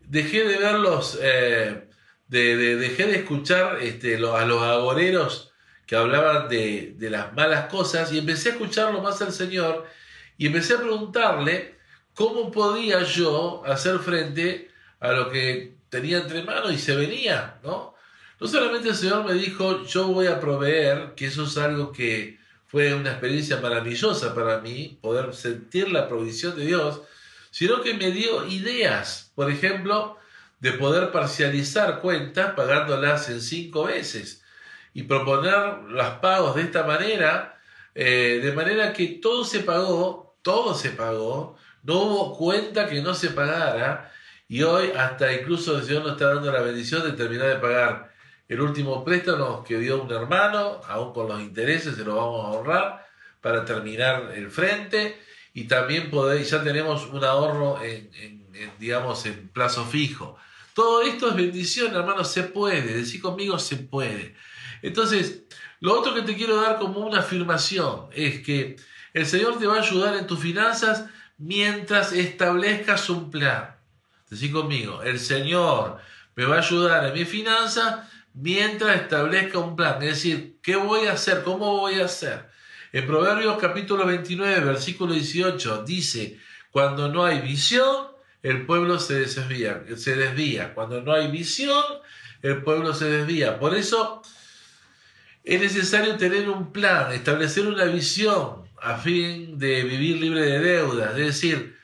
Dejé 0.00 0.44
de 0.44 0.58
ver 0.58 0.74
los... 0.74 1.18
Eh, 1.22 1.85
de, 2.28 2.76
dejé 2.76 3.06
de 3.06 3.16
escuchar 3.16 3.78
este, 3.82 4.16
a 4.16 4.44
los 4.44 4.62
agoreros 4.62 5.52
que 5.86 5.96
hablaban 5.96 6.48
de, 6.48 6.96
las 6.98 7.32
malas 7.34 7.66
cosas 7.66 8.12
y 8.12 8.18
empecé 8.18 8.50
a 8.50 8.52
escucharlo 8.52 9.00
más 9.00 9.22
al 9.22 9.32
Señor 9.32 9.86
y 10.36 10.46
empecé 10.46 10.74
a 10.74 10.80
preguntarle 10.80 11.76
cómo 12.14 12.50
podía 12.50 13.02
yo 13.04 13.62
hacer 13.64 13.98
frente 14.00 14.70
a 15.00 15.12
lo 15.12 15.30
que 15.30 15.76
tenía 15.88 16.18
entre 16.18 16.42
manos 16.42 16.72
y 16.72 16.78
se 16.78 16.96
venía, 16.96 17.58
¿no? 17.62 17.94
No 18.38 18.46
solamente 18.46 18.88
el 18.88 18.94
Señor 18.94 19.24
me 19.24 19.34
dijo, 19.34 19.84
yo 19.84 20.08
voy 20.08 20.26
a 20.26 20.40
proveer, 20.40 21.14
que 21.14 21.26
eso 21.26 21.44
es 21.44 21.56
algo 21.56 21.92
que 21.92 22.38
fue 22.66 22.92
una 22.92 23.12
experiencia 23.12 23.60
maravillosa 23.60 24.34
para 24.34 24.58
mí, 24.58 24.98
poder 25.00 25.34
sentir 25.34 25.90
la 25.90 26.06
provisión 26.08 26.56
de 26.56 26.66
Dios, 26.66 27.00
sino 27.50 27.80
que 27.80 27.94
me 27.94 28.10
dio 28.10 28.46
ideas. 28.46 29.32
Por 29.34 29.50
ejemplo, 29.50 30.18
de 30.60 30.72
poder 30.72 31.12
parcializar 31.12 32.00
cuentas 32.00 32.54
pagándolas 32.54 33.28
en 33.28 33.40
cinco 33.40 33.84
veces 33.84 34.42
y 34.94 35.02
proponer 35.02 35.82
los 35.88 36.08
pagos 36.20 36.56
de 36.56 36.62
esta 36.62 36.84
manera, 36.84 37.58
eh, 37.94 38.40
de 38.42 38.52
manera 38.52 38.92
que 38.92 39.06
todo 39.22 39.44
se 39.44 39.60
pagó, 39.60 40.38
todo 40.42 40.74
se 40.74 40.90
pagó, 40.90 41.56
no 41.82 41.94
hubo 42.02 42.36
cuenta 42.36 42.88
que 42.88 43.02
no 43.02 43.14
se 43.14 43.30
pagara 43.30 44.12
y 44.48 44.62
hoy 44.62 44.92
hasta 44.96 45.32
incluso 45.32 45.76
el 45.76 45.84
Señor 45.84 46.02
nos 46.02 46.12
está 46.12 46.34
dando 46.34 46.50
la 46.50 46.60
bendición 46.60 47.02
de 47.02 47.12
terminar 47.12 47.48
de 47.48 47.56
pagar 47.56 48.12
el 48.48 48.60
último 48.60 49.04
préstamo 49.04 49.64
que 49.64 49.78
dio 49.78 50.02
un 50.02 50.10
hermano, 50.12 50.80
aún 50.88 51.12
con 51.12 51.28
los 51.28 51.40
intereses 51.40 51.96
se 51.96 52.04
lo 52.04 52.16
vamos 52.16 52.44
a 52.44 52.48
ahorrar 52.48 53.06
para 53.40 53.64
terminar 53.64 54.32
el 54.34 54.50
frente 54.50 55.20
y 55.52 55.64
también 55.64 56.10
poder, 56.10 56.42
ya 56.42 56.62
tenemos 56.62 57.06
un 57.06 57.24
ahorro 57.24 57.80
digamos, 58.78 59.26
en 59.26 59.48
plazo 59.48 59.84
fijo. 59.84 60.38
Todo 60.76 61.00
esto 61.00 61.30
es 61.30 61.36
bendición, 61.36 61.96
hermano, 61.96 62.22
se 62.22 62.42
puede. 62.42 62.98
Decir 62.98 63.22
conmigo, 63.22 63.58
se 63.58 63.76
puede. 63.76 64.36
Entonces, 64.82 65.44
lo 65.80 65.98
otro 65.98 66.14
que 66.14 66.20
te 66.20 66.36
quiero 66.36 66.60
dar 66.60 66.78
como 66.78 67.00
una 67.00 67.20
afirmación 67.20 68.08
es 68.12 68.42
que 68.42 68.76
el 69.14 69.24
Señor 69.24 69.58
te 69.58 69.66
va 69.66 69.76
a 69.76 69.80
ayudar 69.80 70.14
en 70.16 70.26
tus 70.26 70.38
finanzas 70.38 71.06
mientras 71.38 72.12
establezcas 72.12 73.08
un 73.08 73.30
plan. 73.30 73.74
Decir 74.28 74.52
conmigo, 74.52 75.00
el 75.02 75.18
Señor 75.18 75.96
me 76.34 76.44
va 76.44 76.56
a 76.56 76.58
ayudar 76.58 77.06
en 77.06 77.14
mi 77.14 77.24
finanzas 77.24 78.00
mientras 78.34 79.00
establezca 79.00 79.58
un 79.58 79.76
plan. 79.76 80.02
Es 80.02 80.10
decir, 80.10 80.58
¿qué 80.62 80.76
voy 80.76 81.06
a 81.06 81.12
hacer? 81.12 81.42
¿Cómo 81.42 81.78
voy 81.78 82.00
a 82.00 82.04
hacer? 82.04 82.50
En 82.92 83.06
Proverbios 83.06 83.56
capítulo 83.58 84.04
29, 84.04 84.60
versículo 84.60 85.14
18 85.14 85.84
dice, 85.84 86.38
cuando 86.70 87.08
no 87.08 87.24
hay 87.24 87.40
visión, 87.40 88.14
el 88.46 88.64
pueblo 88.64 89.00
se 89.00 89.14
desvía, 89.14 89.82
se 89.96 90.14
desvía. 90.14 90.72
Cuando 90.72 91.02
no 91.02 91.12
hay 91.12 91.28
visión, 91.32 91.82
el 92.42 92.62
pueblo 92.62 92.94
se 92.94 93.10
desvía. 93.10 93.58
Por 93.58 93.74
eso 93.74 94.22
es 95.42 95.60
necesario 95.60 96.16
tener 96.16 96.48
un 96.48 96.70
plan, 96.72 97.10
establecer 97.10 97.66
una 97.66 97.86
visión 97.86 98.64
a 98.80 98.98
fin 98.98 99.58
de 99.58 99.82
vivir 99.82 100.18
libre 100.18 100.42
de 100.42 100.60
deudas. 100.60 101.10
Es 101.18 101.26
decir, 101.26 101.76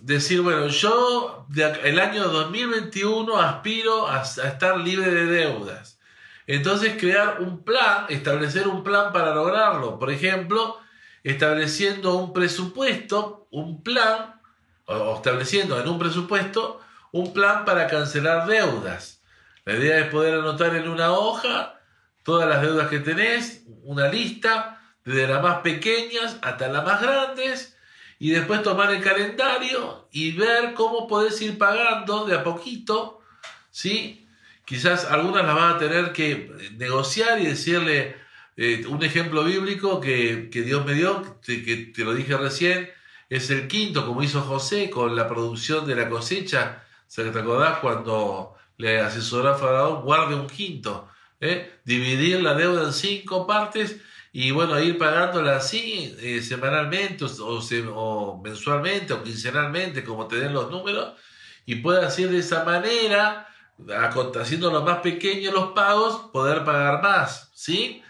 decir, 0.00 0.40
bueno, 0.40 0.68
yo 0.68 1.46
el 1.84 2.00
año 2.00 2.28
2021 2.28 3.38
aspiro 3.38 4.08
a, 4.08 4.22
a 4.22 4.48
estar 4.48 4.80
libre 4.80 5.10
de 5.10 5.26
deudas. 5.26 5.98
Entonces 6.46 6.96
crear 6.98 7.42
un 7.42 7.62
plan, 7.62 8.06
establecer 8.08 8.68
un 8.68 8.82
plan 8.82 9.12
para 9.12 9.34
lograrlo. 9.34 9.98
Por 9.98 10.10
ejemplo, 10.10 10.78
estableciendo 11.24 12.14
un 12.14 12.32
presupuesto, 12.32 13.48
un 13.50 13.82
plan 13.82 14.39
estableciendo 15.16 15.80
en 15.80 15.88
un 15.88 15.98
presupuesto 15.98 16.80
un 17.12 17.32
plan 17.32 17.64
para 17.64 17.86
cancelar 17.86 18.46
deudas. 18.46 19.22
La 19.64 19.74
idea 19.74 20.00
es 20.00 20.06
poder 20.06 20.34
anotar 20.34 20.74
en 20.74 20.88
una 20.88 21.12
hoja 21.12 21.80
todas 22.22 22.48
las 22.48 22.62
deudas 22.62 22.88
que 22.88 23.00
tenés, 23.00 23.64
una 23.82 24.08
lista, 24.08 24.80
desde 25.04 25.26
las 25.26 25.42
más 25.42 25.58
pequeñas 25.58 26.36
hasta 26.42 26.68
las 26.68 26.84
más 26.84 27.00
grandes, 27.00 27.76
y 28.18 28.30
después 28.30 28.62
tomar 28.62 28.92
el 28.92 29.02
calendario 29.02 30.08
y 30.12 30.32
ver 30.32 30.74
cómo 30.74 31.08
podés 31.08 31.40
ir 31.40 31.56
pagando 31.56 32.26
de 32.26 32.36
a 32.36 32.44
poquito, 32.44 33.20
¿sí? 33.70 34.28
Quizás 34.66 35.06
algunas 35.06 35.44
las 35.44 35.54
van 35.54 35.74
a 35.74 35.78
tener 35.78 36.12
que 36.12 36.52
negociar 36.76 37.40
y 37.40 37.46
decirle 37.46 38.16
eh, 38.56 38.84
un 38.86 39.02
ejemplo 39.02 39.42
bíblico 39.42 40.00
que, 40.00 40.50
que 40.50 40.62
Dios 40.62 40.84
me 40.84 40.92
dio, 40.92 41.40
que 41.40 41.92
te 41.94 42.04
lo 42.04 42.12
dije 42.12 42.36
recién, 42.36 42.90
es 43.30 43.48
el 43.50 43.68
quinto, 43.68 44.04
como 44.04 44.22
hizo 44.22 44.42
José 44.42 44.90
con 44.90 45.14
la 45.14 45.28
producción 45.28 45.86
de 45.86 45.94
la 45.94 46.08
cosecha. 46.08 46.84
¿Se 47.06 47.24
te 47.24 47.38
acordás 47.38 47.78
cuando 47.78 48.56
le 48.76 49.00
asesoró 49.00 49.50
a 49.50 49.54
Faraón, 49.54 50.02
guarde 50.02 50.34
un 50.34 50.48
quinto, 50.48 51.08
¿eh? 51.38 51.80
dividir 51.84 52.42
la 52.42 52.54
deuda 52.54 52.84
en 52.84 52.92
cinco 52.92 53.46
partes 53.46 54.00
y 54.32 54.50
bueno, 54.52 54.80
ir 54.80 54.96
pagándola 54.96 55.56
así 55.56 56.16
eh, 56.20 56.40
semanalmente 56.40 57.24
o, 57.24 57.60
o, 57.94 58.40
mensualmente 58.42 59.12
o 59.12 59.22
quincenalmente, 59.22 60.02
como 60.02 60.26
te 60.26 60.36
den 60.36 60.52
los 60.52 60.70
números, 60.70 61.14
y 61.66 61.76
puede 61.76 62.04
hacer 62.04 62.30
de 62.30 62.38
esa 62.38 62.64
manera, 62.64 63.48
haciendo 64.40 64.70
los 64.70 64.84
más 64.84 64.98
pequeños 65.00 65.52
los 65.52 65.72
pagos, 65.72 66.30
poder 66.32 66.64
pagar 66.64 67.02
más, 67.02 67.50
¿sí? 67.54 68.02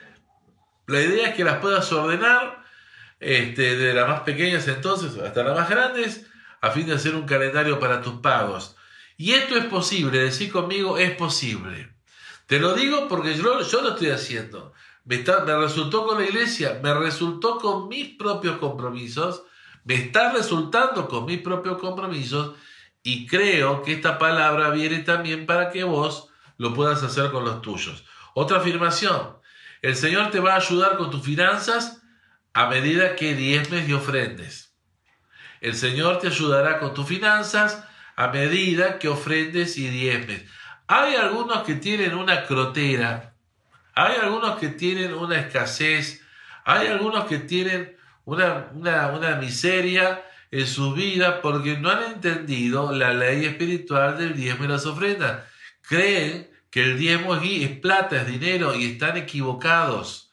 La 0.87 1.01
idea 1.01 1.29
es 1.29 1.35
que 1.35 1.45
las 1.45 1.59
puedas 1.59 1.91
ordenar 1.93 2.60
este, 3.21 3.77
de 3.77 3.95
las 3.95 4.09
más 4.09 4.21
pequeñas 4.21 4.67
entonces 4.67 5.17
hasta 5.19 5.45
las 5.45 5.57
más 5.57 5.69
grandes, 5.69 6.27
a 6.61 6.71
fin 6.71 6.87
de 6.87 6.95
hacer 6.95 7.15
un 7.15 7.27
calendario 7.27 7.79
para 7.79 8.03
tus 8.03 8.15
pagos. 8.15 8.77
Y 9.17 9.33
esto 9.33 9.57
es 9.57 9.67
posible, 9.67 10.19
decir 10.19 10.51
conmigo, 10.51 10.97
es 10.97 11.11
posible. 11.13 11.95
Te 12.47 12.59
lo 12.59 12.75
digo 12.75 13.07
porque 13.07 13.35
yo, 13.35 13.61
yo 13.63 13.83
lo 13.83 13.91
estoy 13.91 14.09
haciendo. 14.11 14.73
Me, 15.05 15.19
me 15.19 15.57
resultó 15.57 16.07
con 16.07 16.19
la 16.19 16.25
iglesia, 16.25 16.81
me 16.83 16.93
resultó 16.95 17.59
con 17.59 17.89
mis 17.89 18.17
propios 18.17 18.59
compromisos, 18.59 19.43
me 19.85 19.95
está 19.95 20.33
resultando 20.33 21.07
con 21.07 21.27
mis 21.27 21.41
propios 21.41 21.79
compromisos 21.79 22.55
y 23.03 23.27
creo 23.27 23.83
que 23.83 23.93
esta 23.93 24.19
palabra 24.19 24.71
viene 24.71 24.99
también 25.01 25.47
para 25.47 25.71
que 25.71 25.85
vos 25.85 26.29
lo 26.59 26.75
puedas 26.75 27.03
hacer 27.03 27.31
con 27.31 27.45
los 27.45 27.63
tuyos. 27.63 28.05
Otra 28.35 28.59
afirmación, 28.59 29.37
el 29.83 29.97
Señor 29.97 30.31
te 30.31 30.41
va 30.41 30.55
a 30.55 30.57
ayudar 30.57 30.97
con 30.97 31.11
tus 31.11 31.23
finanzas 31.23 32.00
a 32.53 32.69
medida 32.69 33.17
que 33.17 33.35
diezmes 33.35 33.89
y 33.89 33.93
ofrendes. 33.93 34.75
El 35.61 35.75
Señor 35.75 36.19
te 36.19 36.29
ayudará 36.29 36.79
con 36.79 36.95
tus 36.95 37.07
finanzas 37.07 37.85
a 38.17 38.29
medida 38.29 38.99
que 38.99 39.09
ofrendes 39.09 39.77
y 39.79 39.89
diezmes. 39.89 40.45
Hay 40.87 41.15
algunos 41.15 41.63
que 41.63 41.75
tienen 41.75 42.15
una 42.15 42.45
crotera, 42.47 43.35
hay 43.95 44.17
algunos 44.21 44.59
que 44.59 44.69
tienen 44.69 45.15
una 45.15 45.39
escasez, 45.39 46.23
hay 46.65 46.89
algunos 46.89 47.27
que 47.27 47.39
tienen 47.39 47.97
una, 48.25 48.71
una, 48.73 49.37
miseria 49.37 50.25
en 50.51 50.67
su 50.67 50.93
vida 50.95 51.41
porque 51.43 51.77
no 51.77 51.91
han 51.91 52.15
entendido 52.15 52.93
la 52.93 53.15
ley 53.15 53.45
espiritual 53.45 54.19
del 54.19 54.35
diezmo 54.35 54.65
y 54.65 54.69
las 54.69 54.87
ofrendas. 54.87 55.45
Creen 55.83 56.51
que 56.71 56.83
el 56.83 56.99
diezmo 56.99 57.37
es, 57.37 57.79
plata, 57.79 58.23
es 58.23 58.27
dinero 58.27 58.75
y 58.75 58.93
están 58.93 59.17
equivocados. 59.17 60.30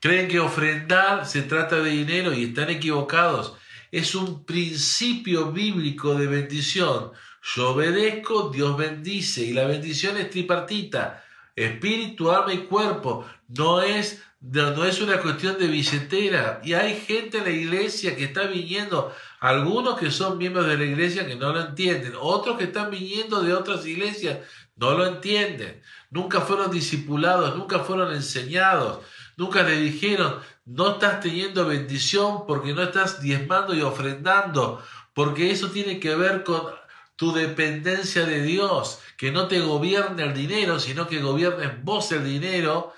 Creen 0.00 0.28
que 0.28 0.40
ofrendar 0.40 1.26
se 1.26 1.42
trata 1.42 1.76
de 1.80 1.90
dinero 1.90 2.32
y 2.32 2.44
están 2.44 2.70
equivocados. 2.70 3.54
Es 3.92 4.14
un 4.14 4.46
principio 4.46 5.52
bíblico 5.52 6.14
de 6.14 6.26
bendición. 6.26 7.12
Yo 7.42 7.72
obedezco, 7.72 8.48
Dios 8.48 8.78
bendice 8.78 9.42
y 9.42 9.52
la 9.52 9.66
bendición 9.66 10.16
es 10.16 10.30
tripartita, 10.30 11.22
espíritu, 11.54 12.30
alma 12.30 12.54
y 12.54 12.60
cuerpo. 12.60 13.26
No 13.48 13.82
es, 13.82 14.22
no 14.40 14.86
es 14.86 15.02
una 15.02 15.20
cuestión 15.20 15.58
de 15.58 15.66
billetera. 15.66 16.62
Y 16.64 16.72
hay 16.72 16.98
gente 16.98 17.38
en 17.38 17.44
la 17.44 17.50
iglesia 17.50 18.16
que 18.16 18.24
está 18.24 18.44
viniendo, 18.44 19.14
algunos 19.38 19.98
que 19.98 20.10
son 20.10 20.38
miembros 20.38 20.66
de 20.66 20.78
la 20.78 20.84
iglesia 20.84 21.26
que 21.26 21.36
no 21.36 21.52
lo 21.52 21.60
entienden, 21.60 22.14
otros 22.18 22.56
que 22.56 22.64
están 22.64 22.90
viniendo 22.90 23.42
de 23.42 23.52
otras 23.52 23.84
iglesias 23.84 24.38
no 24.76 24.92
lo 24.92 25.06
entienden, 25.06 25.82
nunca 26.10 26.40
fueron 26.40 26.70
discipulados, 26.70 27.54
nunca 27.54 27.80
fueron 27.80 28.14
enseñados, 28.14 29.04
nunca 29.40 29.62
le 29.62 29.80
dijeron, 29.80 30.38
no 30.66 30.92
estás 30.92 31.20
teniendo 31.20 31.66
bendición 31.66 32.46
porque 32.46 32.74
no 32.74 32.82
estás 32.82 33.22
diezmando 33.22 33.74
y 33.74 33.80
ofrendando, 33.80 34.84
porque 35.14 35.50
eso 35.50 35.70
tiene 35.70 35.98
que 35.98 36.14
ver 36.14 36.44
con 36.44 36.64
tu 37.16 37.32
dependencia 37.32 38.26
de 38.26 38.42
Dios, 38.42 39.00
que 39.16 39.32
no 39.32 39.48
te 39.48 39.60
gobierne 39.60 40.24
el 40.24 40.34
dinero, 40.34 40.78
sino 40.78 41.08
que 41.08 41.22
gobierne 41.22 41.68
vos 41.82 42.12
el 42.12 42.22
dinero, 42.22 42.92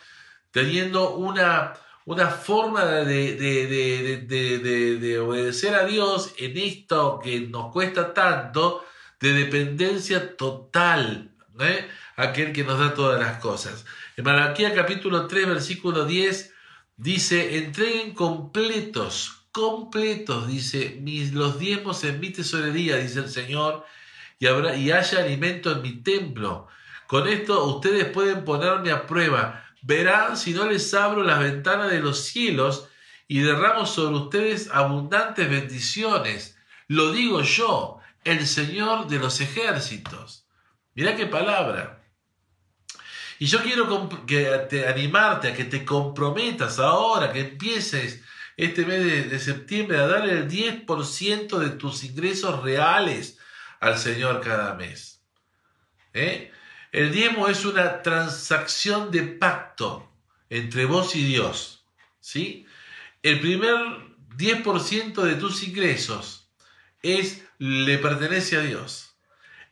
teniendo 0.51 1.15
una, 1.15 1.75
una 2.07 2.27
forma 2.29 2.87
de, 2.87 3.37
de, 3.37 4.99
de, 4.99 5.19
obedecer 5.21 5.77
a 5.77 5.85
Dios 5.85 6.35
en 6.39 6.59
esto 6.59 7.21
que 7.23 7.43
nos 7.43 7.71
cuesta 7.73 8.13
tanto, 8.13 8.85
de 9.21 9.33
dependencia 9.33 10.37
total. 10.37 11.31
¿eh? 11.61 11.89
aquel 12.17 12.53
que 12.53 12.65
nos 12.65 12.79
da 12.79 12.95
todas 12.95 13.21
las 13.21 13.39
cosas. 13.39 13.85
En 14.15 14.25
Malaquía 14.25 14.75
capítulo 14.75 15.27
3, 15.27 15.49
versículo 15.49 16.05
10, 16.05 16.53
dice, 16.99 17.57
entreguen 17.57 18.13
completos, 18.13 19.47
completos, 19.53 20.49
dice, 20.49 20.99
mis, 21.01 21.33
los 21.33 21.59
diezmos 21.59 22.05
en 22.05 22.21
mi 22.21 22.29
tesorería, 22.29 22.97
dice 22.97 23.21
el 23.21 23.31
Señor, 23.31 23.87
y, 24.39 24.49
habrá, 24.49 24.77
y 24.77 24.93
haya 24.93 25.21
alimento 25.21 25.73
en 25.73 25.81
mi 25.81 26.03
templo. 26.03 26.69
Con 27.07 27.27
esto 27.27 27.65
ustedes 27.65 28.05
pueden 28.05 28.45
ponerme 28.45 28.91
a 28.91 29.07
prueba. 29.07 29.65
Verán 29.81 30.37
si 30.37 30.53
no 30.53 30.69
les 30.69 30.93
abro 30.93 31.23
las 31.23 31.41
ventanas 31.41 31.91
de 31.91 32.01
los 32.01 32.19
cielos 32.25 32.89
y 33.29 33.41
derramo 33.41 33.87
sobre 33.87 34.17
ustedes 34.17 34.69
abundantes 34.71 35.49
bendiciones. 35.49 36.59
Lo 36.87 37.13
digo 37.13 37.41
yo, 37.41 37.99
el 38.25 38.47
Señor 38.47 39.09
de 39.09 39.19
los 39.19 39.41
ejércitos. 39.41 40.47
Mirá 40.95 41.17
qué 41.17 41.25
palabra. 41.27 42.02
Y 43.43 43.47
yo 43.47 43.61
quiero 43.61 44.09
que 44.25 44.45
te, 44.71 44.87
animarte 44.87 45.49
a 45.49 45.53
que 45.53 45.65
te 45.65 45.85
comprometas 45.85 46.79
ahora, 46.79 47.33
que 47.33 47.41
empieces 47.41 48.23
este 48.57 48.87
mes 48.87 49.29
de, 49.29 49.39
septiembre 49.41 49.99
a 49.99 50.07
darle 50.07 50.35
el 50.35 50.49
10% 50.49 51.59
de 51.59 51.71
tus 51.71 52.05
ingresos 52.05 52.63
reales 52.63 53.41
al 53.81 53.99
Señor 53.99 54.41
cada 54.43 54.75
mes. 54.75 55.25
¿Eh? 56.15 56.53
El 56.93 57.11
diezmo 57.11 57.49
es 57.49 57.65
una 57.65 58.01
transacción 58.03 59.11
de 59.11 59.25
pacto 59.25 60.09
entre 60.49 60.85
vos 60.85 61.17
y 61.17 61.25
Dios. 61.25 61.85
¿sí? 62.21 62.65
El 63.25 63.41
primer 63.41 63.75
10% 64.37 65.21
de 65.21 65.35
tus 65.35 65.65
ingresos 65.65 66.49
es, 67.03 67.43
le 67.59 67.99
pertenece 67.99 68.57
a 68.57 68.61
Dios 68.61 69.12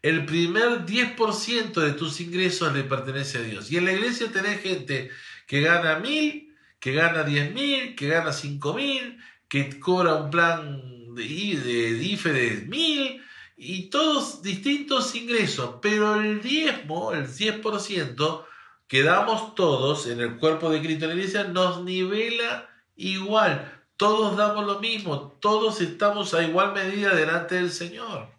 el 0.03 0.25
primer 0.25 0.87
10% 0.87 1.73
de 1.73 1.93
tus 1.93 2.21
ingresos 2.21 2.73
le 2.73 2.85
pertenece 2.85 3.39
a 3.39 3.43
Dios. 3.43 3.71
Y 3.71 3.77
en 3.77 3.85
la 3.85 3.93
iglesia 3.93 4.33
tenés 4.33 4.61
gente 4.63 5.11
que 5.47 5.61
gana 5.61 5.99
mil, 5.99 6.55
que 6.79 6.93
gana 6.93 7.23
diez 7.23 7.53
mil, 7.53 7.95
que 7.95 8.09
gana 8.09 8.33
cinco 8.33 8.75
mil, 8.75 9.19
que 9.49 9.79
cobra 9.79 10.15
un 10.15 10.31
plan 10.31 11.15
de, 11.15 11.23
de 11.23 12.03
IFE 12.03 12.33
de 12.33 12.67
mil, 12.67 13.23
y 13.57 13.91
todos 13.91 14.43
distintos 14.43 15.15
ingresos. 15.15 15.77
Pero 15.83 16.15
el 16.15 16.41
diezmo, 16.41 17.13
el 17.13 17.27
10%, 17.27 18.45
que 18.89 19.03
damos 19.03 19.55
todos 19.55 20.07
en 20.07 20.21
el 20.21 20.39
cuerpo 20.39 20.71
de 20.71 20.81
Cristo 20.81 21.05
en 21.05 21.11
la 21.11 21.17
iglesia, 21.17 21.45
nos 21.45 21.85
nivela 21.85 22.71
igual. 22.97 23.83
Todos 23.99 24.37
damos 24.39 24.67
lo 24.67 24.81
mismo, 24.81 25.37
todos 25.43 25.83
estamos 25.83 26.33
a 26.33 26.43
igual 26.43 26.73
medida 26.73 27.15
delante 27.15 27.57
del 27.57 27.71
Señor. 27.71 28.31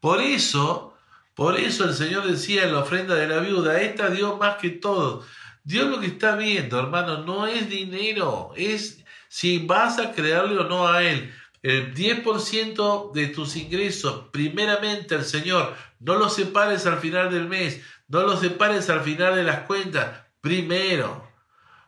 Por 0.00 0.20
eso, 0.20 0.94
por 1.34 1.58
eso 1.58 1.84
el 1.84 1.94
Señor 1.94 2.26
decía 2.26 2.64
en 2.64 2.72
la 2.72 2.80
ofrenda 2.80 3.14
de 3.14 3.28
la 3.28 3.38
viuda, 3.38 3.80
esta 3.80 4.10
dio 4.10 4.36
más 4.36 4.56
que 4.56 4.70
todo. 4.70 5.24
Dios 5.64 5.88
lo 5.88 6.00
que 6.00 6.06
está 6.06 6.36
viendo, 6.36 6.78
hermano, 6.78 7.24
no 7.24 7.46
es 7.46 7.68
dinero, 7.68 8.52
es 8.56 9.04
si 9.28 9.58
vas 9.58 9.98
a 9.98 10.12
crearle 10.12 10.58
o 10.60 10.68
no 10.68 10.86
a 10.86 11.02
Él. 11.02 11.34
El 11.62 11.94
10% 11.94 13.12
de 13.12 13.26
tus 13.26 13.56
ingresos, 13.56 14.28
primeramente 14.30 15.16
al 15.16 15.24
Señor, 15.24 15.74
no 15.98 16.14
lo 16.14 16.28
separes 16.28 16.86
al 16.86 16.98
final 16.98 17.30
del 17.30 17.48
mes, 17.48 17.82
no 18.08 18.22
lo 18.22 18.36
separes 18.36 18.88
al 18.88 19.00
final 19.00 19.34
de 19.34 19.42
las 19.42 19.60
cuentas, 19.60 20.24
primero. 20.40 21.26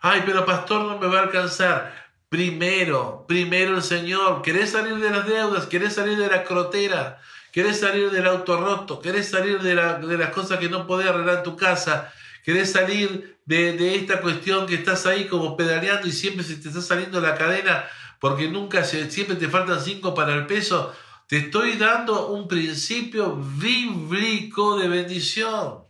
Ay, 0.00 0.22
pero 0.26 0.44
pastor 0.44 0.82
no 0.82 0.98
me 0.98 1.06
va 1.06 1.20
a 1.20 1.22
alcanzar. 1.24 1.94
Primero, 2.28 3.24
primero 3.26 3.76
el 3.76 3.82
Señor. 3.82 4.42
¿Querés 4.42 4.72
salir 4.72 4.96
de 4.96 5.10
las 5.10 5.26
deudas? 5.26 5.66
¿Querés 5.66 5.94
salir 5.94 6.18
de 6.18 6.28
la 6.28 6.44
crotera? 6.44 7.20
Querés 7.58 7.80
salir 7.80 8.12
del 8.12 8.24
auto 8.28 8.56
roto, 8.56 9.00
querés 9.00 9.30
salir 9.30 9.60
de, 9.60 9.74
las 9.74 10.30
cosas 10.30 10.60
que 10.60 10.68
no 10.68 10.86
podés 10.86 11.08
arreglar 11.08 11.38
en 11.38 11.42
tu 11.42 11.56
casa, 11.56 12.12
querés 12.44 12.70
salir 12.70 13.36
de, 13.46 13.96
esta 13.96 14.20
cuestión 14.20 14.64
que 14.64 14.76
estás 14.76 15.06
ahí 15.06 15.26
como 15.26 15.56
pedaleando 15.56 16.06
y 16.06 16.12
siempre 16.12 16.44
se 16.44 16.54
te 16.54 16.68
está 16.68 16.80
saliendo 16.80 17.20
la 17.20 17.34
cadena 17.34 17.84
porque 18.20 18.46
nunca, 18.46 18.84
siempre 18.84 19.34
te 19.34 19.48
faltan 19.48 19.80
cinco 19.80 20.14
para 20.14 20.36
el 20.36 20.46
peso, 20.46 20.94
te 21.26 21.38
estoy 21.38 21.72
dando 21.72 22.28
un 22.28 22.46
principio 22.46 23.34
bíblico 23.34 24.78
de 24.78 24.86
bendición. 24.86 25.82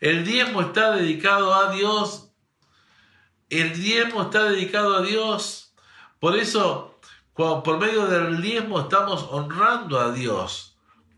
El 0.00 0.24
diezmo 0.24 0.60
está 0.60 0.92
dedicado 0.92 1.52
a 1.52 1.72
Dios. 1.72 2.30
El 3.48 3.72
diezmo 3.72 4.22
está 4.22 4.44
dedicado 4.44 4.96
a 4.96 5.02
Dios. 5.02 5.74
Por 6.20 6.38
eso, 6.38 7.00
por 7.34 7.78
medio 7.78 8.06
del 8.06 8.40
diezmo 8.40 8.78
estamos 8.82 9.26
honrando 9.28 9.98
a 9.98 10.12
Dios 10.12 10.69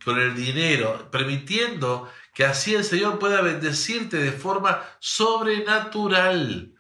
con 0.04 0.20
el 0.20 0.34
dinero, 0.34 1.10
permitiendo 1.10 2.10
que 2.34 2.44
así 2.44 2.74
el 2.74 2.84
Señor 2.84 3.18
pueda 3.18 3.40
bendecirte 3.40 4.16
de 4.16 4.32
forma 4.32 4.82
sobrenatural. 5.00 6.72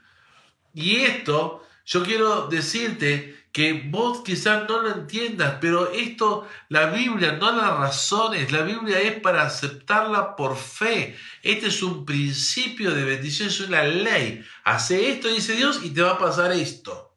Y 0.74 0.96
esto, 1.00 1.66
yo 1.84 2.02
quiero 2.02 2.46
decirte 2.48 3.42
que 3.52 3.84
vos 3.90 4.22
quizás 4.24 4.66
no 4.66 4.80
lo 4.80 4.90
entiendas, 4.90 5.58
pero 5.60 5.92
esto, 5.92 6.48
la 6.70 6.86
Biblia 6.86 7.32
no 7.32 7.52
las 7.52 7.78
razones, 7.78 8.50
la 8.50 8.62
Biblia 8.62 8.98
es 9.00 9.20
para 9.20 9.42
aceptarla 9.42 10.36
por 10.36 10.56
fe. 10.56 11.16
Este 11.42 11.66
es 11.66 11.82
un 11.82 12.06
principio 12.06 12.92
de 12.92 13.04
bendición, 13.04 13.48
es 13.48 13.60
una 13.60 13.84
ley. 13.84 14.42
Hace 14.64 15.10
esto, 15.10 15.28
dice 15.28 15.54
Dios, 15.54 15.80
y 15.82 15.90
te 15.90 16.00
va 16.00 16.12
a 16.12 16.18
pasar 16.18 16.50
esto. 16.52 17.14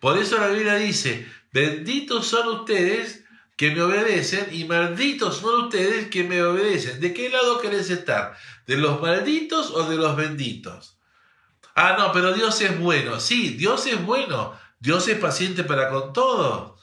Por 0.00 0.18
eso 0.18 0.36
la 0.36 0.48
Biblia 0.48 0.74
dice, 0.74 1.26
benditos 1.52 2.26
son 2.26 2.48
ustedes 2.48 3.23
que 3.56 3.70
me 3.70 3.82
obedecen 3.82 4.48
y 4.52 4.64
malditos 4.64 5.38
son 5.38 5.64
ustedes 5.64 6.08
que 6.08 6.24
me 6.24 6.42
obedecen. 6.42 7.00
¿De 7.00 7.14
qué 7.14 7.28
lado 7.28 7.60
querés 7.60 7.90
estar? 7.90 8.36
¿De 8.66 8.76
los 8.76 9.00
malditos 9.00 9.70
o 9.70 9.88
de 9.88 9.96
los 9.96 10.16
benditos? 10.16 10.98
Ah, 11.74 11.96
no, 11.98 12.12
pero 12.12 12.32
Dios 12.32 12.60
es 12.60 12.78
bueno. 12.78 13.20
Sí, 13.20 13.50
Dios 13.50 13.86
es 13.86 14.04
bueno. 14.04 14.58
Dios 14.80 15.08
es 15.08 15.18
paciente 15.18 15.64
para 15.64 15.88
con 15.88 16.12
todo. 16.12 16.76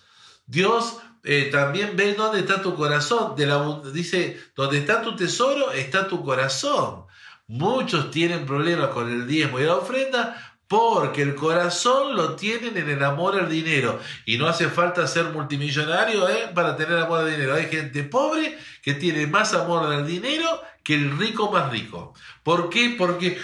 Dios 0.46 0.98
eh, 1.24 1.50
también 1.52 1.96
ve 1.96 2.14
dónde 2.14 2.40
está 2.40 2.62
tu 2.62 2.76
corazón. 2.76 3.36
De 3.36 3.46
la, 3.46 3.82
dice, 3.94 4.40
donde 4.56 4.80
está 4.80 5.02
tu 5.02 5.16
tesoro, 5.16 5.72
está 5.72 6.08
tu 6.08 6.24
corazón. 6.24 7.06
Muchos 7.48 8.12
tienen 8.12 8.46
problemas 8.46 8.90
con 8.90 9.12
el 9.12 9.28
diezmo 9.28 9.60
y 9.60 9.64
la 9.64 9.76
ofrenda 9.76 10.51
porque 10.72 11.22
el 11.22 11.36
corazón 11.36 12.16
lo 12.16 12.38
tienen 12.38 12.78
en 12.78 12.90
el 12.90 13.04
amor 13.04 13.38
al 13.38 13.50
dinero. 13.50 14.00
Y 14.26 14.38
no 14.38 14.48
hace 14.48 14.70
falta 14.70 15.06
ser 15.06 15.26
multimillonario 15.26 16.30
¿eh? 16.30 16.50
para 16.56 16.78
tener 16.78 16.98
amor 16.98 17.20
al 17.20 17.30
dinero. 17.30 17.56
Hay 17.56 17.66
gente 17.66 18.06
pobre 18.06 18.58
que 18.82 18.94
tiene 18.94 19.28
más 19.28 19.54
amor 19.54 19.92
al 19.92 20.08
dinero 20.08 20.62
que 20.82 20.96
el 20.96 21.18
rico 21.18 21.52
más 21.52 21.70
rico. 21.74 22.14
¿Por 22.42 22.70
qué? 22.70 22.96
Porque 22.98 23.38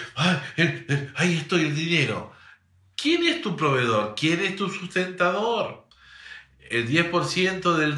ahí 1.16 1.36
estoy 1.36 1.66
el 1.66 1.76
dinero. 1.76 2.32
¿Quién 2.96 3.22
es 3.26 3.42
tu 3.42 3.54
proveedor? 3.56 4.14
¿Quién 4.18 4.40
es 4.40 4.56
tu 4.56 4.70
sustentador? 4.70 5.86
El 6.70 6.88
10% 6.88 7.74
del 7.74 7.94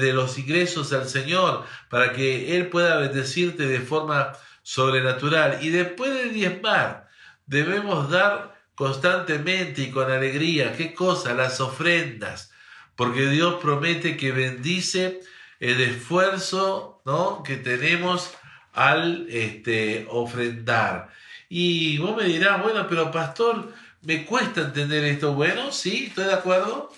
de 0.00 0.12
los 0.14 0.38
ingresos 0.38 0.94
al 0.94 1.06
Señor 1.06 1.66
para 1.90 2.14
que 2.14 2.56
Él 2.56 2.68
pueda 2.68 2.96
bendecirte 2.96 3.66
de 3.66 3.80
forma 3.80 4.32
sobrenatural. 4.62 5.58
Y 5.60 5.68
después 5.68 6.14
de 6.14 6.30
diezmar, 6.30 7.10
debemos 7.44 8.08
dar 8.08 8.59
constantemente 8.80 9.82
y 9.82 9.90
con 9.90 10.10
alegría. 10.10 10.74
¿Qué 10.74 10.94
cosa? 10.94 11.34
Las 11.34 11.60
ofrendas. 11.60 12.50
Porque 12.96 13.26
Dios 13.26 13.56
promete 13.60 14.16
que 14.16 14.32
bendice 14.32 15.20
el 15.58 15.82
esfuerzo 15.82 17.02
¿no? 17.04 17.42
que 17.42 17.56
tenemos 17.56 18.32
al 18.72 19.26
este, 19.28 20.06
ofrendar. 20.08 21.10
Y 21.50 21.98
vos 21.98 22.16
me 22.16 22.24
dirás, 22.24 22.62
bueno, 22.62 22.86
pero 22.88 23.10
pastor, 23.10 23.70
me 24.00 24.24
cuesta 24.24 24.62
entender 24.62 25.04
esto. 25.04 25.34
Bueno, 25.34 25.72
sí, 25.72 26.06
estoy 26.06 26.24
de 26.24 26.32
acuerdo, 26.32 26.90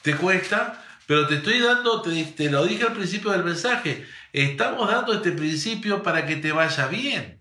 te 0.00 0.16
cuesta, 0.16 0.82
pero 1.06 1.28
te 1.28 1.34
estoy 1.34 1.58
dando, 1.58 2.00
te, 2.00 2.48
lo 2.48 2.64
dije 2.64 2.84
al 2.84 2.94
principio 2.94 3.32
del 3.32 3.44
mensaje, 3.44 4.06
estamos 4.32 4.90
dando 4.90 5.12
este 5.12 5.32
principio 5.32 6.02
para 6.02 6.24
que 6.24 6.36
te 6.36 6.52
vaya 6.52 6.86
bien. 6.86 7.37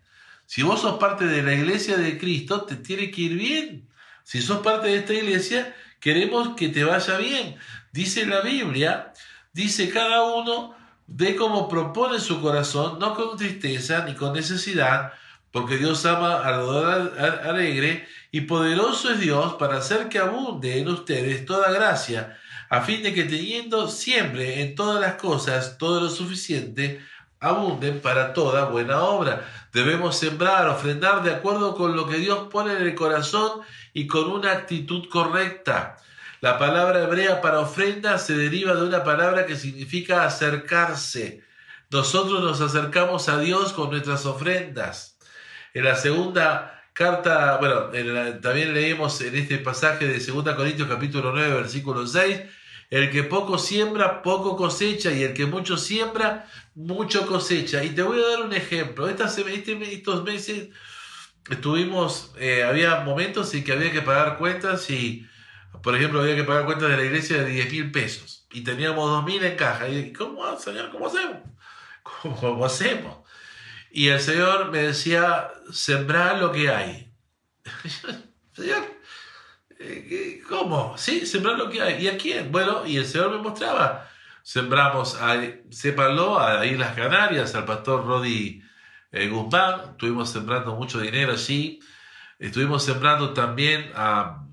Si 0.47 0.63
vos 0.63 0.79
sos 0.79 0.97
parte 0.97 1.25
de 1.25 1.43
la 1.43 1.53
iglesia 1.53 1.97
de 1.97 2.17
Cristo, 2.17 2.61
te 2.61 2.77
tiene 2.77 3.11
que 3.11 3.21
ir 3.21 3.33
bien. 3.35 3.89
Si 4.23 4.41
sos 4.41 4.59
parte 4.59 4.87
de 4.87 4.99
esta 4.99 5.13
iglesia, 5.13 5.75
queremos 5.99 6.55
que 6.55 6.69
te 6.69 6.85
vaya 6.85 7.17
bien. 7.17 7.57
Dice 7.91 8.25
la 8.25 8.39
Biblia, 8.39 9.11
dice 9.51 9.89
cada 9.89 10.23
uno 10.23 10.73
de 11.05 11.35
cómo 11.35 11.67
propone 11.67 12.21
su 12.21 12.39
corazón, 12.41 12.97
no 12.97 13.13
con 13.13 13.37
tristeza 13.37 14.05
ni 14.05 14.15
con 14.15 14.31
necesidad, 14.31 15.11
porque 15.51 15.77
Dios 15.77 16.05
ama 16.05 16.37
al 16.37 17.19
alegre 17.43 18.07
y 18.31 18.41
poderoso 18.41 19.11
es 19.11 19.19
Dios 19.19 19.55
para 19.55 19.77
hacer 19.77 20.07
que 20.07 20.19
abunde 20.19 20.79
en 20.79 20.87
ustedes 20.87 21.45
toda 21.45 21.71
gracia, 21.71 22.37
a 22.69 22.81
fin 22.81 23.03
de 23.03 23.13
que 23.13 23.25
teniendo 23.25 23.89
siempre 23.89 24.61
en 24.61 24.75
todas 24.75 25.01
las 25.01 25.15
cosas 25.15 25.77
todo 25.77 25.99
lo 25.99 26.09
suficiente, 26.09 27.01
abunden 27.39 28.01
para 28.01 28.33
toda 28.33 28.65
buena 28.65 29.01
obra. 29.01 29.66
Debemos 29.77 30.17
sembrar, 30.17 30.67
ofrendar 30.69 31.21
de 31.21 31.29
acuerdo 31.29 31.75
con 31.75 31.95
lo 31.95 32.09
que 32.09 32.17
Dios 32.17 32.47
pone 32.49 32.73
en 32.73 32.81
el 32.81 32.95
corazón 32.95 33.61
y 33.93 34.07
con 34.07 34.31
una 34.31 34.51
actitud 34.51 35.07
correcta. 35.07 35.97
La 36.41 36.57
palabra 36.57 37.03
hebrea 37.03 37.41
para 37.41 37.59
ofrenda 37.59 38.17
se 38.17 38.35
deriva 38.35 38.73
de 38.73 38.81
una 38.81 39.03
palabra 39.03 39.45
que 39.45 39.55
significa 39.55 40.23
acercarse. 40.23 41.43
Nosotros 41.91 42.41
nos 42.41 42.59
acercamos 42.59 43.29
a 43.29 43.37
Dios 43.37 43.71
con 43.71 43.91
nuestras 43.91 44.25
ofrendas. 44.25 45.19
En 45.75 45.83
la 45.83 45.95
segunda 45.95 46.83
Carta, 46.91 47.57
bueno, 47.57 47.91
también 48.41 48.73
leemos 48.73 49.21
en 49.21 49.35
este 49.35 49.59
pasaje 49.59 50.07
de 50.07 50.17
2 50.17 50.55
Corintios 50.55 50.89
capítulo 50.89 51.31
9, 51.31 51.53
versículo 51.53 52.07
6, 52.07 52.41
el 52.89 53.11
que 53.11 53.23
poco 53.23 53.57
siembra, 53.57 54.21
poco 54.21 54.55
cosecha, 54.55 55.11
y 55.11 55.23
el 55.23 55.33
que 55.33 55.45
mucho 55.45 55.77
siembra, 55.77 56.49
mucho 56.75 57.27
cosecha. 57.27 57.83
Y 57.83 57.89
te 57.89 58.01
voy 58.01 58.19
a 58.21 58.27
dar 58.27 58.41
un 58.41 58.53
ejemplo. 58.53 59.09
Estas, 59.09 59.37
este, 59.37 59.93
estos 59.93 60.23
meses 60.23 60.69
estuvimos, 61.49 62.33
eh, 62.37 62.63
había 62.63 63.01
momentos 63.01 63.53
en 63.53 63.63
que 63.63 63.73
había 63.73 63.91
que 63.91 64.01
pagar 64.01 64.37
cuentas 64.37 64.89
y, 64.89 65.27
por 65.83 65.95
ejemplo, 65.95 66.21
había 66.21 66.35
que 66.35 66.43
pagar 66.43 66.65
cuentas 66.65 66.89
de 66.89 66.97
la 66.97 67.03
iglesia 67.03 67.43
de 67.43 67.49
10 67.49 67.71
mil 67.71 67.91
pesos 67.91 68.47
y 68.51 68.61
teníamos 68.61 69.09
2 69.09 69.25
mil 69.25 69.43
en 69.43 69.55
caja. 69.55 69.89
Y 69.89 70.13
¿cómo, 70.13 70.57
señor, 70.57 70.89
cómo 70.91 71.07
hacemos? 71.07 71.37
¿Cómo 72.39 72.65
hacemos? 72.65 73.17
Y 73.91 74.09
el 74.09 74.19
Señor 74.19 74.69
me 74.71 74.79
decía, 74.79 75.49
sembrar 75.71 76.39
lo 76.39 76.51
que 76.51 76.69
hay. 76.69 77.11
Señor, 78.53 78.83
¿cómo? 80.47 80.97
Sí, 80.97 81.25
sembrar 81.25 81.57
lo 81.57 81.69
que 81.69 81.81
hay. 81.81 82.03
¿Y 82.03 82.07
a 82.07 82.17
quién? 82.17 82.51
Bueno, 82.51 82.85
y 82.85 82.97
el 82.97 83.05
Señor 83.05 83.31
me 83.31 83.37
mostraba. 83.37 84.07
Sembramos, 84.43 85.15
a, 85.21 85.41
sépanlo, 85.69 86.39
a 86.39 86.65
Islas 86.65 86.95
Canarias, 86.95 87.53
al 87.55 87.65
pastor 87.65 88.05
Rodi 88.05 88.63
eh, 89.11 89.27
Guzmán. 89.29 89.81
Estuvimos 89.91 90.29
sembrando 90.29 90.75
mucho 90.75 90.99
dinero 90.99 91.33
allí. 91.33 91.79
Estuvimos 92.39 92.83
sembrando 92.83 93.33
también 93.33 93.91
a, 93.95 94.43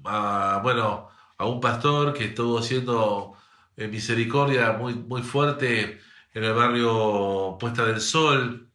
bueno, 0.63 1.11
a 1.37 1.47
un 1.47 1.61
pastor 1.61 2.15
que 2.15 2.25
estuvo 2.25 2.59
haciendo 2.59 3.37
eh, 3.77 3.89
misericordia 3.89 4.73
muy, 4.73 4.95
muy 4.95 5.23
fuerte 5.23 6.01
en 6.33 6.45
el 6.45 6.53
barrio 6.55 7.57
Puesta 7.61 7.85
del 7.85 8.01
Sol, 8.01 8.71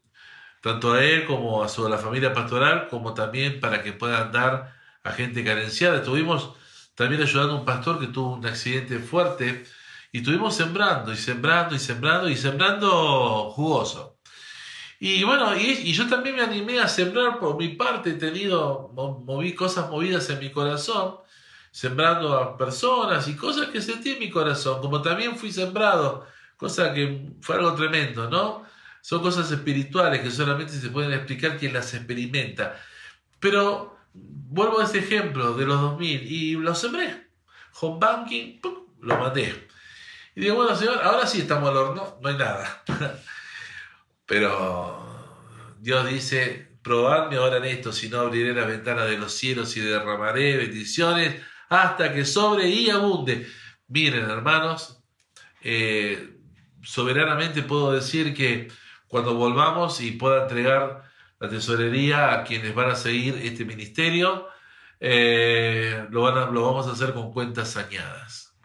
tanto 0.61 0.93
a 0.93 1.03
él 1.03 1.25
como 1.25 1.63
a 1.63 1.69
su, 1.69 1.87
la 1.89 1.97
familia 1.97 2.33
pastoral, 2.33 2.87
como 2.89 3.13
también 3.13 3.59
para 3.59 3.83
que 3.83 3.93
puedan 3.93 4.31
dar 4.31 4.78
a 5.09 5.13
gente 5.13 5.43
carenciada. 5.43 5.97
Estuvimos 5.97 6.53
también 6.95 7.21
ayudando 7.21 7.53
a 7.53 7.59
un 7.59 7.65
pastor 7.65 7.99
que 7.99 8.07
tuvo 8.07 8.33
un 8.33 8.45
accidente 8.45 8.99
fuerte 8.99 9.65
y 10.11 10.19
estuvimos 10.19 10.55
sembrando 10.55 11.11
y 11.11 11.17
sembrando 11.17 11.75
y 11.75 11.79
sembrando 11.79 12.29
y 12.29 12.35
sembrando 12.35 13.49
jugoso. 13.51 14.17
Y 14.99 15.23
bueno, 15.23 15.55
y, 15.55 15.91
yo 15.93 16.07
también 16.07 16.35
me 16.35 16.41
animé 16.41 16.79
a 16.79 16.87
sembrar 16.87 17.39
por 17.39 17.57
mi 17.57 17.69
parte, 17.69 18.11
he 18.11 18.13
tenido, 18.15 18.91
moví 18.93 19.55
cosas 19.55 19.89
movidas 19.89 20.29
en 20.29 20.39
mi 20.39 20.51
corazón, 20.51 21.15
sembrando 21.71 22.37
a 22.37 22.57
personas 22.57 23.27
y 23.29 23.35
cosas 23.35 23.69
que 23.69 23.81
sentí 23.81 24.11
en 24.11 24.19
mi 24.19 24.29
corazón, 24.29 24.81
como 24.81 25.01
también 25.01 25.37
fui 25.37 25.51
sembrado, 25.53 26.27
cosa 26.57 26.93
que 26.93 27.31
fue 27.41 27.55
algo 27.55 27.73
tremendo, 27.75 28.29
¿no? 28.29 28.65
Son 29.01 29.21
cosas 29.21 29.49
espirituales 29.51 30.21
que 30.21 30.31
solamente 30.31 30.73
se 30.73 30.89
pueden 30.89 31.13
explicar 31.13 31.57
quien 31.57 31.73
las 31.73 31.93
experimenta. 31.93 32.75
Pero 33.39 33.98
vuelvo 34.13 34.79
a 34.79 34.85
ese 34.85 34.99
ejemplo 34.99 35.53
de 35.53 35.65
los 35.65 35.79
2000 35.79 36.23
y 36.23 36.53
lo 36.53 36.75
sembré. 36.75 37.29
Home 37.81 37.99
banking, 37.99 38.59
lo 39.01 39.17
maté. 39.17 39.67
Y 40.35 40.41
digo, 40.41 40.55
bueno, 40.55 40.75
señor, 40.75 41.01
ahora 41.03 41.27
sí 41.27 41.41
estamos 41.41 41.69
al 41.69 41.77
horno, 41.77 42.17
no 42.21 42.29
hay 42.29 42.37
nada. 42.37 42.83
Pero 44.25 45.75
Dios 45.79 46.09
dice, 46.09 46.77
probadme 46.81 47.37
ahora 47.37 47.57
en 47.57 47.65
esto, 47.65 47.91
si 47.91 48.09
no 48.09 48.19
abriré 48.19 48.53
la 48.53 48.65
ventana 48.65 49.05
de 49.05 49.17
los 49.17 49.33
cielos 49.33 49.75
y 49.77 49.81
derramaré 49.81 50.57
bendiciones 50.57 51.41
hasta 51.69 52.13
que 52.13 52.25
sobre 52.25 52.67
y 52.67 52.89
abunde. 52.89 53.47
Miren, 53.87 54.29
hermanos, 54.29 55.01
eh, 55.61 56.37
soberanamente 56.83 57.63
puedo 57.63 57.91
decir 57.91 58.33
que 58.33 58.71
cuando 59.07 59.33
volvamos 59.35 60.01
y 60.01 60.11
pueda 60.11 60.43
entregar 60.43 61.08
la 61.39 61.49
tesorería 61.49 62.33
a 62.33 62.43
quienes 62.43 62.75
van 62.75 62.91
a 62.91 62.95
seguir 62.95 63.39
este 63.43 63.65
ministerio, 63.65 64.47
eh, 64.99 66.05
lo, 66.09 66.21
van 66.21 66.53
lo 66.53 66.65
vamos 66.65 66.87
a 66.87 66.91
hacer 66.91 67.13
con 67.13 67.31
cuentas 67.31 67.69
sañadas. 67.71 68.55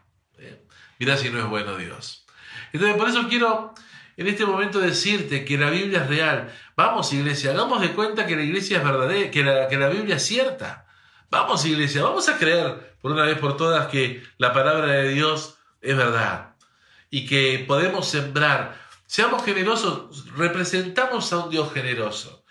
Mira 0.99 1.17
si 1.17 1.31
no 1.31 1.39
es 1.39 1.47
bueno 1.47 1.77
Dios. 1.77 2.27
Entonces, 2.73 2.97
por 2.97 3.09
eso 3.09 3.29
quiero 3.29 3.75
en 4.17 4.27
este 4.27 4.47
momento 4.47 4.81
decirte 4.81 5.45
que 5.45 5.59
la 5.59 5.71
Biblia 5.71 6.03
es 6.03 6.09
real. 6.09 6.53
Vamos, 6.77 7.13
iglesia, 7.13 7.51
hagamos 7.51 7.81
de 7.81 7.93
cuenta 7.93 8.27
que 8.27 8.37
la 8.37 8.43
iglesia 8.43 8.79
es 8.79 8.85
verdadera, 8.85 9.31
que 9.31 9.45
la, 9.45 9.69
que 9.69 9.77
la 9.77 9.89
Biblia 9.89 10.17
es 10.17 10.25
cierta. 10.25 10.87
Vamos, 11.31 11.65
iglesia, 11.67 12.03
vamos 12.03 12.29
a 12.29 12.39
creer 12.39 12.97
por 13.01 13.13
una 13.13 13.25
vez 13.25 13.39
por 13.39 13.57
todas 13.57 13.89
que 13.89 14.23
la 14.39 14.53
palabra 14.53 14.87
de 14.87 15.09
Dios 15.11 15.59
es 15.81 15.97
verdad 15.97 16.55
y 17.11 17.27
que 17.27 17.65
podemos 17.67 18.09
sembrar 18.09 18.85
Seamos 19.07 19.45
generosos, 19.45 20.27
representamos 20.35 21.33
a 21.33 21.45
un 21.45 21.51
Dios 21.51 21.73
generoso. 21.73 22.44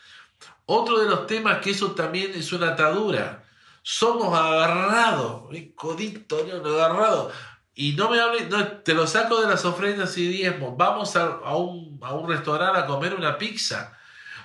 Otro 0.66 1.00
de 1.00 1.10
los 1.10 1.28
temas 1.28 1.60
que 1.60 1.72
eso 1.72 1.92
también 1.92 2.32
es 2.36 2.52
una 2.54 2.70
atadura. 2.70 3.44
somos 3.82 4.38
agarrados, 4.38 5.50
codito, 5.76 6.38
agarrados. 6.38 7.34
Y 7.76 7.94
no 7.94 8.10
me 8.10 8.20
hables, 8.22 8.48
te 8.84 8.94
lo 8.94 9.08
saco 9.08 9.42
de 9.42 9.48
las 9.48 9.66
ofrendas 9.66 10.18
y 10.18 10.28
diezmos. 10.28 10.78
Vamos 10.78 11.16
a, 11.16 11.24
a, 11.44 11.56
un, 11.58 12.00
a 12.04 12.14
un 12.14 12.30
restaurante 12.30 12.80
a 12.80 12.86
comer 12.86 13.14
una 13.16 13.38
pizza. 13.38 13.98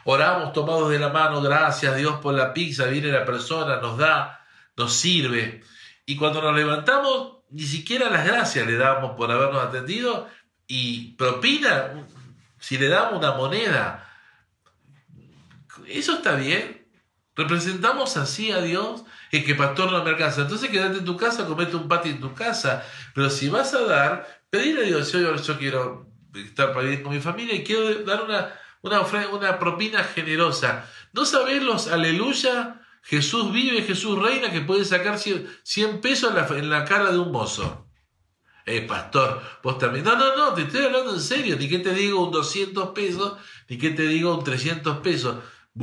Oramos 0.04 0.52
tomados 0.54 0.90
de 0.90 0.98
la 0.98 1.10
mano, 1.10 1.42
gracias 1.42 1.94
Dios 1.96 2.18
por 2.20 2.34
la 2.34 2.54
pizza. 2.54 2.86
Viene 2.86 3.08
la 3.08 3.24
persona, 3.26 3.76
nos 3.80 3.98
da, 3.98 4.44
nos 4.76 4.94
sirve. 4.94 5.62
Y 6.06 6.16
cuando 6.16 6.40
nos 6.40 6.56
levantamos, 6.56 7.38
ni 7.50 7.62
siquiera 7.62 8.08
las 8.10 8.26
gracias 8.26 8.66
le 8.66 8.76
damos 8.76 9.12
por 9.16 9.30
habernos 9.30 9.62
atendido. 9.62 10.26
Y 10.66 11.12
propina, 11.16 12.06
si 12.58 12.78
le 12.78 12.88
damos 12.88 13.18
una 13.18 13.32
moneda, 13.32 14.07
¿eso 15.88 16.14
está 16.14 16.36
bien? 16.36 16.86
¿Representamos 17.36 18.16
así 18.16 18.50
a 18.50 18.60
Dios? 18.60 19.04
Es 19.30 19.44
que 19.44 19.54
pastor 19.54 19.92
no 19.92 20.02
me 20.02 20.10
alcanza. 20.10 20.42
Entonces 20.42 20.70
quédate 20.70 20.98
en 20.98 21.04
tu 21.04 21.16
casa, 21.16 21.46
comete 21.46 21.76
un 21.76 21.86
patio 21.86 22.10
en 22.10 22.20
tu 22.20 22.34
casa. 22.34 22.84
Pero 23.14 23.30
si 23.30 23.48
vas 23.48 23.74
a 23.74 23.84
dar, 23.84 24.42
pedirle 24.50 24.82
a 24.82 24.86
Dios, 24.86 25.12
yo, 25.12 25.36
yo 25.36 25.58
quiero 25.58 26.10
estar 26.34 26.72
para 26.72 27.02
con 27.02 27.14
mi 27.14 27.20
familia 27.20 27.54
y 27.54 27.64
quiero 27.64 28.02
dar 28.04 28.22
una, 28.22 28.54
una, 28.82 29.02
una 29.28 29.58
propina 29.58 30.02
generosa. 30.02 30.88
¿No 31.12 31.24
sabés 31.24 31.62
los 31.62 31.88
aleluya? 31.88 32.80
Jesús 33.02 33.52
vive, 33.52 33.82
Jesús 33.82 34.20
reina, 34.20 34.50
que 34.50 34.60
puede 34.60 34.84
sacar 34.84 35.18
100 35.18 36.00
pesos 36.00 36.30
en 36.30 36.36
la, 36.36 36.46
en 36.58 36.70
la 36.70 36.84
cara 36.84 37.10
de 37.10 37.18
un 37.18 37.32
mozo. 37.32 37.88
Eh, 38.66 38.82
pastor, 38.82 39.40
vos 39.62 39.78
también. 39.78 40.04
No, 40.04 40.14
no, 40.16 40.36
no, 40.36 40.52
te 40.52 40.62
estoy 40.62 40.84
hablando 40.84 41.14
en 41.14 41.20
serio. 41.20 41.56
Ni 41.58 41.68
que 41.68 41.78
te 41.78 41.94
digo 41.94 42.22
un 42.22 42.30
200 42.30 42.90
pesos, 42.90 43.38
ni 43.68 43.78
que 43.78 43.90
te 43.90 44.02
digo 44.02 44.36
un 44.36 44.44
300 44.44 44.98
pesos. 44.98 45.36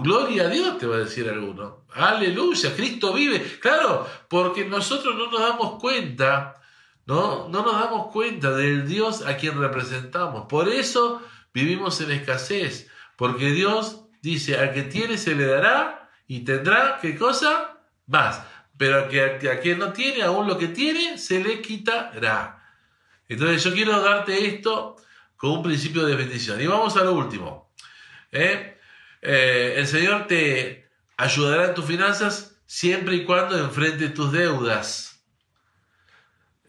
Gloria 0.04 0.44
a 0.44 0.50
Dios, 0.50 0.78
te 0.78 0.86
va 0.86 0.98
a 0.98 1.00
decir 1.00 1.30
alguno. 1.30 1.86
Aleluya, 1.94 2.76
Cristo 2.76 3.14
vive. 3.14 3.60
Claro, 3.60 4.06
porque 4.28 4.66
nosotros 4.66 5.16
no 5.16 5.32
nos 5.32 5.40
damos 5.40 5.80
cuenta, 5.80 6.62
¿no? 7.06 7.48
No 7.48 7.64
nos 7.64 7.80
damos 7.80 8.12
cuenta 8.12 8.52
del 8.52 8.88
Dios 8.88 9.26
a 9.26 9.38
quien 9.38 9.58
representamos. 9.58 10.48
Por 10.48 10.68
eso 10.68 11.22
vivimos 11.54 12.02
en 12.02 12.12
escasez, 12.12 12.90
porque 13.16 13.52
Dios 13.52 14.02
dice, 14.22 14.60
a 14.60 14.74
que 14.74 14.84
tiene 14.84 15.18
se 15.18 15.34
le 15.34 15.46
dará 15.46 16.10
y 16.28 16.42
tendrá, 16.42 17.00
¿qué 17.02 17.16
cosa? 17.18 17.80
Más. 18.06 18.42
Pero 18.78 19.06
a, 19.06 19.08
que, 19.08 19.50
a 19.50 19.62
quien 19.62 19.80
no 19.80 19.94
tiene, 19.94 20.24
aún 20.24 20.46
lo 20.46 20.58
que 20.58 20.68
tiene, 20.68 21.18
se 21.18 21.42
le 21.42 21.62
quitará. 21.62 22.62
Entonces 23.30 23.64
yo 23.64 23.74
quiero 23.74 24.02
darte 24.02 24.46
esto 24.46 24.98
con 25.38 25.52
un 25.52 25.64
principio 25.64 26.06
de 26.06 26.16
bendición. 26.16 26.60
Y 26.60 26.68
vamos 26.68 26.98
a 26.98 27.04
lo 27.06 27.14
último. 27.14 27.72
¿eh? 28.34 28.75
Eh, 29.28 29.80
el 29.80 29.88
Señor 29.88 30.28
te 30.28 30.88
ayudará 31.18 31.66
en 31.66 31.74
tus 31.74 31.86
finanzas 31.86 32.62
siempre 32.68 33.16
y 33.16 33.26
cuando 33.26 33.58
enfrente 33.58 34.10
tus 34.10 34.32
deudas. 34.32 35.26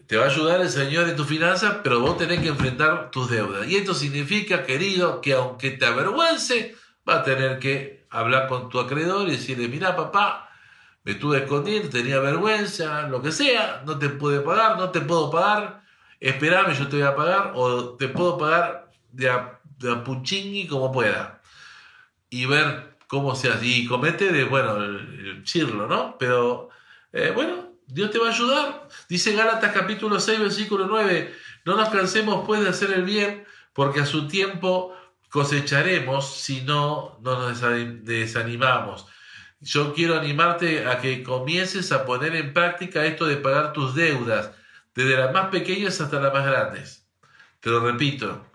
Te 0.07 0.17
va 0.17 0.25
a 0.25 0.29
ayudar 0.29 0.63
el 0.63 0.71
Señor 0.71 1.07
en 1.07 1.17
tus 1.17 1.27
finanzas, 1.27 1.79
pero 1.83 2.01
vos 2.01 2.17
tenés 2.17 2.41
que 2.41 2.49
enfrentar 2.49 3.11
tus 3.11 3.29
deudas. 3.29 3.69
Y 3.69 3.77
esto 3.77 3.93
significa, 3.93 4.65
querido, 4.65 5.21
que 5.21 5.35
aunque 5.35 5.73
te 5.73 5.85
avergüence, 5.85 6.75
va 7.07 7.17
a 7.17 7.25
tener 7.25 7.59
que 7.59 8.07
hablar 8.09 8.49
con 8.49 8.71
tu 8.71 8.81
acreedor 8.81 9.29
y 9.29 9.33
decirle, 9.33 9.69
mira 9.69 9.95
papá, 9.95 10.49
me 11.05 11.13
estuve 11.13 11.39
escondiendo, 11.39 11.91
tenía 11.91 12.21
vergüenza, 12.21 13.07
lo 13.09 13.21
que 13.21 13.33
sea, 13.33 13.83
no 13.85 13.99
te 13.99 14.09
pude 14.09 14.41
pagar, 14.41 14.79
no 14.79 14.91
te 14.91 15.03
puedo 15.03 15.31
pagar, 15.31 15.83
esperame, 16.21 16.75
yo 16.75 16.89
te 16.89 16.97
voy 16.97 17.07
a 17.07 17.15
pagar, 17.15 17.53
o 17.55 17.97
te 17.97 18.09
puedo 18.09 18.39
pagar 18.39 18.91
de 19.13 19.29
a, 19.29 19.61
de 19.79 20.67
como 20.69 20.91
pueda 20.91 21.36
y 22.31 22.47
ver 22.47 22.97
cómo 23.07 23.35
se 23.35 23.51
hace. 23.51 23.67
Y 23.67 23.87
comete 23.87 24.33
de, 24.33 24.45
bueno, 24.45 24.77
el, 24.77 25.43
chirlo, 25.45 25.87
¿no? 25.87 26.17
Pero, 26.19 26.71
eh, 27.13 27.33
bueno, 27.35 27.73
Dios 27.87 28.11
te 28.11 28.19
va 28.19 28.29
a 28.29 28.33
ayudar. 28.33 28.89
Dice 29.09 29.35
Gálatas 29.35 29.73
capítulo 29.73 30.19
6, 30.19 30.41
versículo 30.41 30.87
9, 30.87 31.35
no 31.65 31.77
nos 31.77 31.89
cansemos 31.91 32.45
pues 32.47 32.61
de 32.63 32.69
hacer 32.69 32.91
el 32.93 33.05
bien, 33.05 33.45
porque 33.73 34.01
a 34.01 34.07
su 34.07 34.27
tiempo 34.27 34.97
cosecharemos 35.29 36.35
si 36.37 36.63
no, 36.63 37.19
no 37.23 37.39
nos 37.39 37.61
desanimamos. 38.05 39.07
Yo 39.61 39.95
quiero 39.95 40.19
animarte 40.19 40.87
a 40.87 40.99
que 40.99 41.23
comiences 41.23 41.93
a 41.93 42.05
poner 42.05 42.35
en 42.37 42.53
práctica 42.53 43.05
esto 43.05 43.27
de 43.27 43.37
pagar 43.37 43.73
tus 43.73 43.95
deudas, 43.95 44.51
desde 44.95 45.17
las 45.17 45.33
más 45.33 45.49
pequeñas 45.49 46.01
hasta 46.01 46.21
las 46.21 46.33
más 46.33 46.47
grandes. 46.47 47.07
Te 47.61 47.71
lo 47.71 47.81
repito, 47.81 48.47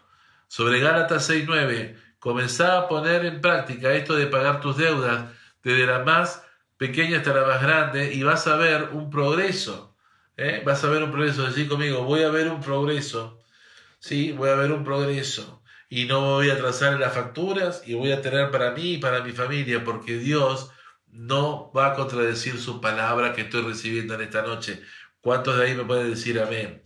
sobre 0.47 0.79
Gálatas 0.79 1.29
6.9, 1.29 2.00
Comenzá 2.21 2.77
a 2.77 2.87
poner 2.87 3.25
en 3.25 3.41
práctica 3.41 3.93
esto 3.93 4.13
de 4.13 4.27
pagar 4.27 4.61
tus 4.61 4.77
deudas 4.77 5.31
desde 5.63 5.87
la 5.87 6.03
más 6.03 6.43
pequeña 6.77 7.17
hasta 7.17 7.33
la 7.33 7.47
más 7.47 7.63
grande 7.63 8.13
y 8.13 8.21
vas 8.21 8.45
a 8.45 8.57
ver 8.57 8.89
un 8.91 9.09
progreso. 9.09 9.97
¿eh? 10.37 10.61
Vas 10.63 10.83
a 10.83 10.89
ver 10.89 11.01
un 11.01 11.09
progreso. 11.09 11.47
Decir 11.47 11.67
conmigo, 11.67 12.03
voy 12.03 12.21
a 12.21 12.29
ver 12.29 12.51
un 12.51 12.61
progreso. 12.61 13.39
Sí, 13.97 14.33
voy 14.33 14.51
a 14.51 14.53
ver 14.53 14.71
un 14.71 14.83
progreso. 14.83 15.63
Y 15.89 16.05
no 16.05 16.21
voy 16.21 16.51
a 16.51 16.59
trazar 16.59 16.99
las 16.99 17.11
facturas 17.11 17.81
y 17.87 17.95
voy 17.95 18.11
a 18.11 18.21
tener 18.21 18.51
para 18.51 18.69
mí 18.69 18.93
y 18.93 18.97
para 18.99 19.23
mi 19.23 19.31
familia, 19.31 19.83
porque 19.83 20.19
Dios 20.19 20.69
no 21.07 21.71
va 21.75 21.87
a 21.87 21.93
contradecir 21.95 22.59
su 22.59 22.81
palabra 22.81 23.33
que 23.33 23.41
estoy 23.41 23.63
recibiendo 23.63 24.13
en 24.13 24.21
esta 24.21 24.43
noche. 24.43 24.83
¿Cuántos 25.21 25.57
de 25.57 25.65
ahí 25.65 25.73
me 25.73 25.85
pueden 25.85 26.11
decir 26.11 26.39
amén? 26.39 26.83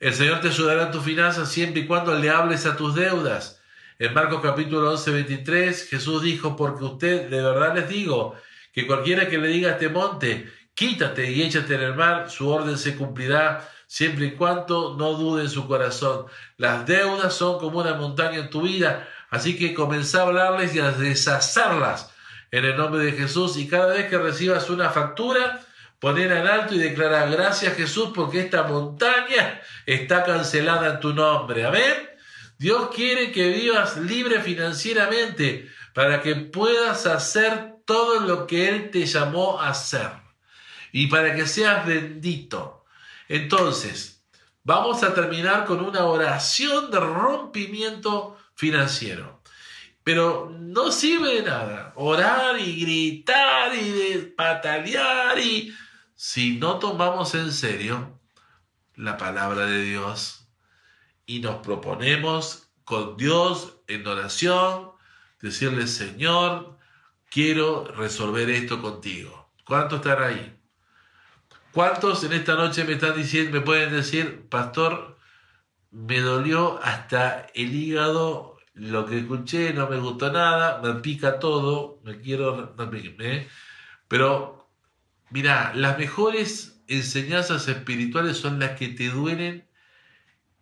El 0.00 0.12
Señor 0.12 0.42
te 0.42 0.48
ayudará 0.48 0.82
en 0.82 0.90
tus 0.90 1.02
finanzas 1.02 1.50
siempre 1.50 1.80
y 1.80 1.86
cuando 1.86 2.14
le 2.14 2.28
hables 2.28 2.66
a 2.66 2.76
tus 2.76 2.94
deudas. 2.94 3.59
En 4.00 4.14
Marcos 4.14 4.40
capítulo 4.40 4.92
11, 4.92 5.10
23, 5.10 5.90
Jesús 5.90 6.22
dijo, 6.22 6.56
porque 6.56 6.84
usted 6.84 7.28
de 7.28 7.42
verdad 7.42 7.74
les 7.74 7.86
digo, 7.86 8.34
que 8.72 8.86
cualquiera 8.86 9.28
que 9.28 9.36
le 9.36 9.48
diga 9.48 9.68
a 9.68 9.72
este 9.72 9.90
monte, 9.90 10.50
quítate 10.72 11.30
y 11.30 11.42
échate 11.42 11.74
en 11.74 11.82
el 11.82 11.94
mar, 11.94 12.30
su 12.30 12.48
orden 12.48 12.78
se 12.78 12.96
cumplirá 12.96 13.68
siempre 13.86 14.24
y 14.24 14.30
cuando 14.36 14.96
no 14.98 15.12
dude 15.12 15.42
en 15.42 15.50
su 15.50 15.68
corazón. 15.68 16.24
Las 16.56 16.86
deudas 16.86 17.34
son 17.34 17.58
como 17.58 17.80
una 17.80 17.92
montaña 17.92 18.38
en 18.38 18.48
tu 18.48 18.62
vida, 18.62 19.06
así 19.28 19.58
que 19.58 19.74
comenzá 19.74 20.20
a 20.20 20.28
hablarles 20.28 20.74
y 20.74 20.80
a 20.80 20.92
deshacerlas 20.92 22.10
en 22.52 22.64
el 22.64 22.78
nombre 22.78 23.04
de 23.04 23.12
Jesús 23.12 23.58
y 23.58 23.68
cada 23.68 23.92
vez 23.92 24.08
que 24.08 24.16
recibas 24.16 24.70
una 24.70 24.88
factura, 24.88 25.60
poner 25.98 26.32
en 26.32 26.46
alto 26.46 26.74
y 26.74 26.78
declarar 26.78 27.30
gracias 27.30 27.76
Jesús 27.76 28.12
porque 28.14 28.40
esta 28.40 28.62
montaña 28.62 29.60
está 29.84 30.24
cancelada 30.24 30.94
en 30.94 31.00
tu 31.00 31.12
nombre. 31.12 31.66
Amén. 31.66 32.09
Dios 32.60 32.90
quiere 32.94 33.32
que 33.32 33.48
vivas 33.48 33.96
libre 33.96 34.42
financieramente 34.42 35.70
para 35.94 36.20
que 36.20 36.34
puedas 36.34 37.06
hacer 37.06 37.76
todo 37.86 38.20
lo 38.20 38.46
que 38.46 38.68
Él 38.68 38.90
te 38.90 39.06
llamó 39.06 39.58
a 39.58 39.70
hacer 39.70 40.10
y 40.92 41.06
para 41.06 41.34
que 41.34 41.46
seas 41.46 41.86
bendito. 41.86 42.84
Entonces, 43.28 44.22
vamos 44.62 45.02
a 45.02 45.14
terminar 45.14 45.64
con 45.64 45.82
una 45.82 46.04
oración 46.04 46.90
de 46.90 47.00
rompimiento 47.00 48.36
financiero. 48.54 49.40
Pero 50.04 50.54
no 50.54 50.92
sirve 50.92 51.36
de 51.36 51.42
nada 51.44 51.94
orar 51.96 52.60
y 52.60 52.78
gritar 52.78 53.74
y 53.74 54.34
patalear 54.36 55.38
y 55.38 55.74
si 56.14 56.58
no 56.58 56.78
tomamos 56.78 57.34
en 57.34 57.52
serio 57.52 58.20
la 58.96 59.16
palabra 59.16 59.64
de 59.64 59.82
Dios 59.82 60.39
y 61.30 61.38
nos 61.38 61.58
proponemos 61.58 62.72
con 62.82 63.16
Dios 63.16 63.76
en 63.86 64.04
oración, 64.04 64.90
decirle, 65.40 65.86
Señor, 65.86 66.76
quiero 67.30 67.84
resolver 67.84 68.50
esto 68.50 68.82
contigo. 68.82 69.48
¿Cuántos 69.64 70.00
están 70.00 70.24
ahí? 70.24 70.58
¿Cuántos 71.70 72.24
en 72.24 72.32
esta 72.32 72.56
noche 72.56 72.82
me 72.82 72.94
están 72.94 73.14
diciendo, 73.14 73.52
me 73.52 73.60
pueden 73.60 73.92
decir, 73.92 74.48
pastor, 74.48 75.18
me 75.92 76.18
dolió 76.18 76.80
hasta 76.82 77.46
el 77.54 77.76
hígado, 77.76 78.58
lo 78.74 79.06
que 79.06 79.20
escuché 79.20 79.72
no 79.72 79.88
me 79.88 79.98
gustó 79.98 80.32
nada, 80.32 80.80
me 80.82 80.94
pica 80.94 81.38
todo, 81.38 82.00
me 82.02 82.20
quiero, 82.20 82.74
¿eh? 83.20 83.48
pero 84.08 84.68
mira, 85.30 85.72
las 85.76 85.96
mejores 85.96 86.82
enseñanzas 86.88 87.68
espirituales 87.68 88.36
son 88.36 88.58
las 88.58 88.72
que 88.72 88.88
te 88.88 89.10
duelen 89.10 89.69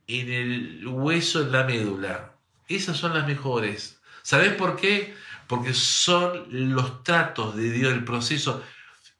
en 0.08 0.32
el 0.32 0.86
hueso, 0.86 1.42
en 1.42 1.52
la 1.52 1.64
médula. 1.64 2.34
Esas 2.66 2.96
son 2.96 3.14
las 3.14 3.26
mejores. 3.26 4.00
¿Sabes 4.22 4.54
por 4.54 4.76
qué? 4.76 5.14
Porque 5.46 5.74
son 5.74 6.46
los 6.50 7.04
tratos 7.04 7.54
de 7.56 7.70
Dios, 7.70 7.92
el 7.92 8.04
proceso. 8.04 8.64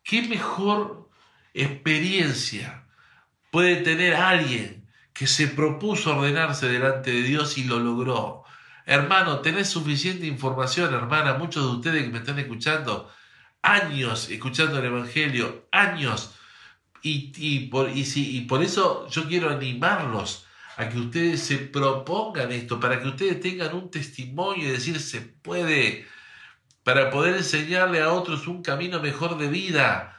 ¿Qué 0.03 0.22
mejor 0.22 1.09
experiencia 1.55 2.86
puede 3.51 3.76
tener 3.76 4.14
alguien 4.14 4.86
que 5.12 5.26
se 5.26 5.49
propuso 5.49 6.16
ordenarse 6.16 6.68
delante 6.68 7.11
de 7.11 7.22
Dios 7.22 7.59
y 7.59 7.64
lo 7.64 7.78
logró? 7.78 8.45
Hermano, 8.86 9.41
tenés 9.41 9.68
suficiente 9.68 10.26
información, 10.26 10.95
hermana, 10.95 11.34
muchos 11.34 11.64
de 11.64 11.76
ustedes 11.76 12.05
que 12.05 12.11
me 12.11 12.18
están 12.18 12.39
escuchando, 12.39 13.11
años 13.61 14.30
escuchando 14.30 14.78
el 14.78 14.86
Evangelio, 14.86 15.68
años. 15.70 16.34
Y, 17.03 17.68
por, 17.68 17.91
y, 17.91 18.05
y 18.14 18.41
por 18.43 18.62
eso 18.62 19.09
yo 19.09 19.28
quiero 19.28 19.51
animarlos 19.51 20.47
a 20.79 20.89
que 20.89 20.99
ustedes 20.99 21.43
se 21.43 21.59
propongan 21.59 22.53
esto, 22.53 22.79
para 22.79 23.01
que 23.03 23.09
ustedes 23.09 23.41
tengan 23.41 23.74
un 23.74 23.91
testimonio 23.91 24.68
y 24.68 24.70
decir 24.70 25.01
se 25.01 25.20
puede, 25.20 26.07
para 26.85 27.11
poder 27.11 27.35
enseñarle 27.37 28.01
a 28.01 28.12
otros 28.12 28.47
un 28.47 28.62
camino 28.62 29.01
mejor 29.01 29.39
de 29.39 29.49
vida. 29.49 30.14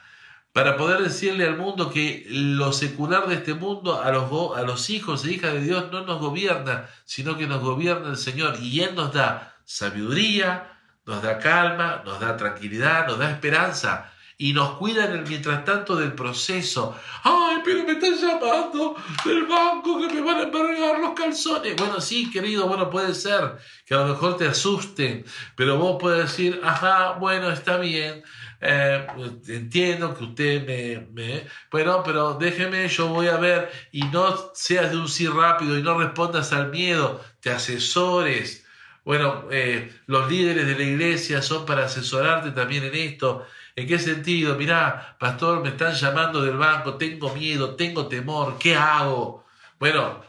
para 0.52 0.76
poder 0.76 1.00
decirle 1.02 1.46
al 1.46 1.56
mundo 1.56 1.90
que 1.90 2.26
lo 2.28 2.72
secular 2.72 3.28
de 3.28 3.36
este 3.36 3.54
mundo 3.54 4.02
a 4.02 4.10
los, 4.10 4.56
a 4.58 4.62
los 4.62 4.90
hijos 4.90 5.24
e 5.24 5.32
hijas 5.34 5.52
de 5.54 5.62
Dios 5.62 5.92
no 5.92 6.04
nos 6.04 6.20
gobierna, 6.20 6.88
sino 7.04 7.38
que 7.38 7.46
nos 7.46 7.62
gobierna 7.62 8.10
el 8.10 8.16
Señor 8.18 8.58
y 8.60 8.80
Él 8.80 8.96
nos 8.96 9.12
da 9.12 9.54
sabiduría, 9.64 10.78
nos 11.06 11.22
da 11.22 11.38
calma, 11.38 12.02
nos 12.04 12.18
da 12.20 12.36
tranquilidad, 12.36 13.06
nos 13.06 13.18
da 13.18 13.30
esperanza 13.30 14.12
y 14.40 14.54
nos 14.54 14.78
cuida 14.78 15.04
en 15.04 15.12
el 15.12 15.26
mientras 15.26 15.66
tanto 15.66 15.94
del 15.94 16.14
proceso. 16.14 16.98
Ay, 17.24 17.58
pero 17.62 17.84
me 17.84 17.92
están 17.92 18.14
llamando 18.14 18.96
del 19.22 19.44
banco 19.44 20.00
que 20.00 20.14
me 20.14 20.22
van 20.22 20.38
a 20.38 20.42
embargar 20.44 20.98
los 20.98 21.12
calzones. 21.12 21.76
Bueno, 21.76 22.00
sí, 22.00 22.30
querido, 22.30 22.66
bueno, 22.66 22.88
puede 22.88 23.14
ser 23.14 23.58
que 23.84 23.92
a 23.92 23.98
lo 23.98 24.06
mejor 24.06 24.38
te 24.38 24.46
asusten, 24.46 25.26
pero 25.56 25.76
vos 25.76 25.98
puedes 26.00 26.22
decir, 26.22 26.58
ajá, 26.64 27.18
bueno, 27.18 27.50
está 27.50 27.76
bien. 27.76 28.22
Eh, 28.62 29.06
entiendo 29.48 30.16
que 30.16 30.24
usted 30.24 30.66
me, 30.66 31.06
me, 31.12 31.46
Bueno, 31.70 32.02
pero 32.02 32.32
déjeme, 32.32 32.88
yo 32.88 33.08
voy 33.08 33.28
a 33.28 33.36
ver 33.36 33.70
y 33.92 34.04
no 34.04 34.52
seas 34.54 34.90
de 34.90 34.96
un 34.96 35.08
sí 35.08 35.26
rápido 35.26 35.78
y 35.78 35.82
no 35.82 35.98
respondas 35.98 36.54
al 36.54 36.70
miedo, 36.70 37.20
te 37.40 37.50
asesores. 37.50 38.64
Bueno, 39.04 39.48
eh, 39.50 39.92
los 40.06 40.30
líderes 40.30 40.66
de 40.66 40.76
la 40.76 40.84
iglesia 40.84 41.42
son 41.42 41.66
para 41.66 41.84
asesorarte 41.84 42.52
también 42.52 42.84
en 42.84 42.94
esto. 42.94 43.44
¿En 43.76 43.86
qué 43.86 43.98
sentido? 43.98 44.56
Mirá, 44.56 45.16
pastor, 45.18 45.62
me 45.62 45.70
están 45.70 45.94
llamando 45.94 46.42
del 46.42 46.56
banco, 46.56 46.94
tengo 46.96 47.34
miedo, 47.34 47.76
tengo 47.76 48.08
temor, 48.08 48.58
¿qué 48.58 48.76
hago? 48.76 49.44
Bueno, 49.78 50.20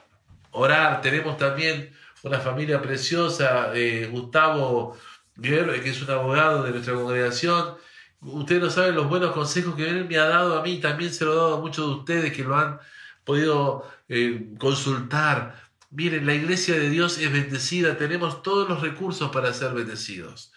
orar. 0.51 1.01
Tenemos 1.01 1.37
también 1.37 1.93
una 2.23 2.39
familia 2.39 2.81
preciosa, 2.81 3.71
eh, 3.73 4.07
Gustavo 4.11 4.97
Guerrero, 5.35 5.81
que 5.83 5.89
es 5.89 6.01
un 6.01 6.11
abogado 6.11 6.63
de 6.63 6.71
nuestra 6.71 6.93
congregación. 6.93 7.75
Ustedes 8.21 8.61
no 8.61 8.69
saben 8.69 8.95
los 8.95 9.09
buenos 9.09 9.31
consejos 9.33 9.75
que 9.75 9.89
él 9.89 10.07
me 10.07 10.17
ha 10.17 10.25
dado 10.25 10.59
a 10.59 10.63
mí, 10.63 10.77
también 10.79 11.11
se 11.11 11.25
lo 11.25 11.33
he 11.33 11.35
dado 11.35 11.57
a 11.57 11.61
muchos 11.61 11.87
de 11.87 11.93
ustedes 11.95 12.33
que 12.33 12.43
lo 12.43 12.55
han 12.55 12.79
podido 13.23 13.89
eh, 14.09 14.49
consultar. 14.59 15.59
Miren, 15.89 16.25
la 16.25 16.35
iglesia 16.35 16.75
de 16.75 16.89
Dios 16.89 17.17
es 17.17 17.31
bendecida, 17.31 17.97
tenemos 17.97 18.43
todos 18.43 18.69
los 18.69 18.81
recursos 18.81 19.31
para 19.31 19.53
ser 19.53 19.73
bendecidos. 19.73 20.53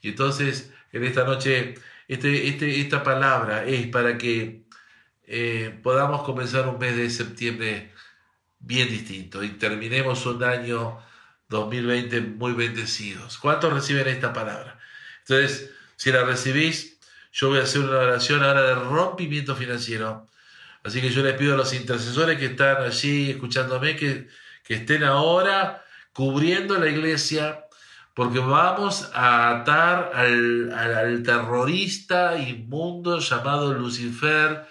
Y 0.00 0.08
entonces, 0.10 0.72
en 0.92 1.04
esta 1.04 1.24
noche 1.24 1.74
este, 2.08 2.48
este, 2.48 2.80
esta 2.80 3.02
palabra 3.02 3.64
es 3.64 3.86
para 3.88 4.18
que 4.18 4.64
eh, 5.24 5.78
podamos 5.82 6.22
comenzar 6.22 6.68
un 6.68 6.78
mes 6.78 6.96
de 6.96 7.10
septiembre 7.10 7.92
bien 8.58 8.88
distinto 8.88 9.42
y 9.42 9.50
terminemos 9.50 10.26
un 10.26 10.42
año 10.44 10.98
2020 11.48 12.20
muy 12.20 12.52
bendecidos. 12.52 13.38
¿Cuántos 13.38 13.72
reciben 13.72 14.08
esta 14.08 14.32
palabra? 14.32 14.78
Entonces, 15.20 15.70
si 15.96 16.10
la 16.10 16.24
recibís, 16.24 16.98
yo 17.32 17.48
voy 17.48 17.60
a 17.60 17.62
hacer 17.62 17.82
una 17.82 17.98
oración 17.98 18.42
ahora 18.42 18.62
de 18.62 18.74
rompimiento 18.74 19.54
financiero. 19.56 20.26
Así 20.84 21.00
que 21.00 21.10
yo 21.10 21.22
les 21.22 21.34
pido 21.34 21.54
a 21.54 21.56
los 21.56 21.72
intercesores 21.72 22.38
que 22.38 22.46
están 22.46 22.82
allí 22.82 23.30
escuchándome 23.30 23.96
que, 23.96 24.28
que 24.64 24.74
estén 24.74 25.04
ahora 25.04 25.84
cubriendo 26.12 26.78
la 26.78 26.88
iglesia, 26.88 27.64
porque 28.14 28.38
vamos 28.40 29.10
a 29.14 29.50
atar 29.50 30.12
al, 30.14 31.22
terrorista 31.24 32.36
inmundo 32.38 33.18
llamado 33.18 33.72
Lucifer, 33.72 34.66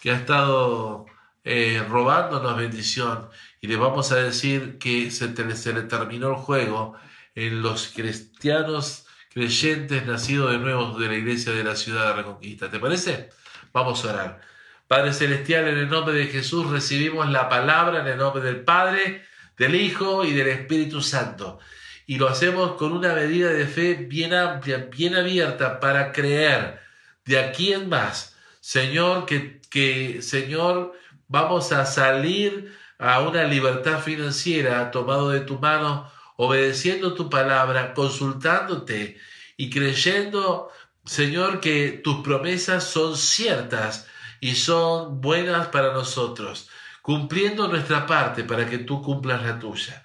que 0.00 0.10
ha 0.10 0.16
estado 0.16 1.06
eh, 1.44 1.84
robándonos 1.88 2.56
bendición, 2.56 3.28
y 3.60 3.66
le 3.66 3.76
vamos 3.76 4.12
a 4.12 4.16
decir 4.16 4.78
que 4.78 5.10
se, 5.10 5.34
se 5.56 5.72
le 5.72 5.82
terminó 5.82 6.30
el 6.30 6.36
juego 6.36 6.94
en 7.34 7.60
los 7.62 7.88
cristianos 7.88 9.06
creyentes 9.30 10.06
nacidos 10.06 10.52
de 10.52 10.58
nuevo 10.58 10.98
de 10.98 11.08
la 11.08 11.14
iglesia 11.14 11.52
de 11.52 11.64
la 11.64 11.76
ciudad 11.76 12.08
de 12.08 12.12
Reconquista. 12.14 12.70
¿Te 12.70 12.78
parece? 12.78 13.28
Vamos 13.72 14.04
a 14.04 14.12
orar. 14.12 14.40
Padre 14.88 15.12
Celestial, 15.12 15.68
en 15.68 15.76
el 15.76 15.90
nombre 15.90 16.14
de 16.14 16.28
Jesús 16.28 16.70
recibimos 16.70 17.28
la 17.28 17.48
palabra 17.48 18.00
en 18.00 18.06
el 18.06 18.16
nombre 18.16 18.42
del 18.42 18.64
Padre, 18.64 19.26
del 19.58 19.74
Hijo 19.74 20.24
y 20.24 20.32
del 20.32 20.48
Espíritu 20.48 21.02
Santo 21.02 21.58
y 22.06 22.18
lo 22.18 22.28
hacemos 22.28 22.72
con 22.72 22.92
una 22.92 23.14
medida 23.14 23.50
de 23.50 23.66
fe 23.66 23.94
bien 23.94 24.32
amplia, 24.32 24.88
bien 24.90 25.16
abierta 25.16 25.80
para 25.80 26.12
creer 26.12 26.80
de 27.24 27.38
aquí 27.38 27.72
en 27.72 27.88
más, 27.88 28.36
Señor, 28.60 29.26
que, 29.26 29.60
que 29.68 30.22
Señor, 30.22 30.92
vamos 31.28 31.72
a 31.72 31.84
salir 31.84 32.76
a 32.98 33.20
una 33.20 33.44
libertad 33.44 34.00
financiera 34.00 34.90
tomado 34.90 35.30
de 35.30 35.40
tu 35.40 35.58
mano, 35.58 36.10
obedeciendo 36.36 37.14
tu 37.14 37.28
palabra, 37.28 37.92
consultándote 37.94 39.18
y 39.56 39.70
creyendo, 39.70 40.70
Señor, 41.04 41.60
que 41.60 42.00
tus 42.04 42.22
promesas 42.22 42.84
son 42.84 43.16
ciertas 43.16 44.06
y 44.40 44.54
son 44.54 45.20
buenas 45.20 45.68
para 45.68 45.92
nosotros, 45.92 46.68
cumpliendo 47.02 47.66
nuestra 47.68 48.06
parte 48.06 48.44
para 48.44 48.66
que 48.66 48.78
tú 48.78 49.02
cumplas 49.02 49.42
la 49.42 49.58
tuya. 49.58 50.04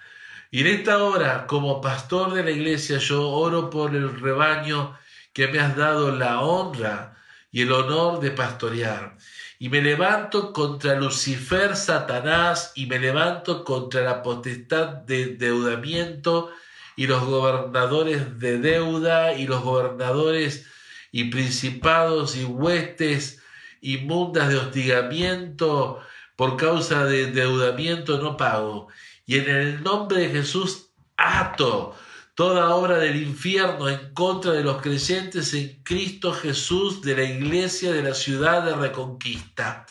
Y 0.54 0.60
en 0.60 0.66
esta 0.66 1.02
hora, 1.02 1.46
como 1.46 1.80
pastor 1.80 2.34
de 2.34 2.44
la 2.44 2.50
iglesia, 2.50 2.98
yo 2.98 3.26
oro 3.26 3.70
por 3.70 3.96
el 3.96 4.20
rebaño 4.20 4.94
que 5.32 5.48
me 5.48 5.58
has 5.58 5.74
dado 5.74 6.14
la 6.14 6.42
honra 6.42 7.16
y 7.50 7.62
el 7.62 7.72
honor 7.72 8.20
de 8.20 8.32
pastorear. 8.32 9.16
Y 9.58 9.70
me 9.70 9.80
levanto 9.80 10.52
contra 10.52 10.94
Lucifer, 10.94 11.74
Satanás, 11.74 12.72
y 12.74 12.84
me 12.84 12.98
levanto 12.98 13.64
contra 13.64 14.02
la 14.02 14.22
potestad 14.22 14.88
de 14.88 15.22
endeudamiento 15.22 16.50
y 16.96 17.06
los 17.06 17.24
gobernadores 17.24 18.38
de 18.38 18.58
deuda 18.58 19.32
y 19.32 19.46
los 19.46 19.62
gobernadores 19.62 20.66
y 21.12 21.30
principados 21.30 22.36
y 22.36 22.44
huestes 22.44 23.42
inmundas 23.80 24.50
de 24.50 24.58
hostigamiento 24.58 26.02
por 26.36 26.58
causa 26.58 27.06
de 27.06 27.24
endeudamiento 27.24 28.18
no 28.18 28.36
pago 28.36 28.88
y 29.32 29.38
en 29.38 29.48
el 29.48 29.82
nombre 29.82 30.20
de 30.20 30.28
Jesús 30.28 30.90
ato 31.16 31.96
toda 32.34 32.74
obra 32.74 32.98
del 32.98 33.16
infierno 33.16 33.88
en 33.88 34.12
contra 34.12 34.52
de 34.52 34.62
los 34.62 34.82
creyentes 34.82 35.54
en 35.54 35.82
Cristo 35.82 36.34
Jesús 36.34 37.00
de 37.00 37.16
la 37.16 37.22
iglesia 37.22 37.92
de 37.92 38.02
la 38.02 38.12
ciudad 38.12 38.62
de 38.62 38.74
Reconquista. 38.74 39.86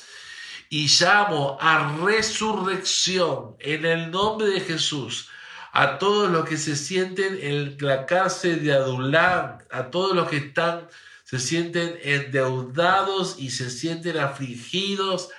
Y 0.70 0.88
llamo 0.88 1.58
a 1.60 1.98
resurrección 2.06 3.56
en 3.58 3.84
el 3.84 4.12
nombre 4.12 4.46
de 4.46 4.60
Jesús 4.60 5.28
a 5.72 5.98
todos 5.98 6.30
los 6.30 6.48
que 6.48 6.58
se 6.58 6.76
sienten 6.76 7.40
en 7.42 7.78
la 7.80 8.06
cárcel 8.06 8.64
de 8.64 8.74
Adulán, 8.74 9.58
a 9.72 9.90
todos 9.90 10.16
los 10.16 10.30
que 10.30 10.38
están, 10.38 10.88
se 11.24 11.40
sienten 11.40 11.98
endeudados 12.04 13.38
y 13.40 13.50
se 13.50 13.72
sienten 13.72 14.20
afligidos, 14.20 15.30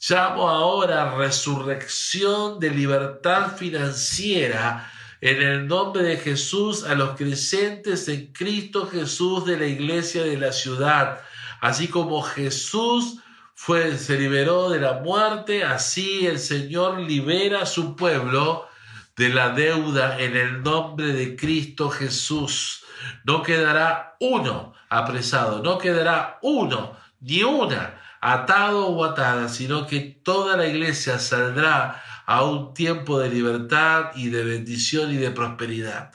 Llamo 0.00 0.48
ahora 0.48 1.16
resurrección 1.16 2.60
de 2.60 2.70
libertad 2.70 3.56
financiera 3.56 4.88
en 5.20 5.42
el 5.42 5.66
nombre 5.66 6.04
de 6.04 6.16
Jesús 6.16 6.84
a 6.84 6.94
los 6.94 7.16
creyentes 7.16 8.06
en 8.06 8.32
Cristo 8.32 8.86
Jesús 8.86 9.44
de 9.44 9.58
la 9.58 9.66
iglesia 9.66 10.22
de 10.22 10.36
la 10.38 10.52
ciudad. 10.52 11.20
Así 11.60 11.88
como 11.88 12.22
Jesús 12.22 13.18
fue, 13.56 13.98
se 13.98 14.16
liberó 14.16 14.70
de 14.70 14.78
la 14.78 15.00
muerte, 15.00 15.64
así 15.64 16.28
el 16.28 16.38
Señor 16.38 17.00
libera 17.00 17.62
a 17.62 17.66
su 17.66 17.96
pueblo 17.96 18.68
de 19.16 19.30
la 19.30 19.48
deuda 19.48 20.20
en 20.20 20.36
el 20.36 20.62
nombre 20.62 21.08
de 21.08 21.34
Cristo 21.34 21.90
Jesús. 21.90 22.84
No 23.24 23.42
quedará 23.42 24.14
uno 24.20 24.74
apresado, 24.88 25.60
no 25.60 25.76
quedará 25.76 26.38
uno, 26.42 26.96
ni 27.20 27.42
una 27.42 28.00
atado 28.20 28.88
o 28.88 29.04
atada, 29.04 29.48
sino 29.48 29.86
que 29.86 30.00
toda 30.00 30.56
la 30.56 30.66
iglesia 30.66 31.18
saldrá 31.18 32.02
a 32.26 32.42
un 32.44 32.74
tiempo 32.74 33.18
de 33.18 33.30
libertad 33.30 34.10
y 34.14 34.28
de 34.28 34.44
bendición 34.44 35.12
y 35.12 35.16
de 35.16 35.30
prosperidad. 35.30 36.12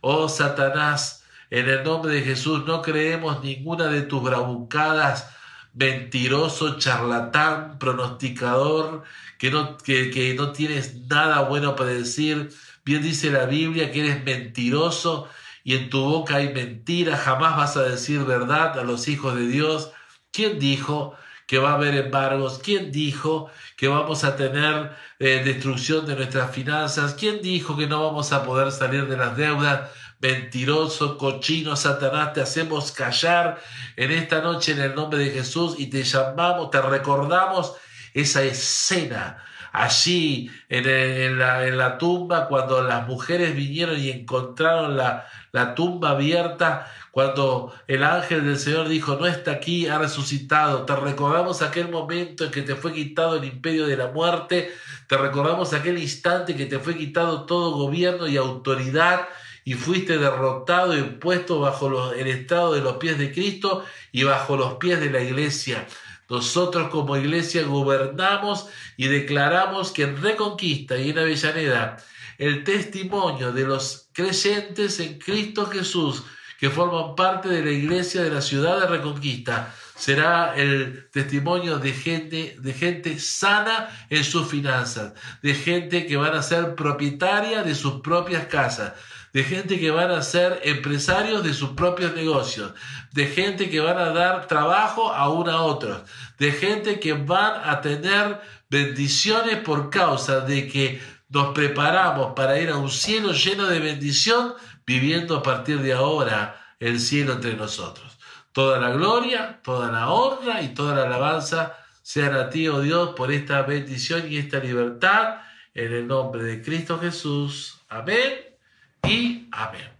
Oh 0.00 0.28
Satanás, 0.28 1.24
en 1.50 1.68
el 1.68 1.84
nombre 1.84 2.14
de 2.14 2.22
Jesús 2.22 2.64
no 2.66 2.82
creemos 2.82 3.42
ninguna 3.42 3.86
de 3.86 4.02
tus 4.02 4.22
bravucadas, 4.22 5.30
mentiroso, 5.74 6.78
charlatán, 6.78 7.78
pronosticador, 7.78 9.02
que 9.38 9.50
no, 9.50 9.76
que, 9.76 10.10
que 10.10 10.34
no 10.34 10.52
tienes 10.52 10.94
nada 11.08 11.40
bueno 11.42 11.76
para 11.76 11.90
decir. 11.90 12.50
Bien 12.84 13.02
dice 13.02 13.30
la 13.30 13.46
Biblia 13.46 13.90
que 13.90 14.00
eres 14.00 14.24
mentiroso 14.24 15.28
y 15.64 15.74
en 15.74 15.90
tu 15.90 16.00
boca 16.00 16.36
hay 16.36 16.52
mentira, 16.54 17.16
jamás 17.16 17.56
vas 17.56 17.76
a 17.76 17.82
decir 17.82 18.24
verdad 18.24 18.78
a 18.78 18.84
los 18.84 19.08
hijos 19.08 19.34
de 19.34 19.48
Dios. 19.48 19.90
¿Quién 20.30 20.60
dijo? 20.60 21.16
Que 21.46 21.58
va 21.58 21.70
a 21.70 21.74
haber 21.74 21.94
embargos? 21.94 22.58
¿Quién 22.58 22.92
dijo 22.92 23.50
que 23.76 23.88
vamos 23.88 24.24
a 24.24 24.36
tener 24.36 24.90
eh, 25.18 25.42
destrucción 25.44 26.06
de 26.06 26.16
nuestras 26.16 26.50
finanzas? 26.50 27.14
¿Quién 27.14 27.40
dijo 27.42 27.76
que 27.76 27.86
no 27.86 28.04
vamos 28.04 28.32
a 28.32 28.44
poder 28.44 28.72
salir 28.72 29.06
de 29.06 29.16
las 29.16 29.36
deudas? 29.36 29.90
Mentiroso, 30.18 31.18
cochino, 31.18 31.76
Satanás, 31.76 32.32
te 32.32 32.40
hacemos 32.40 32.90
callar 32.90 33.60
en 33.96 34.10
esta 34.10 34.40
noche 34.40 34.72
en 34.72 34.80
el 34.80 34.94
nombre 34.94 35.18
de 35.18 35.30
Jesús 35.30 35.74
y 35.78 35.88
te 35.88 36.02
llamamos, 36.02 36.70
te 36.70 36.80
recordamos 36.80 37.74
esa 38.14 38.42
escena 38.42 39.44
allí 39.76 40.50
en, 40.70 41.38
la, 41.38 41.98
tumba, 41.98 42.48
cuando 42.48 42.82
las 42.82 43.06
mujeres 43.06 43.54
vinieron 43.54 44.00
y 44.00 44.10
encontraron 44.10 44.96
la, 44.96 45.26
la 45.52 45.74
tumba 45.74 46.10
abierta, 46.10 46.90
cuando 47.16 47.72
el 47.86 48.02
ángel 48.02 48.44
del 48.44 48.58
Señor 48.58 48.90
dijo, 48.90 49.16
no 49.16 49.26
está 49.26 49.52
aquí, 49.52 49.86
ha 49.86 49.98
resucitado, 49.98 50.84
te 50.84 50.94
recordamos 50.96 51.62
aquel 51.62 51.88
momento 51.88 52.44
en 52.44 52.50
que 52.50 52.60
te 52.60 52.76
fue 52.76 52.92
quitado 52.92 53.36
el 53.36 53.44
imperio 53.46 53.86
de 53.86 53.96
la 53.96 54.08
muerte, 54.08 54.70
te 55.08 55.16
recordamos 55.16 55.72
aquel 55.72 55.96
instante 55.96 56.54
que 56.54 56.66
te 56.66 56.78
fue 56.78 56.94
quitado 56.94 57.46
todo 57.46 57.70
gobierno 57.70 58.28
y 58.28 58.36
autoridad 58.36 59.28
y 59.64 59.72
fuiste 59.72 60.18
derrotado 60.18 60.94
y 60.94 61.04
puesto 61.04 61.58
bajo 61.58 62.12
el 62.12 62.26
estrado 62.26 62.74
de 62.74 62.82
los 62.82 62.98
pies 62.98 63.16
de 63.16 63.32
Cristo 63.32 63.82
y 64.12 64.24
bajo 64.24 64.58
los 64.58 64.74
pies 64.74 65.00
de 65.00 65.08
la 65.08 65.22
iglesia. 65.22 65.86
Nosotros 66.28 66.90
como 66.90 67.16
iglesia 67.16 67.62
gobernamos 67.62 68.68
y 68.98 69.06
declaramos 69.08 69.90
que 69.90 70.02
en 70.02 70.20
Reconquista 70.20 70.98
y 70.98 71.08
en 71.08 71.18
Avellaneda 71.20 71.96
el 72.36 72.62
testimonio 72.62 73.52
de 73.52 73.64
los 73.64 74.10
creyentes 74.12 75.00
en 75.00 75.18
Cristo 75.18 75.64
Jesús 75.64 76.22
que 76.58 76.70
forman 76.70 77.14
parte 77.14 77.48
de 77.48 77.64
la 77.64 77.70
iglesia 77.70 78.22
de 78.22 78.30
la 78.30 78.40
ciudad 78.40 78.80
de 78.80 78.86
Reconquista 78.86 79.74
será 79.94 80.54
el 80.56 81.08
testimonio 81.10 81.78
de 81.78 81.92
gente, 81.92 82.56
de 82.60 82.72
gente 82.72 83.18
sana 83.18 83.88
en 84.10 84.24
sus 84.24 84.48
finanzas, 84.48 85.12
de 85.42 85.54
gente 85.54 86.06
que 86.06 86.16
van 86.16 86.34
a 86.34 86.42
ser 86.42 86.74
propietaria 86.74 87.62
de 87.62 87.74
sus 87.74 88.00
propias 88.00 88.46
casas, 88.46 88.92
de 89.32 89.42
gente 89.44 89.78
que 89.78 89.90
van 89.90 90.10
a 90.10 90.22
ser 90.22 90.60
empresarios 90.64 91.42
de 91.44 91.54
sus 91.54 91.70
propios 91.70 92.14
negocios, 92.14 92.72
de 93.12 93.26
gente 93.26 93.68
que 93.68 93.80
van 93.80 93.98
a 93.98 94.10
dar 94.10 94.46
trabajo 94.46 95.12
a 95.12 95.28
una 95.30 95.54
a 95.54 95.62
otros, 95.62 96.02
de 96.38 96.52
gente 96.52 97.00
que 97.00 97.14
van 97.14 97.60
a 97.64 97.80
tener 97.80 98.40
bendiciones 98.68 99.58
por 99.58 99.90
causa 99.90 100.40
de 100.40 100.68
que 100.68 101.00
nos 101.28 101.52
preparamos 101.54 102.32
para 102.34 102.58
ir 102.58 102.70
a 102.70 102.76
un 102.76 102.90
cielo 102.90 103.32
lleno 103.32 103.66
de 103.66 103.80
bendición, 103.80 104.54
viviendo 104.86 105.36
a 105.36 105.42
partir 105.42 105.80
de 105.80 105.92
ahora 105.92 106.74
el 106.78 107.00
cielo 107.00 107.34
entre 107.34 107.54
nosotros. 107.54 108.18
Toda 108.52 108.78
la 108.78 108.90
gloria, 108.90 109.60
toda 109.62 109.90
la 109.90 110.10
honra 110.10 110.62
y 110.62 110.68
toda 110.68 110.94
la 110.94 111.02
alabanza 111.02 111.76
sean 112.02 112.34
a 112.36 112.48
ti, 112.48 112.68
oh 112.68 112.80
Dios, 112.80 113.10
por 113.16 113.32
esta 113.32 113.62
bendición 113.62 114.30
y 114.30 114.38
esta 114.38 114.58
libertad, 114.58 115.40
en 115.74 115.92
el 115.92 116.06
nombre 116.06 116.42
de 116.44 116.62
Cristo 116.62 116.98
Jesús. 116.98 117.80
Amén 117.88 118.56
y 119.02 119.48
amén. 119.52 119.90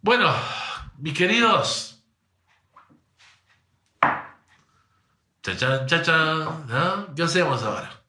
Bueno, 0.00 0.34
mis 0.98 1.14
queridos, 1.14 2.02
chachan, 5.42 5.86
chachan, 5.86 7.14
¿qué 7.14 7.22
hacemos 7.22 7.62
ahora? 7.62 8.02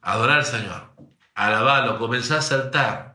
Adorar 0.00 0.38
al 0.38 0.44
Señor, 0.44 0.90
alabarlo, 1.34 1.98
comenzar 1.98 2.38
a 2.38 2.42
saltar, 2.42 3.13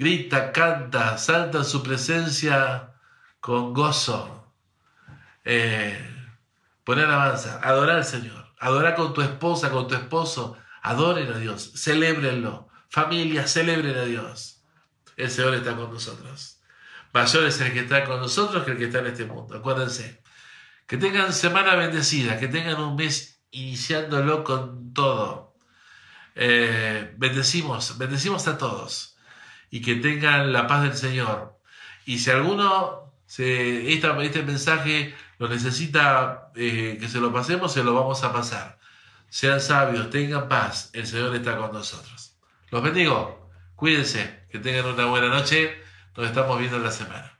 grita, 0.00 0.50
canta, 0.50 1.18
salta 1.18 1.58
en 1.58 1.64
su 1.66 1.82
presencia 1.82 2.94
con 3.38 3.74
gozo. 3.74 4.54
Eh, 5.44 5.94
poner 6.84 7.04
alabanza, 7.04 7.60
adorar 7.62 7.96
al 7.96 8.04
Señor, 8.06 8.54
adorar 8.58 8.94
con 8.94 9.12
tu 9.12 9.20
esposa, 9.20 9.70
con 9.70 9.88
tu 9.88 9.94
esposo, 9.94 10.56
adoren 10.82 11.30
a 11.30 11.36
Dios, 11.36 11.72
celébrenlo 11.76 12.70
Familia, 12.88 13.46
celebren 13.46 13.96
a 13.96 14.04
Dios. 14.04 14.64
El 15.16 15.30
Señor 15.30 15.54
está 15.54 15.76
con 15.76 15.92
nosotros. 15.92 16.60
Mayor 17.12 17.44
es 17.44 17.60
el 17.60 17.72
que 17.72 17.80
está 17.80 18.04
con 18.04 18.20
nosotros 18.20 18.64
que 18.64 18.72
el 18.72 18.78
que 18.78 18.86
está 18.86 19.00
en 19.00 19.06
este 19.08 19.26
mundo. 19.26 19.54
Acuérdense. 19.54 20.22
Que 20.86 20.96
tengan 20.96 21.32
semana 21.32 21.76
bendecida, 21.76 22.40
que 22.40 22.48
tengan 22.48 22.80
un 22.80 22.96
mes 22.96 23.42
iniciándolo 23.50 24.42
con 24.42 24.92
todo. 24.94 25.54
Eh, 26.34 27.14
bendecimos, 27.18 27.96
bendecimos 27.98 28.48
a 28.48 28.56
todos. 28.58 29.09
Y 29.70 29.82
que 29.82 29.96
tengan 29.96 30.52
la 30.52 30.66
paz 30.66 30.82
del 30.82 30.94
Señor. 30.94 31.58
Y 32.04 32.18
si 32.18 32.30
alguno 32.30 33.12
se, 33.26 33.92
este 33.92 34.42
mensaje 34.42 35.14
lo 35.38 35.48
necesita 35.48 36.50
eh, 36.56 36.98
que 37.00 37.08
se 37.08 37.20
lo 37.20 37.32
pasemos, 37.32 37.72
se 37.72 37.84
lo 37.84 37.94
vamos 37.94 38.24
a 38.24 38.32
pasar. 38.32 38.78
Sean 39.28 39.60
sabios, 39.60 40.10
tengan 40.10 40.48
paz. 40.48 40.90
El 40.92 41.06
Señor 41.06 41.34
está 41.36 41.56
con 41.56 41.72
nosotros. 41.72 42.36
Los 42.70 42.82
bendigo. 42.82 43.50
Cuídense. 43.76 44.40
Que 44.50 44.58
tengan 44.58 44.86
una 44.86 45.06
buena 45.06 45.28
noche. 45.28 45.80
Nos 46.16 46.26
estamos 46.26 46.58
viendo 46.58 46.76
en 46.76 46.82
la 46.82 46.90
semana. 46.90 47.39